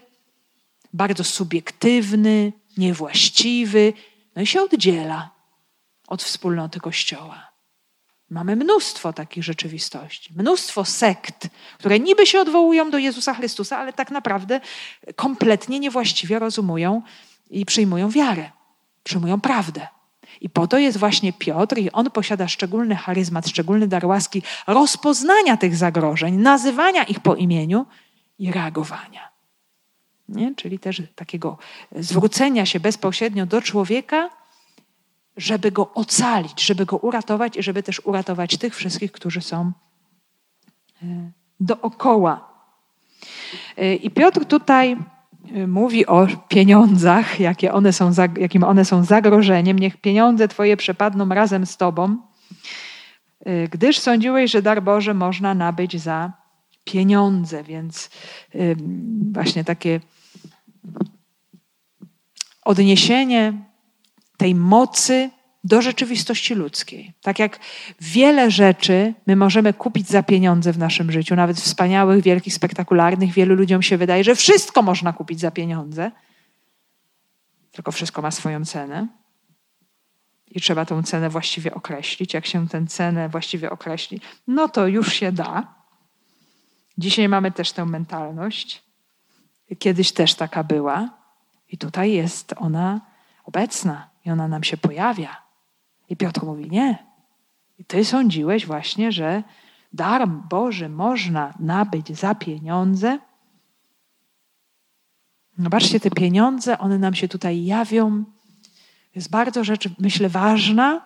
bardzo 0.94 1.24
subiektywny, 1.24 2.54
niewłaściwy, 2.78 3.94
no 4.36 4.42
i 4.42 4.48
się 4.48 4.62
oddziela 4.62 5.30
od 6.08 6.24
wspólnoty 6.24 6.80
Kościoła. 6.80 7.54
Mamy 8.30 8.56
mnóstwo 8.56 9.14
takich 9.14 9.44
rzeczywistości, 9.44 10.34
mnóstwo 10.36 10.86
sekt, 10.86 11.48
które 11.80 12.00
niby 12.00 12.26
się 12.26 12.40
odwołują 12.42 12.92
do 12.92 12.98
Jezusa 12.98 13.34
Chrystusa, 13.34 13.78
ale 13.78 13.94
tak 13.94 14.12
naprawdę 14.12 14.62
kompletnie 15.16 15.80
niewłaściwie 15.80 16.40
rozumują 16.40 17.02
i 17.50 17.66
przyjmują 17.66 18.10
wiarę, 18.10 18.52
przyjmują 19.04 19.42
prawdę. 19.42 19.88
I 20.42 20.50
po 20.50 20.68
to 20.68 20.78
jest 20.78 20.98
właśnie 20.98 21.34
Piotr, 21.34 21.78
i 21.78 21.92
on 21.92 22.12
posiada 22.12 22.48
szczególny 22.48 22.96
charyzmat, 22.96 23.48
szczególny 23.48 23.88
dar 23.88 24.06
łaski 24.06 24.42
rozpoznania 24.68 25.58
tych 25.58 25.76
zagrożeń, 25.76 26.36
nazywania 26.36 27.04
ich 27.04 27.20
po 27.20 27.36
imieniu 27.36 27.86
i 28.40 28.52
reagowania. 28.52 29.33
Nie? 30.30 30.56
Czyli 30.56 30.80
też 30.80 31.02
takiego 31.16 31.58
zwrócenia 31.96 32.66
się 32.66 32.80
bezpośrednio 32.80 33.46
do 33.46 33.62
człowieka, 33.62 34.30
żeby 35.38 35.72
go 35.72 35.94
ocalić, 35.94 36.66
żeby 36.66 36.86
go 36.86 36.98
uratować 36.98 37.58
i 37.58 37.64
żeby 37.64 37.84
też 37.84 38.02
uratować 38.06 38.58
tych 38.58 38.76
wszystkich, 38.76 39.12
którzy 39.12 39.42
są 39.42 39.72
e, 41.04 41.32
dookoła. 41.60 42.50
E, 43.78 43.96
I 43.96 44.12
Piotr 44.12 44.46
tutaj 44.46 44.92
e, 44.92 45.68
mówi 45.68 46.06
o 46.06 46.28
pieniądzach, 46.48 47.40
jakie 47.40 47.74
one 47.74 47.94
są, 47.94 48.12
jakim 48.38 48.64
one 48.64 48.86
są 48.86 49.04
zagrożeniem. 49.04 49.80
Niech 49.80 49.98
pieniądze 49.98 50.48
Twoje 50.48 50.78
przepadną 50.78 51.30
razem 51.30 51.66
z 51.66 51.78
Tobą, 51.78 52.18
gdyż 53.72 54.00
sądziłeś, 54.00 54.52
że 54.52 54.62
dar 54.62 54.84
Boży 54.84 55.14
można 55.14 55.54
nabyć 55.54 56.02
za 56.02 56.32
pieniądze. 56.84 57.64
Więc 57.64 58.10
właśnie 59.32 59.64
takie 59.64 60.00
odniesienie 62.66 63.54
tej 64.38 64.56
mocy 64.56 65.30
do 65.64 65.82
rzeczywistości 65.82 66.56
ludzkiej. 66.56 67.14
Tak 67.22 67.40
jak 67.40 67.60
wiele 68.02 68.52
rzeczy 68.52 69.14
my 69.28 69.36
możemy 69.36 69.74
kupić 69.74 70.10
za 70.10 70.24
pieniądze 70.24 70.74
w 70.74 70.78
naszym 70.78 71.12
życiu, 71.12 71.36
nawet 71.36 71.58
wspaniałych, 71.58 72.24
wielkich, 72.24 72.54
spektakularnych, 72.54 73.34
wielu 73.34 73.56
ludziom 73.56 73.82
się 73.82 73.98
wydaje, 73.98 74.24
że 74.24 74.36
wszystko 74.36 74.82
można 74.82 75.14
kupić 75.14 75.40
za 75.40 75.52
pieniądze, 75.52 76.12
tylko 77.72 77.92
wszystko 77.92 78.22
ma 78.22 78.32
swoją 78.32 78.66
cenę. 78.66 79.08
I 80.52 80.62
trzeba 80.62 80.86
tę 80.86 81.04
cenę 81.04 81.30
właściwie 81.30 81.74
określić. 81.74 82.34
Jak 82.34 82.46
się 82.46 82.68
tę 82.68 82.88
cenę 82.88 83.30
właściwie 83.30 83.70
określi, 83.70 84.22
no 84.48 84.70
to 84.70 84.88
już 84.88 85.14
się 85.14 85.32
da. 85.32 85.76
Dzisiaj 86.98 87.30
mamy 87.30 87.52
też 87.52 87.72
tę 87.72 87.86
mentalność. 87.86 88.84
Kiedyś 89.80 90.12
też 90.12 90.36
taka 90.36 90.64
była. 90.64 91.10
I 91.70 91.78
tutaj 91.78 92.12
jest 92.12 92.54
ona 92.58 93.02
obecna 93.46 94.10
i 94.26 94.32
ona 94.32 94.48
nam 94.48 94.64
się 94.64 94.78
pojawia. 94.78 95.42
I 96.10 96.16
Piotr 96.16 96.44
mówi: 96.44 96.70
Nie. 96.70 97.14
I 97.78 97.86
ty 97.86 98.06
sądziłeś 98.06 98.66
właśnie, 98.66 99.12
że 99.12 99.44
dar 99.94 100.28
Boży 100.28 100.90
można 100.90 101.54
nabyć 101.60 102.18
za 102.18 102.36
pieniądze. 102.36 103.20
Zobaczcie, 105.58 106.00
te 106.00 106.12
pieniądze, 106.12 106.78
one 106.80 106.98
nam 107.00 107.14
się 107.14 107.28
tutaj 107.28 107.66
jawią. 107.66 108.24
Jest 109.16 109.30
bardzo 109.30 109.64
rzecz, 109.64 109.90
myślę, 110.00 110.30
ważna 110.30 111.02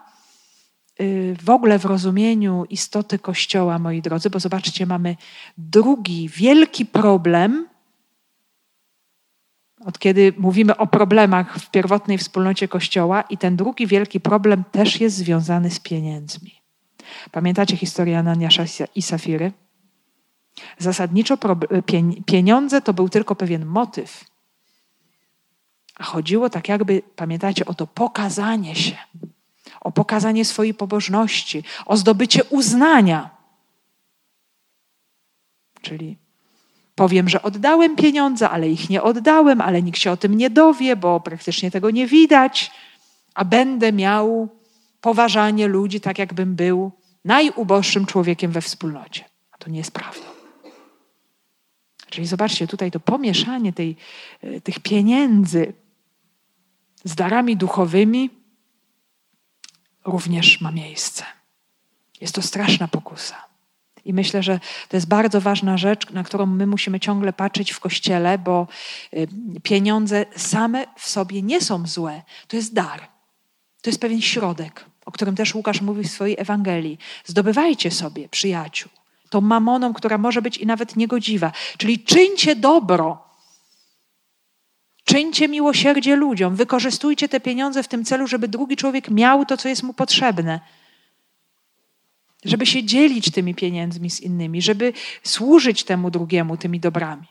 y, 1.02 1.36
w 1.44 1.50
ogóle 1.50 1.80
w 1.80 1.86
rozumieniu 1.86 2.66
istoty 2.70 3.20
Kościoła, 3.20 3.80
moi 3.80 4.02
drodzy, 4.02 4.30
bo 4.30 4.40
zobaczcie, 4.40 4.86
mamy 4.86 5.16
drugi 5.58 6.30
wielki 6.30 6.86
problem, 6.86 7.68
od 9.88 10.00
kiedy 10.00 10.34
mówimy 10.38 10.78
o 10.78 10.88
problemach 10.88 11.60
w 11.60 11.72
pierwotnej 11.72 12.18
wspólnocie 12.18 12.68
Kościoła, 12.68 13.22
i 13.22 13.38
ten 13.38 13.56
drugi 13.56 13.88
wielki 13.88 14.20
problem 14.20 14.64
też 14.72 15.02
jest 15.02 15.16
związany 15.16 15.72
z 15.72 15.80
pieniędzmi. 15.80 16.62
Pamiętacie 17.32 17.78
historię 17.78 18.20
Ananiasza 18.20 18.64
i 18.96 19.02
Safiry? 19.02 19.52
Zasadniczo 20.78 21.38
pieniądze 22.26 22.82
to 22.82 22.94
był 22.94 23.10
tylko 23.10 23.36
pewien 23.36 23.66
motyw. 23.66 24.26
A 25.96 26.04
chodziło 26.04 26.50
tak 26.50 26.70
jakby, 26.70 27.02
pamiętacie, 27.16 27.66
o 27.66 27.74
to 27.74 27.88
pokazanie 27.88 28.76
się, 28.76 28.98
o 29.82 29.92
pokazanie 29.92 30.46
swojej 30.46 30.74
pobożności, 30.74 31.64
o 31.86 31.98
zdobycie 31.98 32.44
uznania. 32.44 33.30
Czyli 35.82 36.18
powiem, 36.98 37.30
że 37.30 37.42
oddałem 37.42 37.96
pieniądze, 37.96 38.50
ale 38.50 38.70
ich 38.70 38.90
nie 38.90 39.04
oddałem, 39.04 39.62
ale 39.62 39.82
nikt 39.82 40.00
się 40.00 40.12
o 40.12 40.18
tym 40.18 40.38
nie 40.38 40.50
dowie, 40.50 40.96
bo 40.96 41.20
praktycznie 41.20 41.72
tego 41.72 41.92
nie 41.92 42.08
widać, 42.08 42.72
a 43.34 43.46
będę 43.46 43.94
miał 43.94 44.50
poważanie 45.02 45.68
ludzi, 45.68 46.02
tak 46.02 46.20
jakbym 46.20 46.56
był 46.56 46.92
najuboższym 47.26 48.06
człowiekiem 48.06 48.52
we 48.52 48.62
wspólnocie. 48.62 49.24
A 49.52 49.58
to 49.58 49.70
nie 49.70 49.78
jest 49.78 49.92
prawdą. 49.92 50.26
Czyli 52.10 52.28
zobaczcie, 52.28 52.68
tutaj 52.68 52.92
to 52.92 53.00
pomieszanie 53.00 53.74
tej, 53.74 53.96
e, 54.42 54.62
tych 54.62 54.80
pieniędzy 54.80 55.74
z 57.04 57.16
darami 57.16 57.58
duchowymi 57.58 58.30
również 60.06 60.62
ma 60.62 60.72
miejsce. 60.72 61.24
Jest 62.22 62.36
to 62.36 62.42
straszna 62.42 62.88
pokusa. 62.88 63.47
I 64.08 64.14
myślę, 64.14 64.44
że 64.44 64.60
to 64.90 64.98
jest 64.98 65.08
bardzo 65.08 65.42
ważna 65.42 65.78
rzecz, 65.78 66.10
na 66.10 66.24
którą 66.24 66.46
my 66.46 66.68
musimy 66.68 67.00
ciągle 67.00 67.34
patrzeć 67.34 67.72
w 67.72 67.80
kościele, 67.80 68.38
bo 68.38 68.68
y, 69.14 69.28
pieniądze 69.64 70.26
same 70.36 70.86
w 70.98 71.10
sobie 71.10 71.42
nie 71.42 71.62
są 71.62 71.88
złe. 71.88 72.22
To 72.48 72.56
jest 72.56 72.74
dar. 72.74 73.08
To 73.82 73.90
jest 73.90 74.02
pewien 74.02 74.22
środek, 74.22 74.86
o 75.06 75.12
którym 75.12 75.36
też 75.36 75.56
Łukasz 75.56 75.82
mówi 75.82 76.04
w 76.04 76.12
swojej 76.12 76.36
Ewangelii. 76.40 76.98
Zdobywajcie 77.26 77.92
sobie 77.92 78.30
przyjaciół. 78.30 78.92
Tą 79.30 79.42
mamoną, 79.42 79.94
która 79.94 80.18
może 80.18 80.42
być 80.42 80.58
i 80.58 80.66
nawet 80.66 80.96
niegodziwa. 80.96 81.52
Czyli 81.78 82.00
czyńcie 82.00 82.56
dobro. 82.56 83.28
Czyńcie 85.04 85.48
miłosierdzie 85.48 86.16
ludziom. 86.16 86.56
Wykorzystujcie 86.56 87.30
te 87.30 87.40
pieniądze 87.40 87.84
w 87.84 87.88
tym 87.88 88.06
celu, 88.06 88.28
żeby 88.28 88.48
drugi 88.48 88.76
człowiek 88.76 89.10
miał 89.12 89.46
to, 89.46 89.58
co 89.58 89.70
jest 89.70 89.84
mu 89.84 89.94
potrzebne 89.94 90.60
żeby 92.46 92.66
się 92.66 92.84
dzielić 92.84 93.32
tymi 93.32 93.56
pieniędzmi 93.56 94.10
z 94.10 94.22
innymi, 94.22 94.62
żeby 94.62 94.94
służyć 95.24 95.84
temu 95.84 96.12
drugiemu 96.12 96.58
tymi 96.58 96.80
dobrami. 96.80 97.28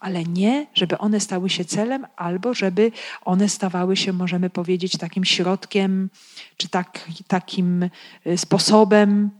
Ale 0.00 0.24
nie, 0.24 0.66
żeby 0.74 0.98
one 0.98 1.20
stały 1.20 1.50
się 1.50 1.64
celem, 1.64 2.06
albo 2.16 2.54
żeby 2.54 2.92
one 3.24 3.48
stawały 3.48 3.96
się, 3.96 4.12
możemy 4.12 4.50
powiedzieć, 4.50 4.98
takim 4.98 5.24
środkiem, 5.24 6.10
czy 6.56 6.68
tak, 6.68 7.08
takim 7.28 7.90
y, 8.26 8.38
sposobem 8.38 9.30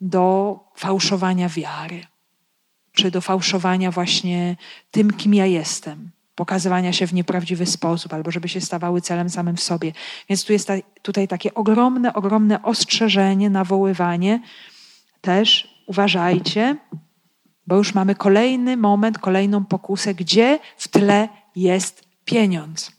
do 0.00 0.58
fałszowania 0.76 1.48
wiary, 1.48 2.06
czy 2.92 3.10
do 3.10 3.20
fałszowania 3.20 3.90
właśnie 3.90 4.56
tym, 4.90 5.12
kim 5.12 5.34
ja 5.34 5.46
jestem 5.46 6.15
pokazywania 6.36 6.92
się 6.92 7.06
w 7.06 7.14
nieprawdziwy 7.14 7.66
sposób, 7.66 8.12
albo 8.14 8.30
żeby 8.30 8.48
się 8.48 8.60
stawały 8.60 9.00
celem 9.00 9.30
samym 9.30 9.56
w 9.56 9.62
sobie. 9.62 9.92
Więc 10.28 10.44
tu 10.44 10.52
jest 10.52 10.66
ta, 10.68 10.74
tutaj 11.02 11.28
takie 11.28 11.54
ogromne, 11.54 12.14
ogromne 12.14 12.62
ostrzeżenie, 12.62 13.50
nawoływanie. 13.50 14.40
Też 15.20 15.68
uważajcie, 15.86 16.76
bo 17.66 17.76
już 17.76 17.94
mamy 17.94 18.14
kolejny 18.14 18.76
moment, 18.76 19.18
kolejną 19.18 19.64
pokusę, 19.64 20.14
gdzie 20.14 20.58
w 20.76 20.88
tle 20.88 21.28
jest 21.56 22.04
pieniądz. 22.24 22.92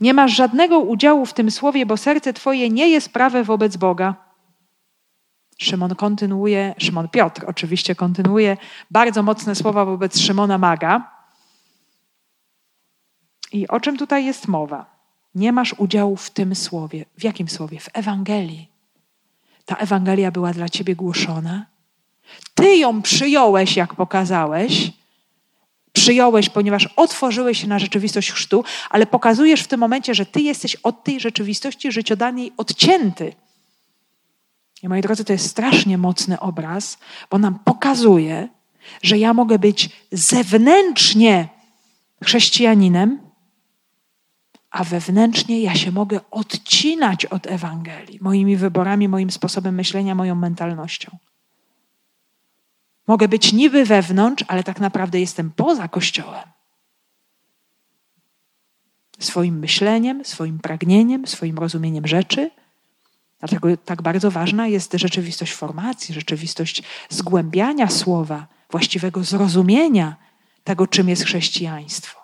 Nie 0.00 0.14
masz 0.14 0.36
żadnego 0.36 0.78
udziału 0.78 1.26
w 1.26 1.34
tym 1.34 1.50
słowie, 1.50 1.86
bo 1.86 1.96
serce 1.96 2.32
Twoje 2.32 2.70
nie 2.70 2.88
jest 2.88 3.12
prawe 3.12 3.44
wobec 3.44 3.76
Boga. 3.76 4.14
Szymon 5.58 5.94
kontynuuje, 5.94 6.74
Szymon 6.78 7.08
Piotr 7.08 7.44
oczywiście 7.46 7.94
kontynuuje 7.94 8.56
bardzo 8.90 9.22
mocne 9.22 9.54
słowa 9.54 9.84
wobec 9.84 10.18
Szymona 10.18 10.58
Maga. 10.58 11.11
I 13.52 13.68
o 13.68 13.80
czym 13.80 13.96
tutaj 13.96 14.24
jest 14.24 14.48
mowa? 14.48 14.86
Nie 15.34 15.52
masz 15.52 15.74
udziału 15.78 16.16
w 16.16 16.30
tym 16.30 16.54
słowie. 16.54 17.04
W 17.18 17.24
jakim 17.24 17.48
słowie? 17.48 17.80
W 17.80 17.88
Ewangelii. 17.92 18.68
Ta 19.64 19.76
Ewangelia 19.76 20.30
była 20.30 20.52
dla 20.52 20.68
ciebie 20.68 20.96
głoszona. 20.96 21.66
Ty 22.54 22.76
ją 22.76 23.02
przyjąłeś, 23.02 23.76
jak 23.76 23.94
pokazałeś. 23.94 24.90
Przyjąłeś, 25.92 26.48
ponieważ 26.48 26.88
otworzyłeś 26.96 27.60
się 27.60 27.68
na 27.68 27.78
rzeczywistość 27.78 28.32
chrztu, 28.32 28.64
ale 28.90 29.06
pokazujesz 29.06 29.62
w 29.62 29.68
tym 29.68 29.80
momencie, 29.80 30.14
że 30.14 30.26
ty 30.26 30.40
jesteś 30.40 30.76
od 30.76 31.04
tej 31.04 31.20
rzeczywistości 31.20 31.92
życiodajnej 31.92 32.52
odcięty. 32.56 33.32
I 34.82 34.88
moi 34.88 35.00
drodzy, 35.00 35.24
to 35.24 35.32
jest 35.32 35.50
strasznie 35.50 35.98
mocny 35.98 36.40
obraz, 36.40 36.98
bo 37.30 37.38
nam 37.38 37.58
pokazuje, 37.58 38.48
że 39.02 39.18
ja 39.18 39.34
mogę 39.34 39.58
być 39.58 39.90
zewnętrznie 40.12 41.48
chrześcijaninem, 42.24 43.31
a 44.72 44.84
wewnętrznie 44.84 45.60
ja 45.60 45.74
się 45.74 45.92
mogę 45.92 46.20
odcinać 46.30 47.26
od 47.26 47.46
Ewangelii 47.46 48.18
moimi 48.20 48.56
wyborami, 48.56 49.08
moim 49.08 49.30
sposobem 49.30 49.74
myślenia, 49.74 50.14
moją 50.14 50.34
mentalnością. 50.34 51.18
Mogę 53.06 53.28
być 53.28 53.52
niby 53.52 53.84
wewnątrz, 53.84 54.44
ale 54.48 54.64
tak 54.64 54.80
naprawdę 54.80 55.20
jestem 55.20 55.50
poza 55.50 55.88
Kościołem. 55.88 56.48
Swoim 59.18 59.58
myśleniem, 59.58 60.24
swoim 60.24 60.58
pragnieniem, 60.58 61.26
swoim 61.26 61.58
rozumieniem 61.58 62.06
rzeczy. 62.06 62.50
Dlatego 63.38 63.76
tak 63.76 64.02
bardzo 64.02 64.30
ważna 64.30 64.66
jest 64.66 64.92
rzeczywistość 64.92 65.52
formacji, 65.52 66.14
rzeczywistość 66.14 66.82
zgłębiania 67.08 67.88
słowa, 67.88 68.46
właściwego 68.70 69.24
zrozumienia 69.24 70.16
tego, 70.64 70.86
czym 70.86 71.08
jest 71.08 71.24
chrześcijaństwo. 71.24 72.21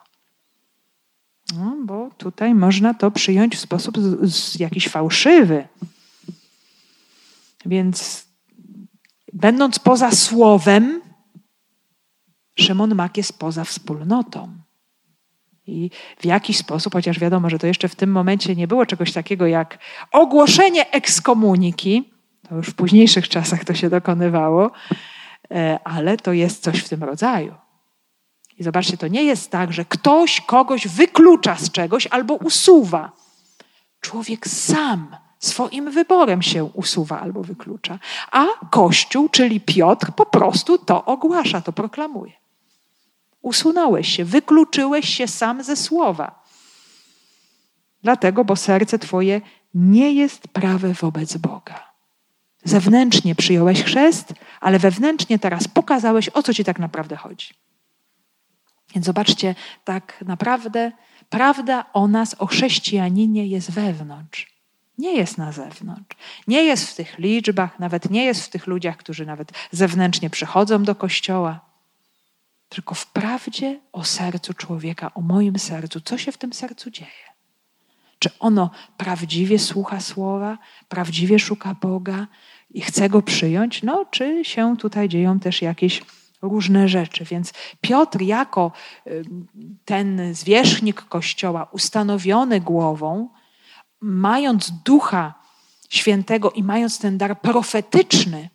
No, 1.55 1.77
bo 1.85 2.11
tutaj 2.19 2.55
można 2.55 2.95
to 2.95 3.11
przyjąć 3.11 3.57
w 3.57 3.61
sposób 3.61 3.99
z, 3.99 4.33
z 4.33 4.61
jakiś 4.61 4.89
fałszywy. 4.89 5.69
Więc 7.67 8.27
będąc 9.33 9.79
poza 9.79 10.11
słowem, 10.11 11.01
Szymon 12.59 12.95
Mak 12.95 13.17
jest 13.17 13.39
poza 13.39 13.65
wspólnotą. 13.65 14.59
I 15.67 15.91
w 16.19 16.25
jakiś 16.25 16.57
sposób, 16.57 16.93
chociaż 16.93 17.19
wiadomo, 17.19 17.51
że 17.51 17.59
to 17.59 17.67
jeszcze 17.67 17.89
w 17.89 17.95
tym 17.95 18.11
momencie 18.11 18.57
nie 18.57 18.69
było 18.69 18.87
czegoś 18.87 19.13
takiego 19.13 19.47
jak 19.47 19.79
ogłoszenie 20.13 20.91
ekskomuniki, 20.91 22.11
to 22.49 22.55
już 22.55 22.67
w 22.67 22.75
późniejszych 22.75 23.29
czasach 23.29 23.65
to 23.65 23.75
się 23.75 23.91
dokonywało, 23.91 24.71
e, 25.51 25.79
ale 25.85 26.17
to 26.17 26.33
jest 26.33 26.63
coś 26.63 26.79
w 26.79 26.89
tym 26.89 27.05
rodzaju. 27.05 27.55
I 28.59 28.65
zobaczcie, 28.65 28.97
to 28.97 29.09
nie 29.09 29.25
jest 29.25 29.51
tak, 29.51 29.73
że 29.73 29.85
ktoś 29.85 30.41
kogoś 30.41 30.89
wyklucza 30.89 31.57
z 31.57 31.71
czegoś 31.71 32.07
albo 32.07 32.35
usuwa. 32.35 33.13
Człowiek 34.01 34.49
sam 34.49 35.17
swoim 35.39 35.91
wyborem 35.91 36.43
się 36.43 36.65
usuwa 36.65 37.21
albo 37.21 37.43
wyklucza. 37.43 37.99
A 38.33 38.47
Kościół, 38.71 39.29
czyli 39.29 39.61
Piotr, 39.61 40.13
po 40.13 40.27
prostu 40.27 40.79
to 40.79 41.05
ogłasza, 41.05 41.61
to 41.61 41.73
proklamuje. 41.73 42.33
Usunąłeś 43.43 44.09
się, 44.09 44.25
wykluczyłeś 44.25 45.09
się 45.09 45.29
sam 45.29 45.63
ze 45.63 45.77
słowa. 45.77 46.43
Dlatego, 48.03 48.45
bo 48.45 48.57
serce 48.57 48.99
Twoje 48.99 49.41
nie 49.75 50.13
jest 50.13 50.49
prawe 50.49 50.93
wobec 50.93 51.37
Boga. 51.37 51.89
Zewnętrznie 52.65 53.35
przyjąłeś 53.35 53.83
chrzest, 53.83 54.35
ale 54.61 54.79
wewnętrznie 54.79 55.39
teraz 55.39 55.69
pokazałeś, 55.69 56.29
o 56.29 56.43
co 56.43 56.55
Ci 56.55 56.65
tak 56.65 56.79
naprawdę 56.79 57.17
chodzi. 57.17 57.55
Więc 58.95 59.07
zobaczcie, 59.07 59.55
tak 59.85 60.25
naprawdę 60.27 60.93
prawda 61.31 61.85
o 61.93 62.09
nas, 62.09 62.35
o 62.39 62.47
chrześcijaninie 62.47 63.47
jest 63.47 63.71
wewnątrz. 63.71 64.59
Nie 64.99 65.15
jest 65.17 65.39
na 65.39 65.53
zewnątrz. 65.53 66.17
Nie 66.47 66.63
jest 66.63 66.91
w 66.91 66.95
tych 66.95 67.19
liczbach, 67.19 67.79
nawet 67.79 68.11
nie 68.11 68.25
jest 68.25 68.45
w 68.45 68.49
tych 68.49 68.67
ludziach, 68.67 68.97
którzy 68.97 69.27
nawet 69.27 69.53
zewnętrznie 69.71 70.31
przychodzą 70.31 70.83
do 70.83 70.95
kościoła. 70.95 71.61
tylko 72.69 72.95
w 72.95 73.07
prawdzie 73.07 73.81
o 73.93 74.05
sercu 74.05 74.55
człowieka, 74.55 75.15
o 75.15 75.21
moim 75.21 75.59
sercu. 75.59 76.01
Co 76.01 76.19
się 76.19 76.33
w 76.33 76.39
tym 76.39 76.53
sercu 76.53 76.91
dzieje? 76.91 77.29
Czy 78.19 78.31
ono 78.39 78.71
prawdziwie 78.97 79.59
słucha 79.59 80.01
słowa, 80.01 80.59
prawdziwie 80.89 81.39
szuka 81.39 81.75
Boga 81.75 82.27
i 82.71 82.81
chce 82.81 83.09
go 83.09 83.23
przyjąć? 83.23 83.83
No, 83.83 84.05
czy 84.11 84.45
się 84.45 84.77
tutaj 84.77 85.09
dzieją 85.09 85.41
też 85.41 85.63
jakieś 85.63 86.03
różne 86.43 86.89
rzeczy. 86.89 87.25
Więc 87.25 87.53
Piotr, 87.81 88.21
jako 88.23 88.73
ten 89.85 90.35
zwierzchnik 90.35 91.03
kościoła, 91.03 91.69
ustanowiony 91.73 92.61
głową, 92.61 93.29
mając 94.01 94.71
ducha 94.71 95.35
świętego 95.89 96.51
i 96.51 96.63
mając 96.63 96.99
ten 96.99 97.19
dar 97.19 97.41
profetyczny, 97.41 98.49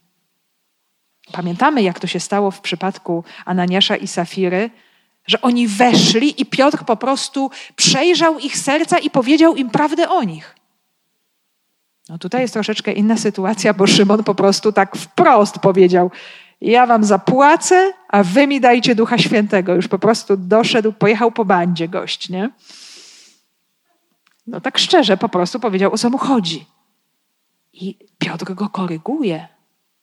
pamiętamy, 1.32 1.82
jak 1.82 2.00
to 2.00 2.08
się 2.08 2.20
stało 2.20 2.52
w 2.52 2.62
przypadku 2.62 3.24
Ananiasza 3.46 3.96
i 3.96 4.08
Safiry, 4.08 4.70
że 5.28 5.42
oni 5.42 5.68
weszli 5.68 6.42
i 6.42 6.46
Piotr 6.46 6.86
po 6.86 6.96
prostu 6.96 7.52
przejrzał 7.76 8.40
ich 8.40 8.58
serca 8.58 8.98
i 8.98 9.10
powiedział 9.10 9.56
im 9.56 9.70
prawdę 9.70 10.10
o 10.10 10.24
nich. 10.24 10.56
No 12.10 12.18
tutaj 12.18 12.42
jest 12.42 12.54
troszeczkę 12.54 12.94
inna 12.94 13.18
sytuacja, 13.18 13.74
bo 13.74 13.88
Szymon 13.88 14.24
po 14.24 14.36
prostu 14.36 14.72
tak 14.72 14.96
wprost 14.96 15.60
powiedział: 15.60 16.12
Ja 16.64 16.86
wam 16.86 17.04
zapłacę, 17.04 17.94
a 18.08 18.24
wy 18.24 18.48
mi 18.48 18.62
dajcie 18.62 18.96
Ducha 18.96 19.18
Świętego. 19.18 19.76
Już 19.76 19.88
po 19.88 20.00
prostu 20.00 20.38
doszedł, 20.38 20.94
pojechał 20.94 21.32
po 21.32 21.46
bandzie 21.46 21.88
gość, 21.88 22.30
nie? 22.30 22.50
No 24.48 24.62
tak 24.62 24.78
szczerze 24.78 25.18
po 25.18 25.30
prostu 25.30 25.60
powiedział, 25.60 25.94
o 25.94 25.98
co 25.98 26.10
mu 26.10 26.18
chodzi. 26.18 26.66
I 27.74 27.98
Piotr 28.18 28.54
go 28.54 28.70
koryguje, 28.70 29.48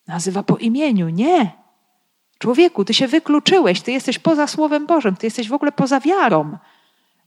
nazywa 0.06 0.42
po 0.42 0.56
imieniu. 0.56 1.08
Nie. 1.08 1.52
Człowieku, 2.38 2.84
ty 2.84 2.94
się 2.94 3.08
wykluczyłeś, 3.08 3.80
ty 3.80 3.92
jesteś 3.92 4.18
poza 4.18 4.46
Słowem 4.46 4.86
Bożym, 4.86 5.16
ty 5.16 5.26
jesteś 5.26 5.48
w 5.48 5.52
ogóle 5.52 5.72
poza 5.72 6.00
wiarą 6.00 6.58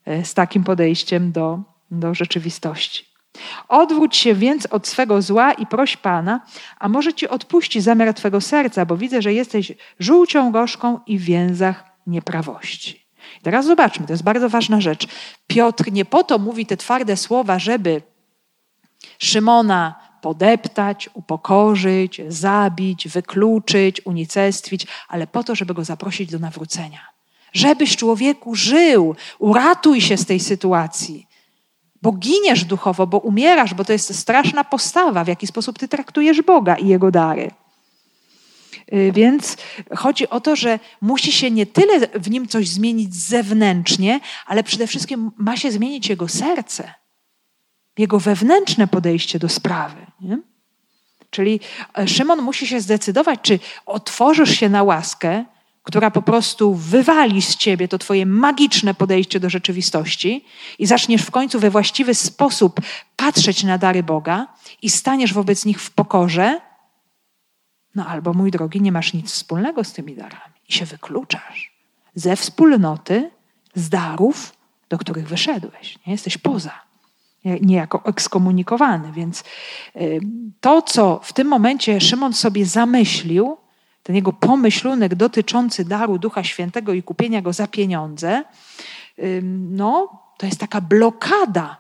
e, 0.05 0.25
z 0.25 0.34
takim 0.34 0.63
podejściem 0.63 1.31
do, 1.31 1.59
do 1.91 2.13
rzeczywistości. 2.13 3.12
Odwróć 3.67 4.17
się 4.17 4.34
więc 4.34 4.65
od 4.65 4.88
swego 4.88 5.21
zła 5.21 5.53
i 5.53 5.65
proś 5.65 5.97
Pana, 5.97 6.41
a 6.79 6.89
może 6.89 7.13
ci 7.13 7.27
odpuści 7.27 7.81
zamiar 7.81 8.13
twego 8.13 8.41
serca, 8.41 8.86
bo 8.86 8.97
widzę, 8.97 9.21
że 9.21 9.34
jesteś 9.34 9.71
żółcią 9.99 10.51
gorzką 10.51 10.99
i 11.07 11.17
w 11.17 11.23
więzach 11.23 11.84
nieprawości. 12.07 13.05
Teraz 13.43 13.65
zobaczmy, 13.65 14.07
to 14.07 14.13
jest 14.13 14.23
bardzo 14.23 14.49
ważna 14.49 14.81
rzecz. 14.81 15.07
Piotr 15.47 15.91
nie 15.91 16.05
po 16.05 16.23
to 16.23 16.39
mówi 16.39 16.65
te 16.65 16.77
twarde 16.77 17.17
słowa, 17.17 17.59
żeby 17.59 18.01
Szymona 19.19 19.95
podeptać, 20.21 21.09
upokorzyć, 21.13 22.21
zabić, 22.27 23.07
wykluczyć, 23.07 24.01
unicestwić, 24.05 24.88
ale 25.07 25.27
po 25.27 25.43
to, 25.43 25.55
żeby 25.55 25.73
go 25.73 25.84
zaprosić 25.84 26.31
do 26.31 26.39
nawrócenia. 26.39 26.99
Żebyś 27.53 27.95
człowieku 27.97 28.55
żył, 28.55 29.15
uratuj 29.39 30.01
się 30.01 30.17
z 30.17 30.25
tej 30.25 30.39
sytuacji, 30.39 31.27
bo 32.04 32.12
giniesz 32.12 32.66
duchowo, 32.66 33.08
bo 33.08 33.18
umierasz, 33.18 33.74
bo 33.74 33.86
to 33.86 33.93
jest 33.93 34.20
straszna 34.20 34.64
postawa, 34.64 35.24
w 35.24 35.28
jaki 35.28 35.47
sposób 35.47 35.80
ty 35.80 35.88
traktujesz 35.88 36.41
Boga 36.41 36.76
i 36.76 36.88
Jego 36.88 37.12
dary. 37.12 37.51
Y, 38.93 39.12
więc 39.16 39.58
chodzi 39.95 40.30
o 40.30 40.41
to, 40.41 40.56
że 40.56 40.80
musi 41.01 41.32
się 41.32 41.51
nie 41.51 41.66
tyle 41.66 42.08
w 42.08 42.30
nim 42.30 42.47
coś 42.47 42.68
zmienić 42.68 43.16
zewnętrznie, 43.16 44.20
ale 44.45 44.64
przede 44.64 44.88
wszystkim 44.88 45.32
ma 45.38 45.58
się 45.58 45.72
zmienić 45.72 46.10
jego 46.10 46.28
serce 46.28 46.93
jego 47.97 48.20
wewnętrzne 48.20 48.88
podejście 48.88 49.39
do 49.39 49.49
sprawy. 49.49 50.06
Nie? 50.22 50.39
Czyli 51.30 51.60
e, 51.97 52.08
Szymon 52.08 52.41
musi 52.41 52.68
się 52.68 52.82
zdecydować, 52.82 53.39
czy 53.43 53.60
otworzysz 53.86 54.60
się 54.60 54.70
na 54.70 54.84
łaskę, 54.84 55.45
która 55.84 56.11
po 56.11 56.21
prostu 56.21 56.75
wywali 56.75 57.41
z 57.41 57.55
ciebie 57.55 57.88
to 57.88 57.97
twoje 57.97 58.25
magiczne 58.25 58.93
podejście 58.93 59.39
do 59.39 59.49
rzeczywistości 59.49 60.45
i 60.79 60.86
zaczniesz 60.86 61.21
w 61.21 61.31
końcu 61.31 61.59
we 61.59 61.69
właściwy 61.69 62.15
sposób 62.15 62.81
patrzeć 63.15 63.63
na 63.63 63.77
dary 63.77 64.03
Boga 64.03 64.47
i 64.81 64.89
staniesz 64.89 65.34
wobec 65.34 65.65
nich 65.65 65.81
w 65.81 65.91
pokorze, 65.91 66.61
no 67.95 68.07
albo, 68.07 68.34
mój 68.34 68.51
drogi, 68.51 68.81
nie 68.81 68.91
masz 68.91 69.13
nic 69.13 69.31
wspólnego 69.31 69.84
z 69.84 69.93
tymi 69.93 70.15
darami 70.15 70.53
i 70.69 70.73
się 70.73 70.86
wykluczasz 70.86 71.73
ze 72.15 72.36
wspólnoty, 72.36 73.31
z 73.75 73.89
darów, 73.89 74.53
do 74.89 74.97
których 74.97 75.27
wyszedłeś. 75.27 75.97
Nie 76.07 76.13
jesteś 76.13 76.38
poza 76.38 76.71
niejako 77.45 78.01
ekskomunikowany. 78.05 79.11
Więc 79.11 79.43
y, 79.95 80.19
to, 80.61 80.81
co 80.81 81.19
w 81.23 81.34
tym 81.34 81.47
momencie 81.47 82.01
Szymon 82.01 82.34
sobie 82.34 82.65
zamyślił, 82.65 83.57
ten 84.04 84.16
jego 84.16 84.34
pomyślunek 84.34 85.16
dotyczący 85.16 85.86
daru 85.86 86.20
Ducha 86.20 86.43
Świętego 86.43 86.93
i 86.93 87.04
kupienia 87.04 87.41
go 87.41 87.54
za 87.54 87.68
pieniądze, 87.68 88.43
no, 89.54 90.22
to 90.38 90.45
jest 90.45 90.60
taka 90.60 90.82
blokada 90.82 91.78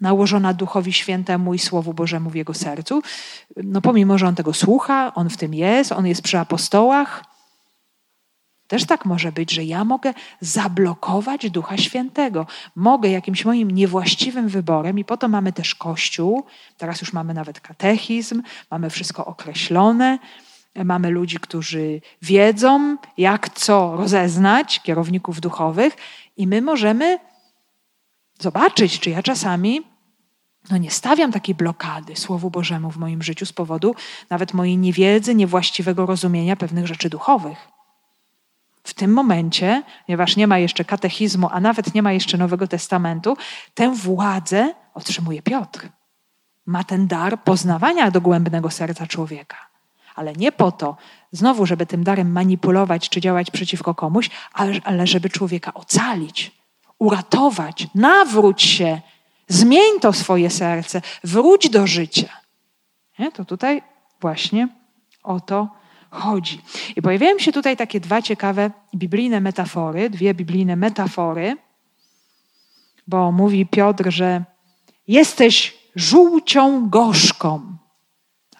nałożona 0.00 0.54
Duchowi 0.54 0.92
Świętemu 0.92 1.54
i 1.54 1.58
Słowu 1.58 1.94
Bożemu 1.94 2.30
w 2.30 2.34
jego 2.34 2.54
sercu. 2.54 3.02
No 3.56 3.80
pomimo, 3.80 4.18
że 4.18 4.26
on 4.26 4.34
tego 4.34 4.52
słucha, 4.52 5.14
on 5.14 5.30
w 5.30 5.36
tym 5.36 5.54
jest, 5.54 5.92
on 5.92 6.06
jest 6.06 6.22
przy 6.22 6.38
apostołach, 6.38 7.24
też 8.68 8.86
tak 8.86 9.04
może 9.04 9.32
być, 9.32 9.52
że 9.52 9.64
ja 9.64 9.84
mogę 9.84 10.14
zablokować 10.40 11.50
Ducha 11.50 11.76
Świętego. 11.76 12.46
Mogę 12.76 13.10
jakimś 13.10 13.44
moim 13.44 13.70
niewłaściwym 13.70 14.48
wyborem, 14.48 14.98
i 14.98 15.04
po 15.04 15.16
to 15.16 15.28
mamy 15.28 15.52
też 15.52 15.74
Kościół, 15.74 16.44
teraz 16.78 17.00
już 17.00 17.12
mamy 17.12 17.34
nawet 17.34 17.60
katechizm, 17.60 18.42
mamy 18.70 18.90
wszystko 18.90 19.26
określone. 19.26 20.18
Mamy 20.74 21.10
ludzi, 21.10 21.36
którzy 21.36 22.00
wiedzą, 22.22 22.96
jak 23.18 23.48
co 23.48 23.96
rozeznać, 23.96 24.80
kierowników 24.80 25.40
duchowych, 25.40 25.96
i 26.36 26.46
my 26.46 26.62
możemy 26.62 27.18
zobaczyć, 28.38 29.00
czy 29.00 29.10
ja 29.10 29.22
czasami 29.22 29.82
no 30.70 30.76
nie 30.76 30.90
stawiam 30.90 31.32
takiej 31.32 31.54
blokady 31.54 32.16
Słowu 32.16 32.50
Bożemu 32.50 32.90
w 32.90 32.96
moim 32.96 33.22
życiu 33.22 33.46
z 33.46 33.52
powodu 33.52 33.94
nawet 34.30 34.54
mojej 34.54 34.78
niewiedzy, 34.78 35.34
niewłaściwego 35.34 36.06
rozumienia 36.06 36.56
pewnych 36.56 36.86
rzeczy 36.86 37.10
duchowych. 37.10 37.58
W 38.84 38.94
tym 38.94 39.12
momencie, 39.12 39.82
ponieważ 40.06 40.36
nie 40.36 40.46
ma 40.46 40.58
jeszcze 40.58 40.84
katechizmu, 40.84 41.48
a 41.52 41.60
nawet 41.60 41.94
nie 41.94 42.02
ma 42.02 42.12
jeszcze 42.12 42.38
Nowego 42.38 42.68
Testamentu, 42.68 43.36
tę 43.74 43.94
władzę 43.94 44.74
otrzymuje 44.94 45.42
Piotr. 45.42 45.88
Ma 46.66 46.84
ten 46.84 47.06
dar 47.06 47.42
poznawania 47.42 48.10
dogłębnego 48.10 48.70
serca 48.70 49.06
człowieka. 49.06 49.67
Ale 50.18 50.32
nie 50.32 50.52
po 50.52 50.72
to, 50.72 50.96
znowu, 51.32 51.66
żeby 51.66 51.86
tym 51.86 52.04
darem 52.04 52.32
manipulować 52.32 53.08
czy 53.08 53.20
działać 53.20 53.50
przeciwko 53.50 53.94
komuś, 53.94 54.30
ale, 54.52 54.72
ale 54.84 55.06
żeby 55.06 55.30
człowieka 55.30 55.74
ocalić, 55.74 56.52
uratować, 56.98 57.86
nawróć 57.94 58.62
się, 58.62 59.00
zmień 59.48 60.00
to 60.00 60.12
swoje 60.12 60.50
serce, 60.50 61.02
wróć 61.24 61.70
do 61.70 61.86
życia. 61.86 62.28
Nie? 63.18 63.32
To 63.32 63.44
tutaj 63.44 63.82
właśnie 64.20 64.68
o 65.22 65.40
to 65.40 65.68
chodzi. 66.10 66.60
I 66.96 67.02
pojawiają 67.02 67.38
się 67.38 67.52
tutaj 67.52 67.76
takie 67.76 68.00
dwa 68.00 68.22
ciekawe 68.22 68.70
biblijne 68.94 69.40
metafory, 69.40 70.10
dwie 70.10 70.34
biblijne 70.34 70.76
metafory, 70.76 71.56
bo 73.06 73.32
mówi 73.32 73.66
Piotr, 73.66 74.10
że 74.10 74.44
jesteś 75.08 75.78
żółcią 75.94 76.88
gorzką. 76.88 77.78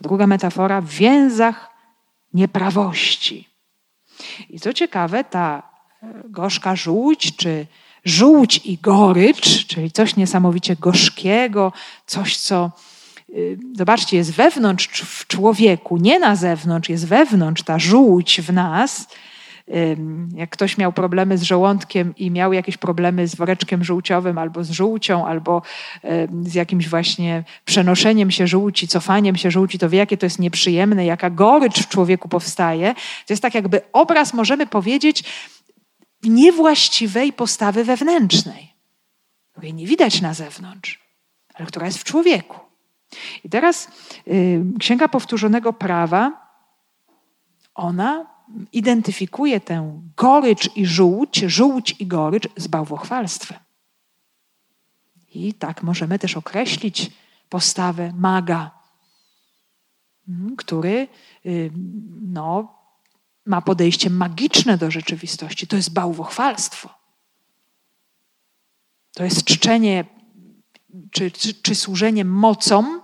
Druga 0.00 0.26
metafora 0.26 0.80
w 0.80 0.88
więzach 0.88 1.70
nieprawości. 2.34 3.48
I 4.50 4.60
co 4.60 4.72
ciekawe, 4.72 5.24
ta 5.24 5.62
gorzka 6.24 6.76
żółć, 6.76 7.36
czy 7.36 7.66
żółć 8.04 8.60
i 8.64 8.78
gorycz, 8.78 9.66
czyli 9.66 9.90
coś 9.90 10.16
niesamowicie 10.16 10.76
gorzkiego, 10.76 11.72
coś, 12.06 12.36
co 12.36 12.70
Y, 13.34 13.58
zobaczcie, 13.74 14.16
jest 14.16 14.32
wewnątrz 14.32 14.88
w 14.88 15.26
człowieku, 15.26 15.96
nie 15.96 16.18
na 16.18 16.36
zewnątrz, 16.36 16.88
jest 16.88 17.06
wewnątrz 17.06 17.62
ta 17.62 17.78
żółć 17.78 18.40
w 18.40 18.52
nas. 18.52 19.08
Jak 20.34 20.50
ktoś 20.50 20.78
miał 20.78 20.92
problemy 20.92 21.38
z 21.38 21.42
żołądkiem 21.42 22.14
i 22.16 22.30
miał 22.30 22.52
jakieś 22.52 22.76
problemy 22.76 23.28
z 23.28 23.34
woreczkiem 23.34 23.84
żółciowym, 23.84 24.38
albo 24.38 24.64
z 24.64 24.70
żółcią, 24.70 25.26
albo 25.26 25.62
z 26.42 26.54
jakimś 26.54 26.88
właśnie 26.88 27.44
przenoszeniem 27.64 28.30
się 28.30 28.46
żółci, 28.46 28.88
cofaniem 28.88 29.36
się 29.36 29.50
żółci, 29.50 29.78
to 29.78 29.88
wie, 29.88 29.98
jakie 29.98 30.16
to 30.16 30.26
jest 30.26 30.38
nieprzyjemne, 30.38 31.04
jaka 31.04 31.30
gorycz 31.30 31.82
w 31.82 31.88
człowieku 31.88 32.28
powstaje. 32.28 32.94
To 32.94 33.32
jest 33.32 33.42
tak, 33.42 33.54
jakby 33.54 33.80
obraz, 33.92 34.34
możemy 34.34 34.66
powiedzieć, 34.66 35.24
niewłaściwej 36.22 37.32
postawy 37.32 37.84
wewnętrznej, 37.84 38.74
której 39.52 39.74
nie 39.74 39.86
widać 39.86 40.20
na 40.20 40.34
zewnątrz, 40.34 41.00
ale 41.54 41.66
która 41.66 41.86
jest 41.86 41.98
w 41.98 42.04
człowieku. 42.04 42.60
I 43.44 43.50
teraz 43.50 43.88
Księga 44.78 45.08
Powtórzonego 45.08 45.72
Prawa, 45.72 46.48
ona 47.74 48.37
identyfikuje 48.72 49.60
tę 49.60 50.00
gorycz 50.16 50.76
i 50.76 50.86
żółć, 50.86 51.36
żółć 51.36 51.96
i 51.98 52.06
gorycz 52.06 52.48
z 52.56 52.66
bałwochwalstwem. 52.66 53.58
I 55.34 55.54
tak 55.54 55.82
możemy 55.82 56.18
też 56.18 56.36
określić 56.36 57.10
postawę 57.48 58.12
maga, 58.16 58.70
mm, 60.28 60.56
który 60.56 61.08
y, 61.46 61.70
no, 62.22 62.78
ma 63.46 63.62
podejście 63.62 64.10
magiczne 64.10 64.78
do 64.78 64.90
rzeczywistości. 64.90 65.66
To 65.66 65.76
jest 65.76 65.92
bałwochwalstwo. 65.92 66.94
To 69.14 69.24
jest 69.24 69.44
czczenie 69.44 70.04
czy, 71.10 71.30
czy, 71.30 71.54
czy 71.54 71.74
służenie 71.74 72.24
mocom, 72.24 73.02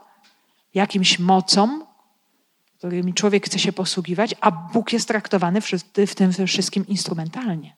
jakimś 0.75 1.19
mocom, 1.19 1.84
którymi 2.85 3.15
człowiek 3.15 3.47
chce 3.47 3.59
się 3.59 3.73
posługiwać, 3.73 4.35
a 4.41 4.51
Bóg 4.51 4.93
jest 4.93 5.09
traktowany 5.09 5.61
w, 6.07 6.15
tym 6.15 6.47
wszystkim 6.47 6.87
instrumentalnie. 6.87 7.77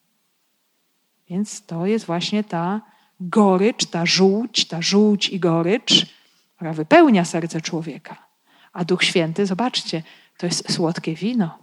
Więc 1.29 1.67
to 1.67 1.87
jest 1.87 2.07
właśnie 2.07 2.45
ta 2.45 2.81
gorycz, 3.21 3.87
ta 3.87 4.07
żółć, 4.07 4.69
ta 4.69 4.83
żółć 4.83 5.29
i 5.29 5.41
gorycz, 5.41 6.07
która 6.57 6.73
wypełnia 6.73 7.25
serce 7.25 7.61
człowieka. 7.61 8.27
A 8.73 8.85
Duch 8.85 9.05
Święty, 9.05 9.47
zobaczcie, 9.47 10.03
to 10.37 10.47
jest 10.47 10.73
słodkie 10.73 11.15
wino. 11.15 11.59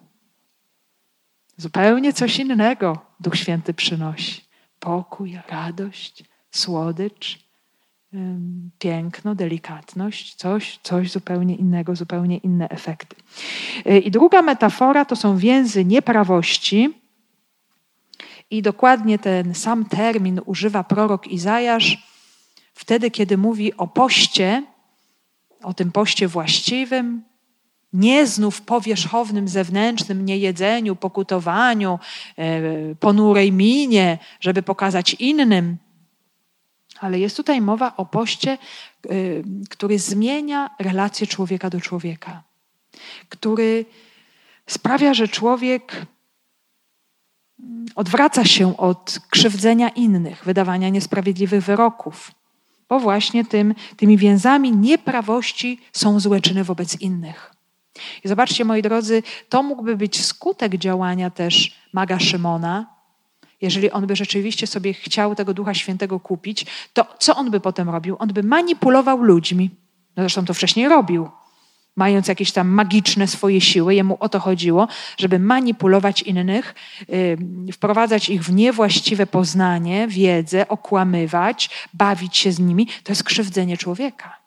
Zupełnie 1.58 2.14
coś 2.14 2.40
innego 2.40 3.06
Duch 3.20 3.38
Święty 3.38 3.74
przynosi. 3.74 4.42
Pokój, 4.80 5.40
radość, 5.50 6.24
słodycz, 6.52 7.43
piękno, 8.80 9.36
delikatność, 9.36 10.36
coś, 10.36 10.80
coś 10.84 11.12
zupełnie 11.12 11.56
innego, 11.56 11.96
zupełnie 11.96 12.38
inne 12.38 12.70
efekty. 12.70 13.16
Y, 13.88 14.00
I 14.00 14.12
druga 14.12 14.42
metafora 14.42 15.06
to 15.06 15.16
są 15.16 15.38
więzy 15.38 15.86
nieprawości. 15.86 16.94
I 18.50 18.62
dokładnie 18.62 19.20
ten 19.20 19.56
sam 19.56 19.86
termin 19.86 20.42
używa 20.46 20.84
prorok 20.84 21.28
Izajasz 21.28 22.08
wtedy, 22.74 23.12
kiedy 23.12 23.38
mówi 23.38 23.78
o 23.78 23.88
poście, 23.88 24.64
o 25.64 25.74
tym 25.74 25.92
poście 25.92 26.28
właściwym, 26.28 27.24
nie 27.94 28.28
znów 28.28 28.62
powierzchownym, 28.62 29.48
zewnętrznym 29.48 30.26
niejedzeniu, 30.26 30.96
pokutowaniu, 30.96 32.00
e, 32.38 32.62
ponurej 32.96 33.52
minie, 33.52 34.18
żeby 34.40 34.64
pokazać 34.64 35.14
innym, 35.14 35.78
ale 37.04 37.20
jest 37.20 37.38
tutaj 37.38 37.62
mowa 37.62 37.98
o 37.98 38.06
poście, 38.06 38.58
y, 39.12 39.44
który 39.70 40.00
zmienia 40.00 40.70
relacje 40.80 41.28
człowieka 41.28 41.70
do 41.70 41.82
człowieka, 41.82 42.44
który 43.30 43.86
sprawia, 44.68 45.14
że 45.14 45.28
człowiek 45.28 46.06
mm, 47.60 47.86
odwraca 47.96 48.46
się 48.46 48.78
od 48.78 49.20
krzywdzenia 49.30 49.90
innych, 49.90 50.46
wydawania 50.46 50.90
niesprawiedliwych 50.90 51.64
wyroków, 51.64 52.32
bo 52.90 53.00
właśnie 53.00 53.46
tym, 53.46 53.76
tymi 53.98 54.18
więzami 54.18 54.72
nieprawości 54.72 55.80
są 55.92 56.20
złe 56.20 56.42
czyny 56.42 56.64
wobec 56.64 57.02
innych. 57.02 57.54
I 58.24 58.28
zobaczcie, 58.28 58.66
moi 58.66 58.82
drodzy, 58.82 59.24
to 59.50 59.64
mógłby 59.64 59.98
być 59.98 60.26
skutek 60.26 60.76
działania 60.76 61.30
też 61.30 61.76
maga 61.94 62.20
Szymona, 62.20 62.93
jeżeli 63.64 63.92
on 63.92 64.08
by 64.08 64.16
rzeczywiście 64.16 64.68
sobie 64.68 64.94
chciał 64.94 65.36
tego 65.36 65.54
Ducha 65.54 65.74
Świętego 65.74 66.20
kupić, 66.20 66.66
to 66.94 67.06
co 67.20 67.36
on 67.36 67.52
by 67.52 67.60
potem 67.60 67.90
robił? 67.90 68.16
On 68.20 68.28
by 68.28 68.44
manipulował 68.44 69.24
ludźmi. 69.24 69.70
No 70.16 70.24
zresztą 70.24 70.46
to 70.46 70.54
wcześniej 70.54 70.90
robił. 70.90 71.30
Mając 71.96 72.28
jakieś 72.28 72.52
tam 72.52 72.68
magiczne 72.68 73.28
swoje 73.28 73.62
siły, 73.62 73.96
jemu 73.96 74.18
o 74.20 74.30
to 74.30 74.40
chodziło, 74.40 74.88
żeby 75.18 75.40
manipulować 75.40 76.22
innych, 76.22 76.76
wprowadzać 77.74 78.30
ich 78.30 78.44
w 78.44 78.54
niewłaściwe 78.54 79.28
poznanie, 79.28 80.08
wiedzę, 80.08 80.68
okłamywać, 80.68 81.70
bawić 81.94 82.38
się 82.38 82.52
z 82.52 82.60
nimi. 82.60 82.88
To 83.04 83.12
jest 83.12 83.24
krzywdzenie 83.24 83.78
człowieka. 83.78 84.38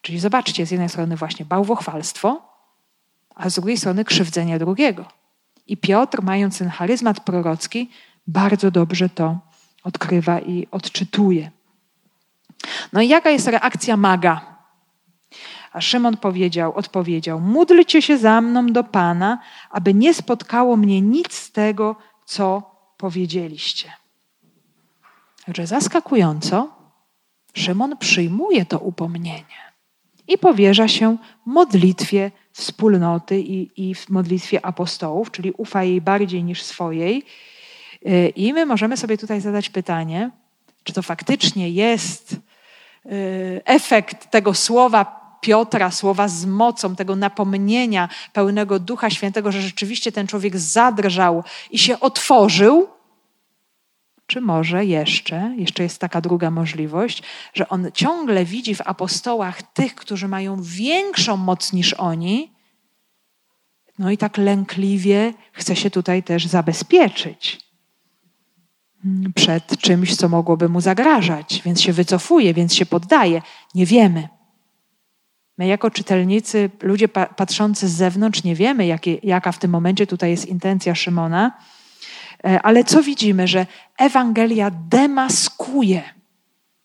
Czyli 0.00 0.18
zobaczcie, 0.18 0.66
z 0.66 0.70
jednej 0.70 0.88
strony 0.88 1.16
właśnie 1.16 1.44
bałwochwalstwo, 1.44 2.42
a 3.34 3.50
z 3.50 3.54
drugiej 3.54 3.78
strony 3.78 4.04
krzywdzenie 4.04 4.58
drugiego. 4.58 5.23
I 5.66 5.76
Piotr, 5.76 6.22
mając 6.22 6.58
ten 6.58 6.68
charyzmat 6.68 7.20
prorocki, 7.20 7.90
bardzo 8.26 8.70
dobrze 8.70 9.08
to 9.08 9.38
odkrywa 9.84 10.40
i 10.40 10.68
odczytuje. 10.70 11.50
No 12.92 13.00
i 13.00 13.08
jaka 13.08 13.30
jest 13.30 13.46
reakcja 13.46 13.96
maga? 13.96 14.54
A 15.72 15.80
Szymon 15.80 16.16
powiedział, 16.16 16.74
odpowiedział: 16.74 17.40
Módlcie 17.40 18.02
się 18.02 18.18
za 18.18 18.40
mną 18.40 18.66
do 18.66 18.84
Pana, 18.84 19.38
aby 19.70 19.94
nie 19.94 20.14
spotkało 20.14 20.76
mnie 20.76 21.00
nic 21.00 21.34
z 21.34 21.52
tego, 21.52 21.96
co 22.24 22.62
powiedzieliście. 22.96 23.92
Także 25.46 25.66
zaskakująco, 25.66 26.74
Szymon 27.54 27.96
przyjmuje 27.96 28.66
to 28.66 28.78
upomnienie 28.78 29.64
i 30.28 30.38
powierza 30.38 30.88
się 30.88 31.16
modlitwie 31.46 32.30
wspólnoty 32.54 33.40
i, 33.40 33.88
i 33.90 33.94
w 33.94 34.10
modlitwie 34.10 34.66
apostołów, 34.66 35.30
czyli 35.30 35.52
ufa 35.52 35.84
jej 35.84 36.00
bardziej 36.00 36.44
niż 36.44 36.62
swojej. 36.62 37.22
Y, 38.06 38.32
I 38.36 38.52
my 38.52 38.66
możemy 38.66 38.96
sobie 38.96 39.18
tutaj 39.18 39.40
zadać 39.40 39.70
pytanie, 39.70 40.30
czy 40.84 40.92
to 40.92 41.02
faktycznie 41.02 41.70
jest 41.70 42.32
y, 42.32 43.60
efekt 43.64 44.30
tego 44.30 44.54
słowa 44.54 45.24
Piotra, 45.40 45.90
słowa 45.90 46.28
z 46.28 46.46
mocą, 46.46 46.96
tego 46.96 47.16
napomnienia 47.16 48.08
pełnego 48.32 48.78
Ducha 48.78 49.10
Świętego, 49.10 49.52
że 49.52 49.62
rzeczywiście 49.62 50.12
ten 50.12 50.26
człowiek 50.26 50.58
zadrżał 50.58 51.44
i 51.70 51.78
się 51.78 52.00
otworzył, 52.00 52.88
czy 54.26 54.40
może 54.40 54.84
jeszcze, 54.84 55.54
jeszcze 55.58 55.82
jest 55.82 55.98
taka 55.98 56.20
druga 56.20 56.50
możliwość, 56.50 57.22
że 57.54 57.68
on 57.68 57.90
ciągle 57.94 58.44
widzi 58.44 58.74
w 58.74 58.80
apostołach 58.80 59.62
tych, 59.62 59.94
którzy 59.94 60.28
mają 60.28 60.62
większą 60.62 61.36
moc 61.36 61.72
niż 61.72 61.94
oni, 61.94 62.52
no 63.98 64.10
i 64.10 64.18
tak 64.18 64.38
lękliwie 64.38 65.34
chce 65.52 65.76
się 65.76 65.90
tutaj 65.90 66.22
też 66.22 66.46
zabezpieczyć 66.46 67.64
przed 69.34 69.80
czymś, 69.80 70.16
co 70.16 70.28
mogłoby 70.28 70.68
mu 70.68 70.80
zagrażać, 70.80 71.62
więc 71.64 71.82
się 71.82 71.92
wycofuje, 71.92 72.54
więc 72.54 72.74
się 72.74 72.86
poddaje. 72.86 73.42
Nie 73.74 73.86
wiemy. 73.86 74.28
My, 75.58 75.66
jako 75.66 75.90
czytelnicy, 75.90 76.70
ludzie 76.82 77.08
patrzący 77.08 77.88
z 77.88 77.92
zewnątrz, 77.92 78.44
nie 78.44 78.54
wiemy, 78.54 78.86
jakie, 78.86 79.14
jaka 79.22 79.52
w 79.52 79.58
tym 79.58 79.70
momencie 79.70 80.06
tutaj 80.06 80.30
jest 80.30 80.46
intencja 80.46 80.94
Szymona 80.94 81.52
ale 82.62 82.84
co 82.84 83.02
widzimy? 83.02 83.48
Że 83.48 83.66
Ewangelia 83.98 84.70
demaskuje 84.70 86.02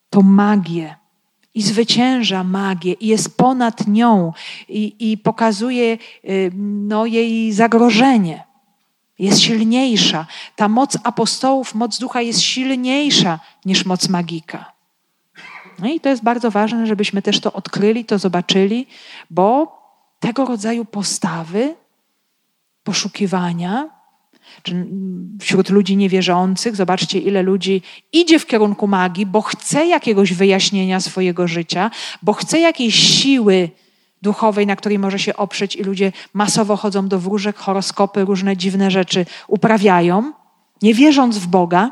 to 0.10 0.22
magię 0.22 0.96
i 1.54 1.62
zwycięża 1.62 2.44
magię 2.44 2.94
i 2.94 3.08
jest 3.08 3.38
ponad 3.38 3.88
nią 3.88 4.34
i, 4.70 5.12
i 5.12 5.18
pokazuje 5.18 5.98
y, 6.26 6.52
no, 6.56 7.06
jej 7.06 7.54
zagrożenie. 7.54 8.44
Jest 9.20 9.40
silniejsza. 9.40 10.28
Ta 10.56 10.68
moc 10.68 10.98
apostołów, 11.04 11.76
moc 11.76 12.00
ducha 12.00 12.22
jest 12.22 12.42
silniejsza 12.42 13.40
niż 13.66 13.86
moc 13.86 14.10
magika. 14.10 14.72
No 15.80 15.88
i 15.90 16.00
to 16.00 16.10
jest 16.10 16.24
bardzo 16.24 16.52
ważne, 16.52 16.88
żebyśmy 16.88 17.22
też 17.22 17.40
to 17.40 17.54
odkryli, 17.54 18.06
to 18.06 18.18
zobaczyli, 18.18 18.88
bo 19.30 19.80
tego 20.20 20.46
rodzaju 20.46 20.86
postawy, 20.86 21.76
poszukiwania, 22.84 23.99
wśród 25.40 25.70
ludzi 25.70 25.98
niewierzących, 25.98 26.76
zobaczcie, 26.76 27.20
ile 27.20 27.44
ludzi 27.44 27.82
idzie 28.14 28.40
w 28.40 28.46
kierunku 28.46 28.88
magii, 28.88 29.26
bo 29.26 29.42
chce 29.42 29.86
jakiegoś 29.86 30.34
wyjaśnienia 30.34 31.00
swojego 31.00 31.48
życia, 31.48 31.92
bo 32.22 32.34
chce 32.34 32.60
jakiejś 32.60 32.96
siły 32.96 33.70
duchowej, 34.22 34.68
na 34.68 34.76
której 34.76 35.00
może 35.00 35.20
się 35.20 35.36
oprzeć, 35.36 35.76
i 35.76 35.84
ludzie 35.84 36.12
masowo 36.34 36.76
chodzą 36.78 37.08
do 37.08 37.20
wróżek, 37.20 37.58
horoskopy, 37.58 38.26
różne 38.26 38.58
dziwne 38.58 38.92
rzeczy 38.92 39.26
uprawiają, 39.48 40.34
nie 40.82 40.94
wierząc 40.94 41.38
w 41.38 41.48
Boga. 41.48 41.92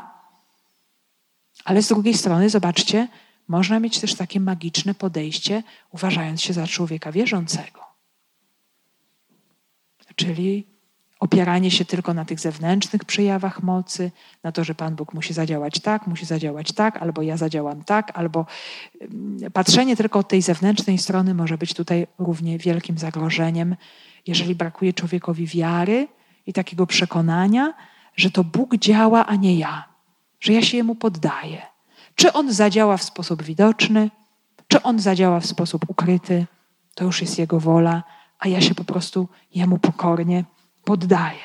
Ale 1.64 1.82
z 1.82 1.88
drugiej 1.88 2.14
strony, 2.14 2.50
zobaczcie, 2.50 3.08
można 3.48 3.80
mieć 3.80 4.00
też 4.00 4.14
takie 4.14 4.40
magiczne 4.40 4.94
podejście, 4.94 5.62
uważając 5.92 6.42
się 6.42 6.52
za 6.52 6.66
człowieka 6.66 7.12
wierzącego. 7.12 7.80
Czyli 10.16 10.66
opieranie 11.18 11.70
się 11.70 11.84
tylko 11.84 12.14
na 12.14 12.24
tych 12.24 12.40
zewnętrznych 12.40 13.04
przejawach 13.04 13.62
mocy, 13.62 14.10
na 14.42 14.52
to, 14.52 14.64
że 14.64 14.74
Pan 14.74 14.96
Bóg 14.96 15.14
musi 15.14 15.32
zadziałać 15.34 15.80
tak, 15.80 16.06
musi 16.06 16.26
zadziałać 16.26 16.72
tak, 16.72 16.96
albo 16.96 17.22
ja 17.22 17.36
zadziałam 17.36 17.84
tak, 17.84 18.18
albo 18.18 18.46
mm, 19.00 19.52
patrzenie 19.52 19.96
tylko 19.96 20.18
od 20.18 20.28
tej 20.28 20.42
zewnętrznej 20.42 20.98
strony 20.98 21.34
może 21.34 21.58
być 21.58 21.74
tutaj 21.74 22.06
równie 22.18 22.58
wielkim 22.58 22.98
zagrożeniem, 22.98 23.76
jeżeli 24.26 24.54
brakuje 24.54 24.92
człowiekowi 24.92 25.46
wiary 25.46 26.08
i 26.46 26.52
takiego 26.52 26.86
przekonania, 26.86 27.74
że 28.16 28.30
to 28.30 28.44
Bóg 28.44 28.76
działa, 28.76 29.26
a 29.26 29.36
nie 29.36 29.58
ja, 29.58 29.84
że 30.40 30.52
ja 30.52 30.62
się 30.62 30.76
Jemu 30.76 30.94
poddaję. 30.94 31.62
Czy 32.14 32.32
On 32.32 32.52
zadziała 32.52 32.96
w 32.96 33.02
sposób 33.02 33.42
widoczny, 33.42 34.10
czy 34.68 34.82
On 34.82 34.98
zadziała 34.98 35.40
w 35.40 35.46
sposób 35.46 35.84
ukryty, 35.88 36.46
to 36.94 37.04
już 37.04 37.20
jest 37.20 37.38
Jego 37.38 37.60
wola, 37.60 38.02
a 38.38 38.48
ja 38.48 38.60
się 38.60 38.74
po 38.74 38.84
prostu 38.84 39.28
Jemu 39.54 39.78
pokornie 39.78 40.44
poddaje. 40.88 41.44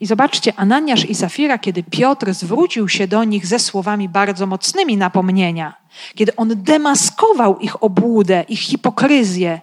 I 0.00 0.06
zobaczcie, 0.06 0.52
Ananiasz 0.56 1.04
i 1.04 1.14
Safira, 1.14 1.58
kiedy 1.58 1.82
Piotr 1.82 2.32
zwrócił 2.32 2.88
się 2.88 3.08
do 3.08 3.24
nich 3.24 3.46
ze 3.46 3.58
słowami 3.58 4.08
bardzo 4.08 4.46
mocnymi 4.46 4.96
napomnienia, 4.96 5.74
kiedy 6.14 6.36
on 6.36 6.62
demaskował 6.62 7.58
ich 7.58 7.82
obłudę, 7.82 8.44
ich 8.48 8.60
hipokryzję, 8.60 9.60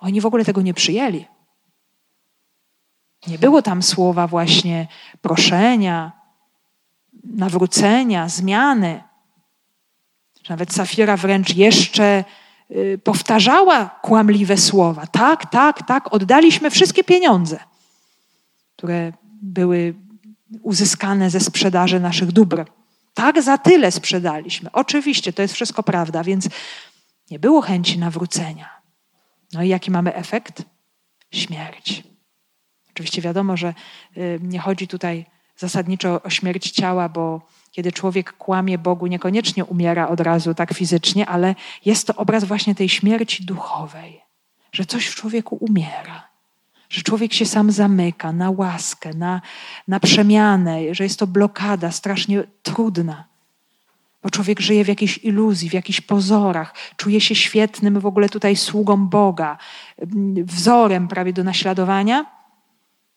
oni 0.00 0.20
w 0.20 0.26
ogóle 0.26 0.44
tego 0.44 0.62
nie 0.62 0.74
przyjęli. 0.74 1.24
Nie 3.26 3.38
było 3.38 3.62
tam 3.62 3.82
słowa 3.82 4.26
właśnie 4.26 4.86
proszenia, 5.22 6.12
nawrócenia, 7.24 8.28
zmiany. 8.28 9.02
Nawet 10.48 10.72
Safira 10.72 11.16
wręcz 11.16 11.54
jeszcze 11.54 12.24
powtarzała 13.04 13.86
kłamliwe 14.02 14.56
słowa. 14.56 15.06
Tak, 15.06 15.50
tak, 15.50 15.86
tak, 15.86 16.14
oddaliśmy 16.14 16.70
wszystkie 16.70 17.04
pieniądze, 17.04 17.58
które 18.76 19.12
były 19.42 19.94
uzyskane 20.62 21.30
ze 21.30 21.40
sprzedaży 21.40 22.00
naszych 22.00 22.32
dóbr. 22.32 22.64
Tak, 23.14 23.42
za 23.42 23.58
tyle 23.58 23.92
sprzedaliśmy. 23.92 24.72
Oczywiście, 24.72 25.32
to 25.32 25.42
jest 25.42 25.54
wszystko 25.54 25.82
prawda, 25.82 26.24
więc 26.24 26.48
nie 27.30 27.38
było 27.38 27.60
chęci 27.60 27.98
nawrócenia. 27.98 28.68
No 29.52 29.62
i 29.62 29.68
jaki 29.68 29.90
mamy 29.90 30.14
efekt? 30.14 30.62
Śmierć. 31.32 32.02
Oczywiście 32.90 33.22
wiadomo, 33.22 33.56
że 33.56 33.74
y, 34.16 34.38
nie 34.42 34.58
chodzi 34.58 34.88
tutaj 34.88 35.26
zasadniczo 35.56 36.22
o 36.22 36.30
śmierć 36.30 36.70
ciała, 36.70 37.08
bo 37.08 37.46
kiedy 37.74 37.92
człowiek 37.92 38.32
kłamie 38.32 38.78
Bogu, 38.78 39.06
niekoniecznie 39.06 39.64
umiera 39.64 40.08
od 40.08 40.20
razu 40.20 40.54
tak 40.54 40.74
fizycznie, 40.74 41.26
ale 41.26 41.54
jest 41.84 42.06
to 42.06 42.14
obraz 42.14 42.44
właśnie 42.44 42.74
tej 42.74 42.88
śmierci 42.88 43.44
duchowej, 43.44 44.20
że 44.72 44.84
coś 44.84 45.06
w 45.06 45.14
człowieku 45.14 45.56
umiera, 45.60 46.28
że 46.90 47.02
człowiek 47.02 47.32
się 47.32 47.46
sam 47.46 47.72
zamyka 47.72 48.32
na 48.32 48.50
łaskę, 48.50 49.10
na, 49.14 49.40
na 49.88 50.00
przemianę, 50.00 50.94
że 50.94 51.04
jest 51.04 51.18
to 51.18 51.26
blokada 51.26 51.90
strasznie 51.90 52.44
trudna. 52.62 53.24
Bo 54.22 54.30
człowiek 54.30 54.60
żyje 54.60 54.84
w 54.84 54.88
jakiejś 54.88 55.18
iluzji, 55.18 55.70
w 55.70 55.74
jakichś 55.74 56.00
pozorach, 56.00 56.74
czuje 56.96 57.20
się 57.20 57.34
świetnym 57.34 58.00
w 58.00 58.06
ogóle 58.06 58.28
tutaj 58.28 58.56
sługą 58.56 59.06
Boga, 59.06 59.58
wzorem 60.44 61.08
prawie 61.08 61.32
do 61.32 61.44
naśladowania, 61.44 62.26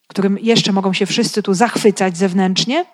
którym 0.07 0.37
jeszcze 0.41 0.71
mogą 0.71 0.93
się 0.93 1.05
wszyscy 1.05 1.43
tu 1.43 1.53
zachwycać 1.53 2.17
zewnętrznie, 2.17 2.85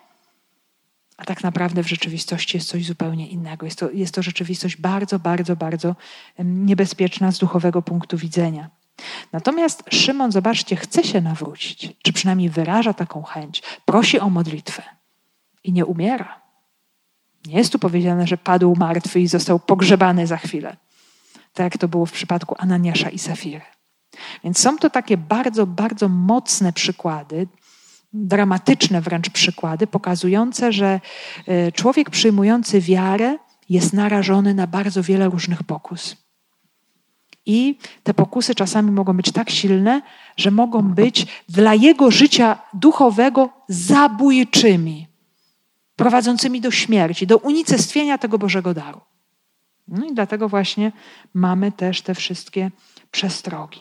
a 1.16 1.24
tak 1.24 1.42
naprawdę 1.42 1.82
w 1.82 1.88
rzeczywistości 1.88 2.56
jest 2.56 2.68
coś 2.68 2.86
zupełnie 2.86 3.28
innego. 3.28 3.66
Jest 3.66 3.78
to, 3.78 3.90
jest 3.90 4.14
to 4.14 4.22
rzeczywistość 4.22 4.76
bardzo, 4.76 5.18
bardzo, 5.18 5.56
bardzo 5.56 5.96
niebezpieczna 6.44 7.32
z 7.32 7.38
duchowego 7.38 7.82
punktu 7.82 8.16
widzenia. 8.16 8.70
Natomiast 9.32 9.82
Szymon, 9.90 10.32
zobaczcie, 10.32 10.76
chce 10.76 11.04
się 11.04 11.20
nawrócić, 11.20 11.92
czy 12.02 12.12
przynajmniej 12.12 12.50
wyraża 12.50 12.94
taką 12.94 13.22
chęć, 13.22 13.62
prosi 13.84 14.20
o 14.20 14.30
modlitwę 14.30 14.82
i 15.64 15.72
nie 15.72 15.86
umiera. 15.86 16.40
Nie 17.46 17.58
jest 17.58 17.72
tu 17.72 17.78
powiedziane, 17.78 18.26
że 18.26 18.36
padł 18.36 18.74
martwy 18.76 19.20
i 19.20 19.26
został 19.26 19.58
pogrzebany 19.58 20.26
za 20.26 20.36
chwilę, 20.36 20.76
tak 21.52 21.64
jak 21.64 21.78
to 21.78 21.88
było 21.88 22.06
w 22.06 22.12
przypadku 22.12 22.54
Ananiasza 22.58 23.10
i 23.10 23.18
Safiry. 23.18 23.60
Więc 24.44 24.58
są 24.58 24.78
to 24.78 24.90
takie 24.90 25.16
bardzo, 25.16 25.66
bardzo 25.66 26.08
mocne 26.08 26.72
przykłady, 26.72 27.46
dramatyczne 28.14 29.00
wręcz 29.00 29.30
przykłady, 29.30 29.86
pokazujące, 29.86 30.72
że 30.72 31.00
e, 31.46 31.72
człowiek 31.72 32.10
przyjmujący 32.10 32.80
wiarę 32.80 33.38
jest 33.68 33.92
narażony 33.92 34.54
na 34.54 34.66
bardzo 34.66 35.02
wiele 35.02 35.28
różnych 35.28 35.62
pokus. 35.62 36.16
I 37.46 37.78
te 38.02 38.14
pokusy 38.14 38.54
czasami 38.54 38.90
mogą 38.90 39.12
być 39.12 39.32
tak 39.32 39.50
silne, 39.50 40.02
że 40.36 40.50
mogą 40.50 40.82
być 40.82 41.26
dla 41.48 41.74
jego 41.74 42.10
życia 42.10 42.58
duchowego 42.74 43.50
zabójczymi, 43.68 45.06
prowadzącymi 45.96 46.60
do 46.60 46.70
śmierci, 46.70 47.26
do 47.26 47.38
unicestwienia 47.38 48.18
tego 48.18 48.38
Bożego 48.38 48.74
daru. 48.74 49.00
No 49.88 50.06
i 50.06 50.14
dlatego 50.14 50.48
właśnie 50.48 50.92
mamy 51.34 51.72
też 51.72 52.02
te 52.02 52.14
wszystkie 52.14 52.70
przestrogi. 53.10 53.80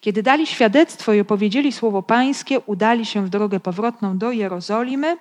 Kiedy 0.00 0.22
dali 0.22 0.46
świadectwo 0.46 1.12
i 1.12 1.20
opowiedzieli 1.20 1.72
słowo 1.72 2.02
Pańskie, 2.02 2.60
udali 2.60 3.06
się 3.06 3.26
w 3.26 3.28
drogę 3.28 3.60
powrotną 3.60 4.18
do 4.18 4.32
Jerozolimy 4.32 5.16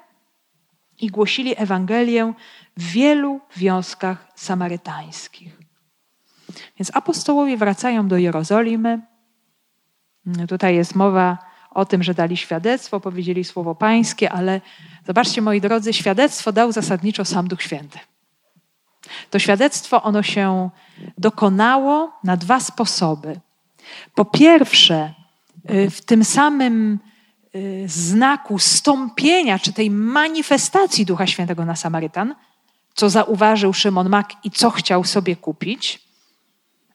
i 1.01 1.07
głosili 1.07 1.53
Ewangelię 1.57 2.33
w 2.77 2.83
wielu 2.83 3.39
wioskach 3.57 4.27
samarytańskich. 4.35 5.57
Więc 6.79 6.91
apostołowie 6.95 7.57
wracają 7.57 8.07
do 8.07 8.17
Jerozolimy. 8.17 9.01
Tutaj 10.47 10.75
jest 10.75 10.95
mowa 10.95 11.37
o 11.71 11.85
tym, 11.85 12.03
że 12.03 12.13
dali 12.13 12.37
świadectwo, 12.37 12.99
powiedzieli 12.99 13.43
słowo 13.43 13.75
Pańskie, 13.75 14.31
ale 14.31 14.61
zobaczcie, 15.07 15.41
moi 15.41 15.61
drodzy, 15.61 15.93
świadectwo 15.93 16.51
dał 16.51 16.71
zasadniczo 16.71 17.25
sam 17.25 17.47
Duch 17.47 17.61
Święty. 17.61 17.99
To 19.29 19.39
świadectwo 19.39 20.03
ono 20.03 20.23
się 20.23 20.69
dokonało 21.17 22.11
na 22.23 22.37
dwa 22.37 22.59
sposoby. 22.59 23.39
Po 24.15 24.25
pierwsze, 24.25 25.13
y, 25.71 25.89
w 25.89 26.01
tym 26.01 26.25
samym 26.25 26.99
y, 27.55 27.83
znaku 27.87 28.59
stąpienia, 28.59 29.59
czy 29.59 29.73
tej 29.73 29.91
manifestacji 29.91 31.05
Ducha 31.05 31.27
Świętego 31.27 31.65
na 31.65 31.75
Samarytan, 31.75 32.35
co 32.95 33.09
zauważył 33.09 33.73
Szymon 33.73 34.09
Mak 34.09 34.33
i 34.43 34.51
co 34.51 34.69
chciał 34.69 35.03
sobie 35.03 35.35
kupić, 35.35 36.07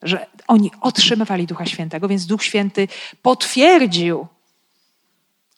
że 0.01 0.25
oni 0.47 0.71
otrzymywali 0.81 1.47
Ducha 1.47 1.65
Świętego, 1.65 2.07
więc 2.07 2.25
Duch 2.25 2.43
Święty 2.43 2.87
potwierdził 3.21 4.27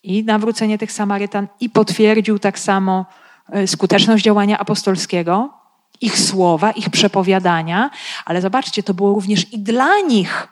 i 0.02 0.24
nawrócenie 0.24 0.78
tych 0.78 0.92
Samarytan, 0.92 1.48
i 1.60 1.70
potwierdził 1.70 2.38
tak 2.38 2.58
samo 2.58 3.06
y, 3.56 3.66
skuteczność 3.66 4.24
działania 4.24 4.58
apostolskiego, 4.58 5.50
ich 6.00 6.18
słowa, 6.18 6.70
ich 6.70 6.90
przepowiadania, 6.90 7.90
ale 8.24 8.40
zobaczcie, 8.40 8.82
to 8.82 8.94
było 8.94 9.14
również 9.14 9.52
i 9.52 9.58
dla 9.58 10.00
nich 10.00 10.48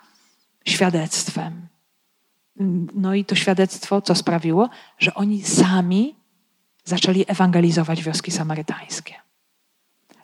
świadectwem. 0.68 1.68
No 2.94 3.14
i 3.14 3.24
to 3.24 3.34
świadectwo 3.34 4.02
co 4.02 4.14
sprawiło? 4.14 4.68
Że 4.98 5.14
oni 5.14 5.42
sami 5.42 6.14
zaczęli 6.84 7.24
ewangelizować 7.28 8.02
wioski 8.02 8.30
samarytańskie. 8.30 9.14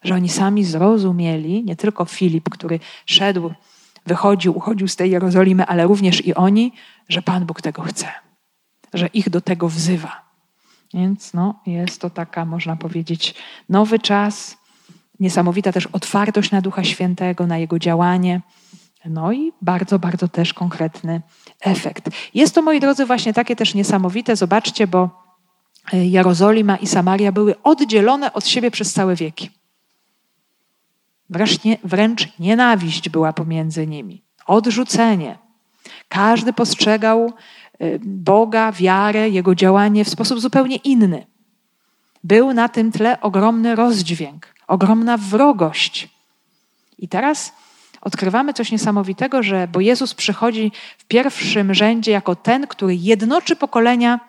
Że 0.02 0.14
oni 0.14 0.28
sami 0.28 0.64
zrozumieli, 0.64 1.64
nie 1.64 1.76
tylko 1.76 2.04
Filip, 2.04 2.48
który 2.48 2.80
szedł, 3.06 3.54
wychodził, 4.06 4.56
uchodził 4.56 4.88
z 4.88 4.96
tej 4.96 5.10
Jerozolimy, 5.10 5.66
ale 5.66 5.86
również 5.86 6.26
i 6.26 6.34
oni, 6.34 6.72
że 7.08 7.22
Pan 7.22 7.46
Bóg 7.46 7.62
tego 7.62 7.82
chce, 7.82 8.06
że 8.94 9.06
ich 9.06 9.30
do 9.30 9.40
tego 9.40 9.68
wzywa. 9.68 10.30
Więc 10.94 11.34
no, 11.34 11.54
jest 11.66 12.00
to 12.00 12.10
taka, 12.10 12.44
można 12.44 12.76
powiedzieć, 12.76 13.34
nowy 13.68 13.98
czas, 13.98 14.56
niesamowita 15.20 15.72
też 15.72 15.86
otwartość 15.86 16.50
na 16.50 16.60
Ducha 16.60 16.84
Świętego, 16.84 17.46
na 17.46 17.58
Jego 17.58 17.78
działanie. 17.78 18.40
No 19.04 19.32
i 19.32 19.52
bardzo, 19.62 19.98
bardzo 19.98 20.28
też 20.28 20.54
konkretny 20.54 21.22
efekt. 21.60 22.08
Jest 22.34 22.54
to, 22.54 22.62
moi 22.62 22.80
drodzy, 22.80 23.06
właśnie 23.06 23.32
takie 23.32 23.56
też 23.56 23.74
niesamowite. 23.74 24.36
Zobaczcie, 24.36 24.86
bo 24.86 25.10
e, 25.92 26.06
Jerozolima 26.06 26.76
i 26.76 26.86
Samaria 26.86 27.32
były 27.32 27.62
oddzielone 27.62 28.32
od 28.32 28.46
siebie 28.46 28.70
przez 28.70 28.92
całe 28.92 29.16
wieki. 29.16 29.50
Wręcz, 31.30 31.64
nie, 31.64 31.78
wręcz 31.84 32.28
nienawiść 32.38 33.08
była 33.08 33.32
pomiędzy 33.32 33.86
nimi, 33.86 34.22
odrzucenie. 34.46 35.38
Każdy 36.08 36.52
postrzegał 36.52 37.32
e, 37.78 37.98
Boga, 38.04 38.72
wiarę, 38.72 39.28
jego 39.28 39.54
działanie 39.54 40.04
w 40.04 40.08
sposób 40.08 40.40
zupełnie 40.40 40.76
inny. 40.76 41.26
Był 42.24 42.52
na 42.52 42.68
tym 42.68 42.92
tle 42.92 43.20
ogromny 43.20 43.74
rozdźwięk, 43.74 44.54
ogromna 44.66 45.16
wrogość. 45.16 46.08
I 46.98 47.08
teraz 47.08 47.52
odkrywamy 48.00 48.54
coś 48.54 48.72
niesamowitego, 48.72 49.42
że 49.42 49.68
bo 49.68 49.80
Jezus 49.80 50.14
przychodzi 50.14 50.72
w 50.98 51.04
pierwszym 51.04 51.74
rzędzie 51.74 52.12
jako 52.12 52.36
ten, 52.36 52.66
który 52.66 52.94
jednoczy 52.96 53.56
pokolenia 53.56 54.20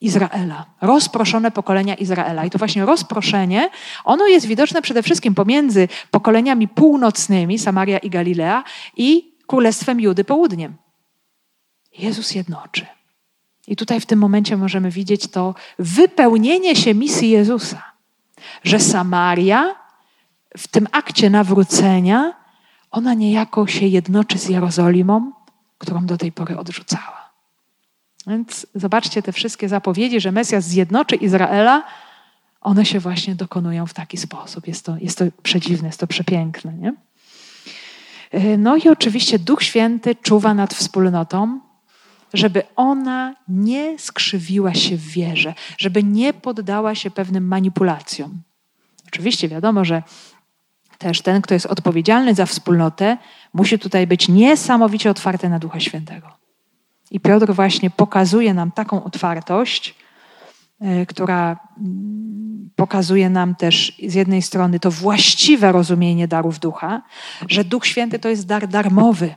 Izraela, 0.00 0.66
rozproszone 0.80 1.50
pokolenia 1.50 1.94
Izraela. 1.94 2.44
I 2.44 2.50
to 2.50 2.58
właśnie 2.58 2.86
rozproszenie, 2.86 3.70
ono 4.04 4.26
jest 4.26 4.46
widoczne 4.46 4.82
przede 4.82 5.02
wszystkim 5.02 5.34
pomiędzy 5.34 5.88
pokoleniami 6.10 6.68
północnymi, 6.68 7.58
Samaria 7.58 7.98
i 7.98 8.10
Galilea, 8.10 8.64
i 8.96 9.34
Królestwem 9.46 10.00
Judy 10.00 10.24
południem. 10.24 10.76
Jezus 11.98 12.34
jednoczy. 12.34 12.86
I 13.66 13.76
tutaj 13.76 14.00
w 14.00 14.06
tym 14.06 14.18
momencie 14.18 14.56
możemy 14.56 14.90
widzieć 14.90 15.26
to 15.26 15.54
wypełnienie 15.78 16.76
się 16.76 16.94
misji 16.94 17.30
Jezusa, 17.30 17.82
że 18.64 18.80
Samaria 18.80 19.74
w 20.58 20.68
tym 20.68 20.86
akcie 20.92 21.30
nawrócenia 21.30 22.39
ona 22.90 23.14
niejako 23.14 23.66
się 23.66 23.86
jednoczy 23.86 24.38
z 24.38 24.48
Jerozolimą, 24.48 25.32
którą 25.78 26.06
do 26.06 26.18
tej 26.18 26.32
pory 26.32 26.58
odrzucała. 26.58 27.30
Więc 28.26 28.66
zobaczcie 28.74 29.22
te 29.22 29.32
wszystkie 29.32 29.68
zapowiedzi, 29.68 30.20
że 30.20 30.32
Mesjasz 30.32 30.64
zjednoczy 30.64 31.16
Izraela, 31.16 31.84
one 32.60 32.86
się 32.86 33.00
właśnie 33.00 33.34
dokonują 33.34 33.86
w 33.86 33.94
taki 33.94 34.16
sposób. 34.16 34.66
Jest 34.66 34.86
to, 34.86 34.96
jest 35.00 35.18
to 35.18 35.24
przedziwne, 35.42 35.88
jest 35.88 36.00
to 36.00 36.06
przepiękne. 36.06 36.72
Nie? 36.72 36.94
No 38.58 38.76
i 38.76 38.88
oczywiście 38.88 39.38
Duch 39.38 39.62
Święty 39.62 40.14
czuwa 40.14 40.54
nad 40.54 40.74
wspólnotą, 40.74 41.60
żeby 42.34 42.62
ona 42.76 43.34
nie 43.48 43.98
skrzywiła 43.98 44.74
się 44.74 44.96
w 44.96 45.06
wierze, 45.06 45.54
żeby 45.78 46.02
nie 46.02 46.32
poddała 46.32 46.94
się 46.94 47.10
pewnym 47.10 47.46
manipulacjom. 47.46 48.42
Oczywiście 49.06 49.48
wiadomo, 49.48 49.84
że 49.84 50.02
też 51.00 51.22
ten, 51.22 51.42
kto 51.42 51.54
jest 51.54 51.66
odpowiedzialny 51.66 52.34
za 52.34 52.46
wspólnotę, 52.46 53.16
musi 53.52 53.78
tutaj 53.78 54.06
być 54.06 54.28
niesamowicie 54.28 55.10
otwarty 55.10 55.48
na 55.48 55.58
Ducha 55.58 55.80
Świętego. 55.80 56.28
I 57.10 57.20
Piotr 57.20 57.52
właśnie 57.52 57.90
pokazuje 57.90 58.54
nam 58.54 58.72
taką 58.72 59.04
otwartość, 59.04 59.94
e, 60.80 61.06
która 61.06 61.56
mm, 61.78 62.70
pokazuje 62.76 63.30
nam 63.30 63.54
też 63.54 63.96
z 64.08 64.14
jednej 64.14 64.42
strony 64.42 64.80
to 64.80 64.90
właściwe 64.90 65.72
rozumienie 65.72 66.28
darów 66.28 66.58
ducha, 66.58 67.02
że 67.48 67.64
Duch 67.64 67.86
Święty 67.86 68.18
to 68.18 68.28
jest 68.28 68.46
dar 68.46 68.68
darmowy. 68.68 69.34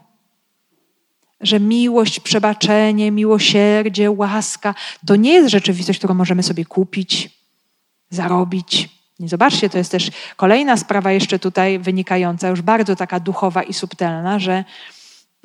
Że 1.42 1.60
miłość, 1.60 2.20
przebaczenie, 2.20 3.12
miłosierdzie, 3.12 4.12
łaska 4.12 4.76
to 5.06 5.16
nie 5.16 5.34
jest 5.34 5.50
rzeczywistość, 5.50 6.00
którą 6.00 6.14
możemy 6.14 6.44
sobie 6.44 6.66
kupić, 6.66 7.30
zarobić. 8.10 8.90
Zobaczcie, 9.28 9.70
to 9.70 9.78
jest 9.78 9.92
też 9.92 10.12
kolejna 10.36 10.78
sprawa 10.78 11.12
jeszcze 11.12 11.40
tutaj 11.40 11.80
wynikająca, 11.80 12.48
już 12.48 12.62
bardzo 12.62 12.96
taka 12.96 13.20
duchowa 13.20 13.64
i 13.64 13.74
subtelna, 13.74 14.40
że 14.40 14.64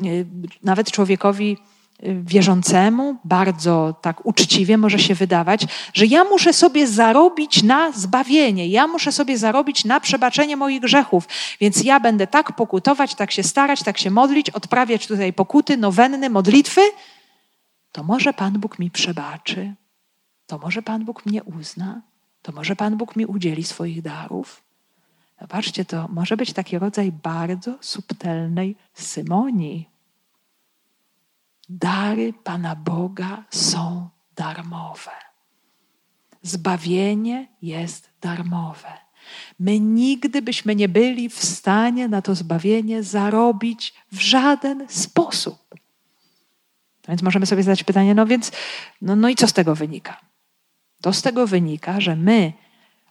y, 0.05 0.26
nawet 0.62 0.91
człowiekowi 0.91 1.57
y, 2.05 2.20
wierzącemu 2.22 3.16
bardzo 3.24 3.95
tak 4.03 4.26
uczciwie 4.26 4.79
może 4.79 4.99
się 4.99 5.14
wydawać, 5.14 5.66
że 5.95 6.07
ja 6.07 6.24
muszę 6.24 6.53
sobie 6.53 6.87
zarobić 6.87 7.62
na 7.62 7.93
zbawienie, 7.93 8.68
ja 8.68 8.87
muszę 8.87 9.12
sobie 9.12 9.39
zarobić 9.39 9.85
na 9.85 10.01
przebaczenie 10.01 10.57
moich 10.57 10.81
grzechów, 10.81 11.29
więc 11.61 11.85
ja 11.85 12.01
będę 12.01 12.26
tak 12.26 12.57
pokutować, 12.57 13.14
tak 13.14 13.31
się 13.31 13.43
starać, 13.43 13.83
tak 13.83 13.99
się 13.99 14.11
modlić, 14.11 14.51
odprawiać 14.51 15.07
tutaj 15.07 15.33
pokuty, 15.33 15.76
nowenny, 15.76 16.31
modlitwy, 16.31 16.81
to 17.93 18.03
może 18.05 18.33
Pan 18.33 18.53
Bóg 18.53 18.79
mi 18.79 18.91
przebaczy, 18.91 19.74
to 20.47 20.59
może 20.59 20.83
Pan 20.83 21.05
Bóg 21.05 21.26
mnie 21.26 21.43
uzna, 21.43 22.03
to 22.49 22.53
może 22.53 22.76
Pan 22.76 22.96
Bóg 22.96 23.16
mi 23.16 23.26
udzieli 23.26 23.64
swoich 23.64 24.03
darów. 24.03 24.62
Zobaczcie, 25.40 25.84
to 25.84 26.09
może 26.09 26.36
być 26.36 26.53
taki 26.53 26.78
rodzaj 26.78 27.12
bardzo 27.12 27.78
subtelnej 27.80 28.76
symonii. 28.94 29.88
Dary 31.68 32.32
Pana 32.32 32.76
Boga 32.76 33.44
są 33.51 34.09
darmowe. 34.36 35.11
Zbawienie 36.42 37.49
jest 37.62 38.11
darmowe. 38.20 38.92
My 39.59 39.80
nigdy 39.80 40.42
byśmy 40.42 40.76
nie 40.76 40.88
byli 40.88 41.28
w 41.28 41.44
stanie 41.44 42.09
na 42.09 42.22
to 42.22 42.34
zbawienie 42.34 43.03
zarobić 43.03 43.94
w 44.12 44.20
żaden 44.20 44.86
sposób. 44.88 45.74
Więc 47.09 47.22
możemy 47.22 47.46
sobie 47.46 47.62
zadać 47.62 47.84
pytanie, 47.84 48.14
no 48.14 48.26
więc, 48.26 48.53
no, 49.03 49.16
no 49.16 49.28
i 49.28 49.36
co 49.36 49.46
z 49.46 49.53
tego 49.53 49.74
wynika? 49.74 50.28
To 51.01 51.12
z 51.12 51.22
tego 51.22 51.46
wynika, 51.46 52.01
że 52.01 52.16
my, 52.16 52.53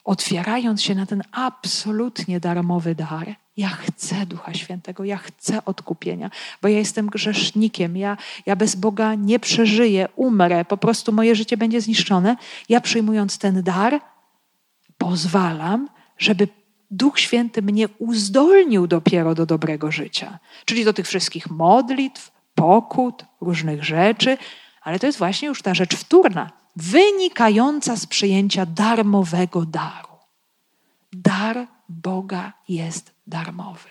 otwierając 0.03 0.81
się 0.81 0.95
na 0.95 1.05
ten 1.05 1.23
absolutnie 1.31 2.39
darmowy 2.39 2.95
dar, 2.95 3.35
ja 3.57 3.69
chcę 3.69 4.25
Ducha 4.25 4.53
Świętego, 4.53 5.03
ja 5.03 5.17
chcę 5.17 5.65
odkupienia, 5.65 6.29
bo 6.61 6.67
ja 6.67 6.77
jestem 6.77 7.07
grzesznikiem, 7.07 7.97
ja, 7.97 8.17
ja 8.45 8.55
bez 8.55 8.75
Boga 8.75 9.15
nie 9.15 9.39
przeżyję, 9.39 10.07
umrę, 10.15 10.65
po 10.65 10.77
prostu 10.77 11.11
moje 11.11 11.35
życie 11.35 11.57
będzie 11.57 11.81
zniszczone. 11.81 12.35
Ja 12.69 12.81
przyjmując 12.81 13.37
ten 13.37 13.63
dar, 13.63 14.01
pozwalam, 14.97 15.89
żeby 16.17 16.47
Duch 16.91 17.19
Święty 17.19 17.61
mnie 17.61 17.87
uzdolnił 17.99 18.87
dopiero 18.87 19.35
do 19.35 19.45
dobrego 19.45 19.91
życia, 19.91 20.39
czyli 20.65 20.85
do 20.85 20.93
tych 20.93 21.07
wszystkich 21.07 21.49
modlitw, 21.49 22.31
pokut, 22.55 23.25
różnych 23.41 23.83
rzeczy, 23.83 24.37
ale 24.81 24.99
to 24.99 25.05
jest 25.05 25.17
właśnie 25.17 25.47
już 25.47 25.61
ta 25.61 25.73
rzecz 25.73 25.95
wtórna, 25.95 26.51
wynikająca 26.77 27.95
z 27.95 28.05
przyjęcia 28.05 28.65
darmowego 28.65 29.65
daru. 29.65 30.07
Dar 31.13 31.67
Boga 31.89 32.53
jest 32.69 33.13
darmowy. 33.27 33.89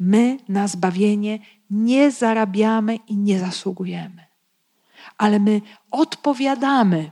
My 0.00 0.38
na 0.48 0.68
zbawienie 0.68 1.38
nie 1.70 2.10
zarabiamy 2.10 2.96
i 2.96 3.16
nie 3.16 3.38
zasługujemy, 3.38 4.26
ale 5.18 5.38
my 5.38 5.60
odpowiadamy 5.90 7.10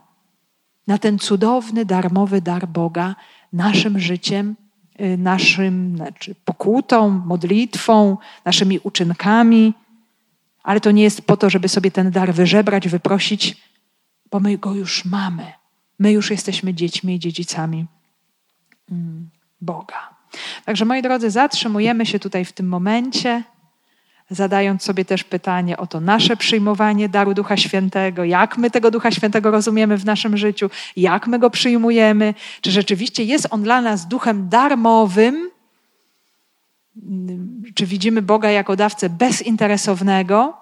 na 0.87 0.99
ten 0.99 1.19
cudowny, 1.19 1.85
darmowy 1.85 2.41
dar 2.41 2.69
Boga 2.69 3.17
naszym 3.53 3.99
życiem, 3.99 4.57
y, 5.01 5.19
naszym 5.19 5.97
znaczy 5.97 6.35
pokutą, 6.45 7.09
modlitwą, 7.09 8.17
naszymi 8.45 8.79
uczynkami. 8.79 9.75
Ale 10.63 10.81
to 10.81 10.91
nie 10.91 11.03
jest 11.03 11.23
po 11.23 11.37
to, 11.37 11.51
żeby 11.51 11.69
sobie 11.69 11.91
ten 11.91 12.11
dar 12.11 12.35
wyżebrać, 12.35 12.89
wyprosić, 12.89 13.72
bo 14.33 14.41
my 14.41 14.59
go 14.59 14.75
już 14.75 15.05
mamy. 15.05 15.53
My 15.99 16.13
już 16.13 16.31
jesteśmy 16.31 16.75
dziećmi 16.75 17.15
i 17.15 17.19
dziedzicami 17.19 17.87
mm, 18.91 19.31
Boga. 19.61 20.13
Także 20.65 20.85
moi 20.85 21.03
drodzy, 21.03 21.31
zatrzymujemy 21.31 22.07
się 22.07 22.19
tutaj 22.19 22.45
w 22.45 22.53
tym 22.53 22.69
momencie, 22.69 23.43
zadając 24.31 24.83
sobie 24.83 25.05
też 25.05 25.25
pytanie 25.25 25.77
o 25.77 25.87
to 25.87 26.01
nasze 26.01 26.37
przyjmowanie 26.37 27.09
daru 27.09 27.35
Ducha 27.35 27.57
Świętego, 27.57 28.25
jak 28.25 28.59
my 28.59 28.71
tego 28.71 28.91
Ducha 28.91 29.11
Świętego 29.11 29.51
rozumiemy 29.51 29.97
w 29.97 30.05
naszym 30.05 30.37
życiu, 30.37 30.71
jak 30.97 31.27
my 31.27 31.39
go 31.39 31.51
przyjmujemy, 31.51 32.35
czy 32.61 32.71
rzeczywiście 32.71 33.25
jest 33.25 33.47
on 33.51 33.63
dla 33.63 33.81
nas 33.81 34.09
duchem 34.09 34.49
darmowym, 34.49 35.51
czy 37.75 37.87
widzimy 37.87 38.23
Boga 38.23 38.51
jako 38.51 38.77
dawcę 38.77 39.11
bezinteresownego, 39.11 40.62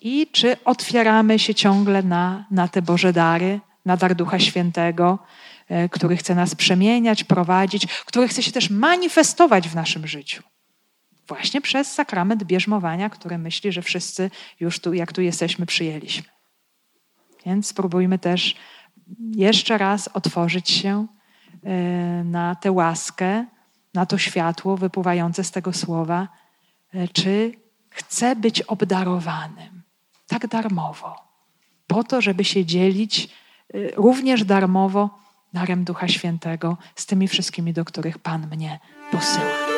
i 0.00 0.26
czy 0.32 0.64
otwieramy 0.64 1.38
się 1.38 1.54
ciągle 1.54 2.02
na, 2.02 2.46
na 2.50 2.68
te 2.68 2.82
Boże 2.82 3.12
dary, 3.12 3.60
na 3.84 3.96
dar 3.96 4.14
Ducha 4.14 4.38
Świętego, 4.38 5.18
e, 5.68 5.88
który 5.88 6.16
chce 6.16 6.34
nas 6.34 6.54
przemieniać, 6.54 7.24
prowadzić, 7.24 7.86
który 7.86 8.28
chce 8.28 8.42
się 8.42 8.52
też 8.52 8.70
manifestować 8.70 9.68
w 9.68 9.74
naszym 9.74 10.06
życiu. 10.06 10.42
Właśnie 11.28 11.60
przez 11.60 11.92
sakrament 11.92 12.44
bierzmowania, 12.44 13.10
który 13.10 13.38
myśli, 13.38 13.72
że 13.72 13.82
wszyscy 13.82 14.30
już 14.60 14.80
tu, 14.80 14.94
jak 14.94 15.12
tu 15.12 15.22
jesteśmy, 15.22 15.66
przyjęliśmy. 15.66 16.28
Więc 17.46 17.66
spróbujmy 17.66 18.18
też 18.18 18.56
jeszcze 19.34 19.78
raz 19.78 20.08
otworzyć 20.08 20.70
się 20.70 21.06
e, 21.64 22.24
na 22.24 22.54
tę 22.54 22.72
łaskę, 22.72 23.46
na 23.94 24.06
to 24.06 24.18
światło 24.18 24.76
wypływające 24.76 25.44
z 25.44 25.50
tego 25.50 25.72
słowa, 25.72 26.28
e, 26.94 27.08
czy 27.08 27.52
chcę 27.90 28.36
być 28.36 28.62
obdarowanym 28.62 29.79
tak 30.30 30.46
darmowo, 30.46 31.16
po 31.86 32.04
to, 32.04 32.20
żeby 32.20 32.44
się 32.44 32.64
dzielić 32.64 33.28
y, 33.74 33.92
również 33.96 34.44
darmowo 34.44 35.18
darem 35.52 35.84
Ducha 35.84 36.08
Świętego 36.08 36.76
z 36.94 37.06
tymi 37.06 37.28
wszystkimi, 37.28 37.72
do 37.72 37.84
których 37.84 38.18
Pan 38.18 38.46
mnie 38.50 38.78
posyła. 39.10 39.69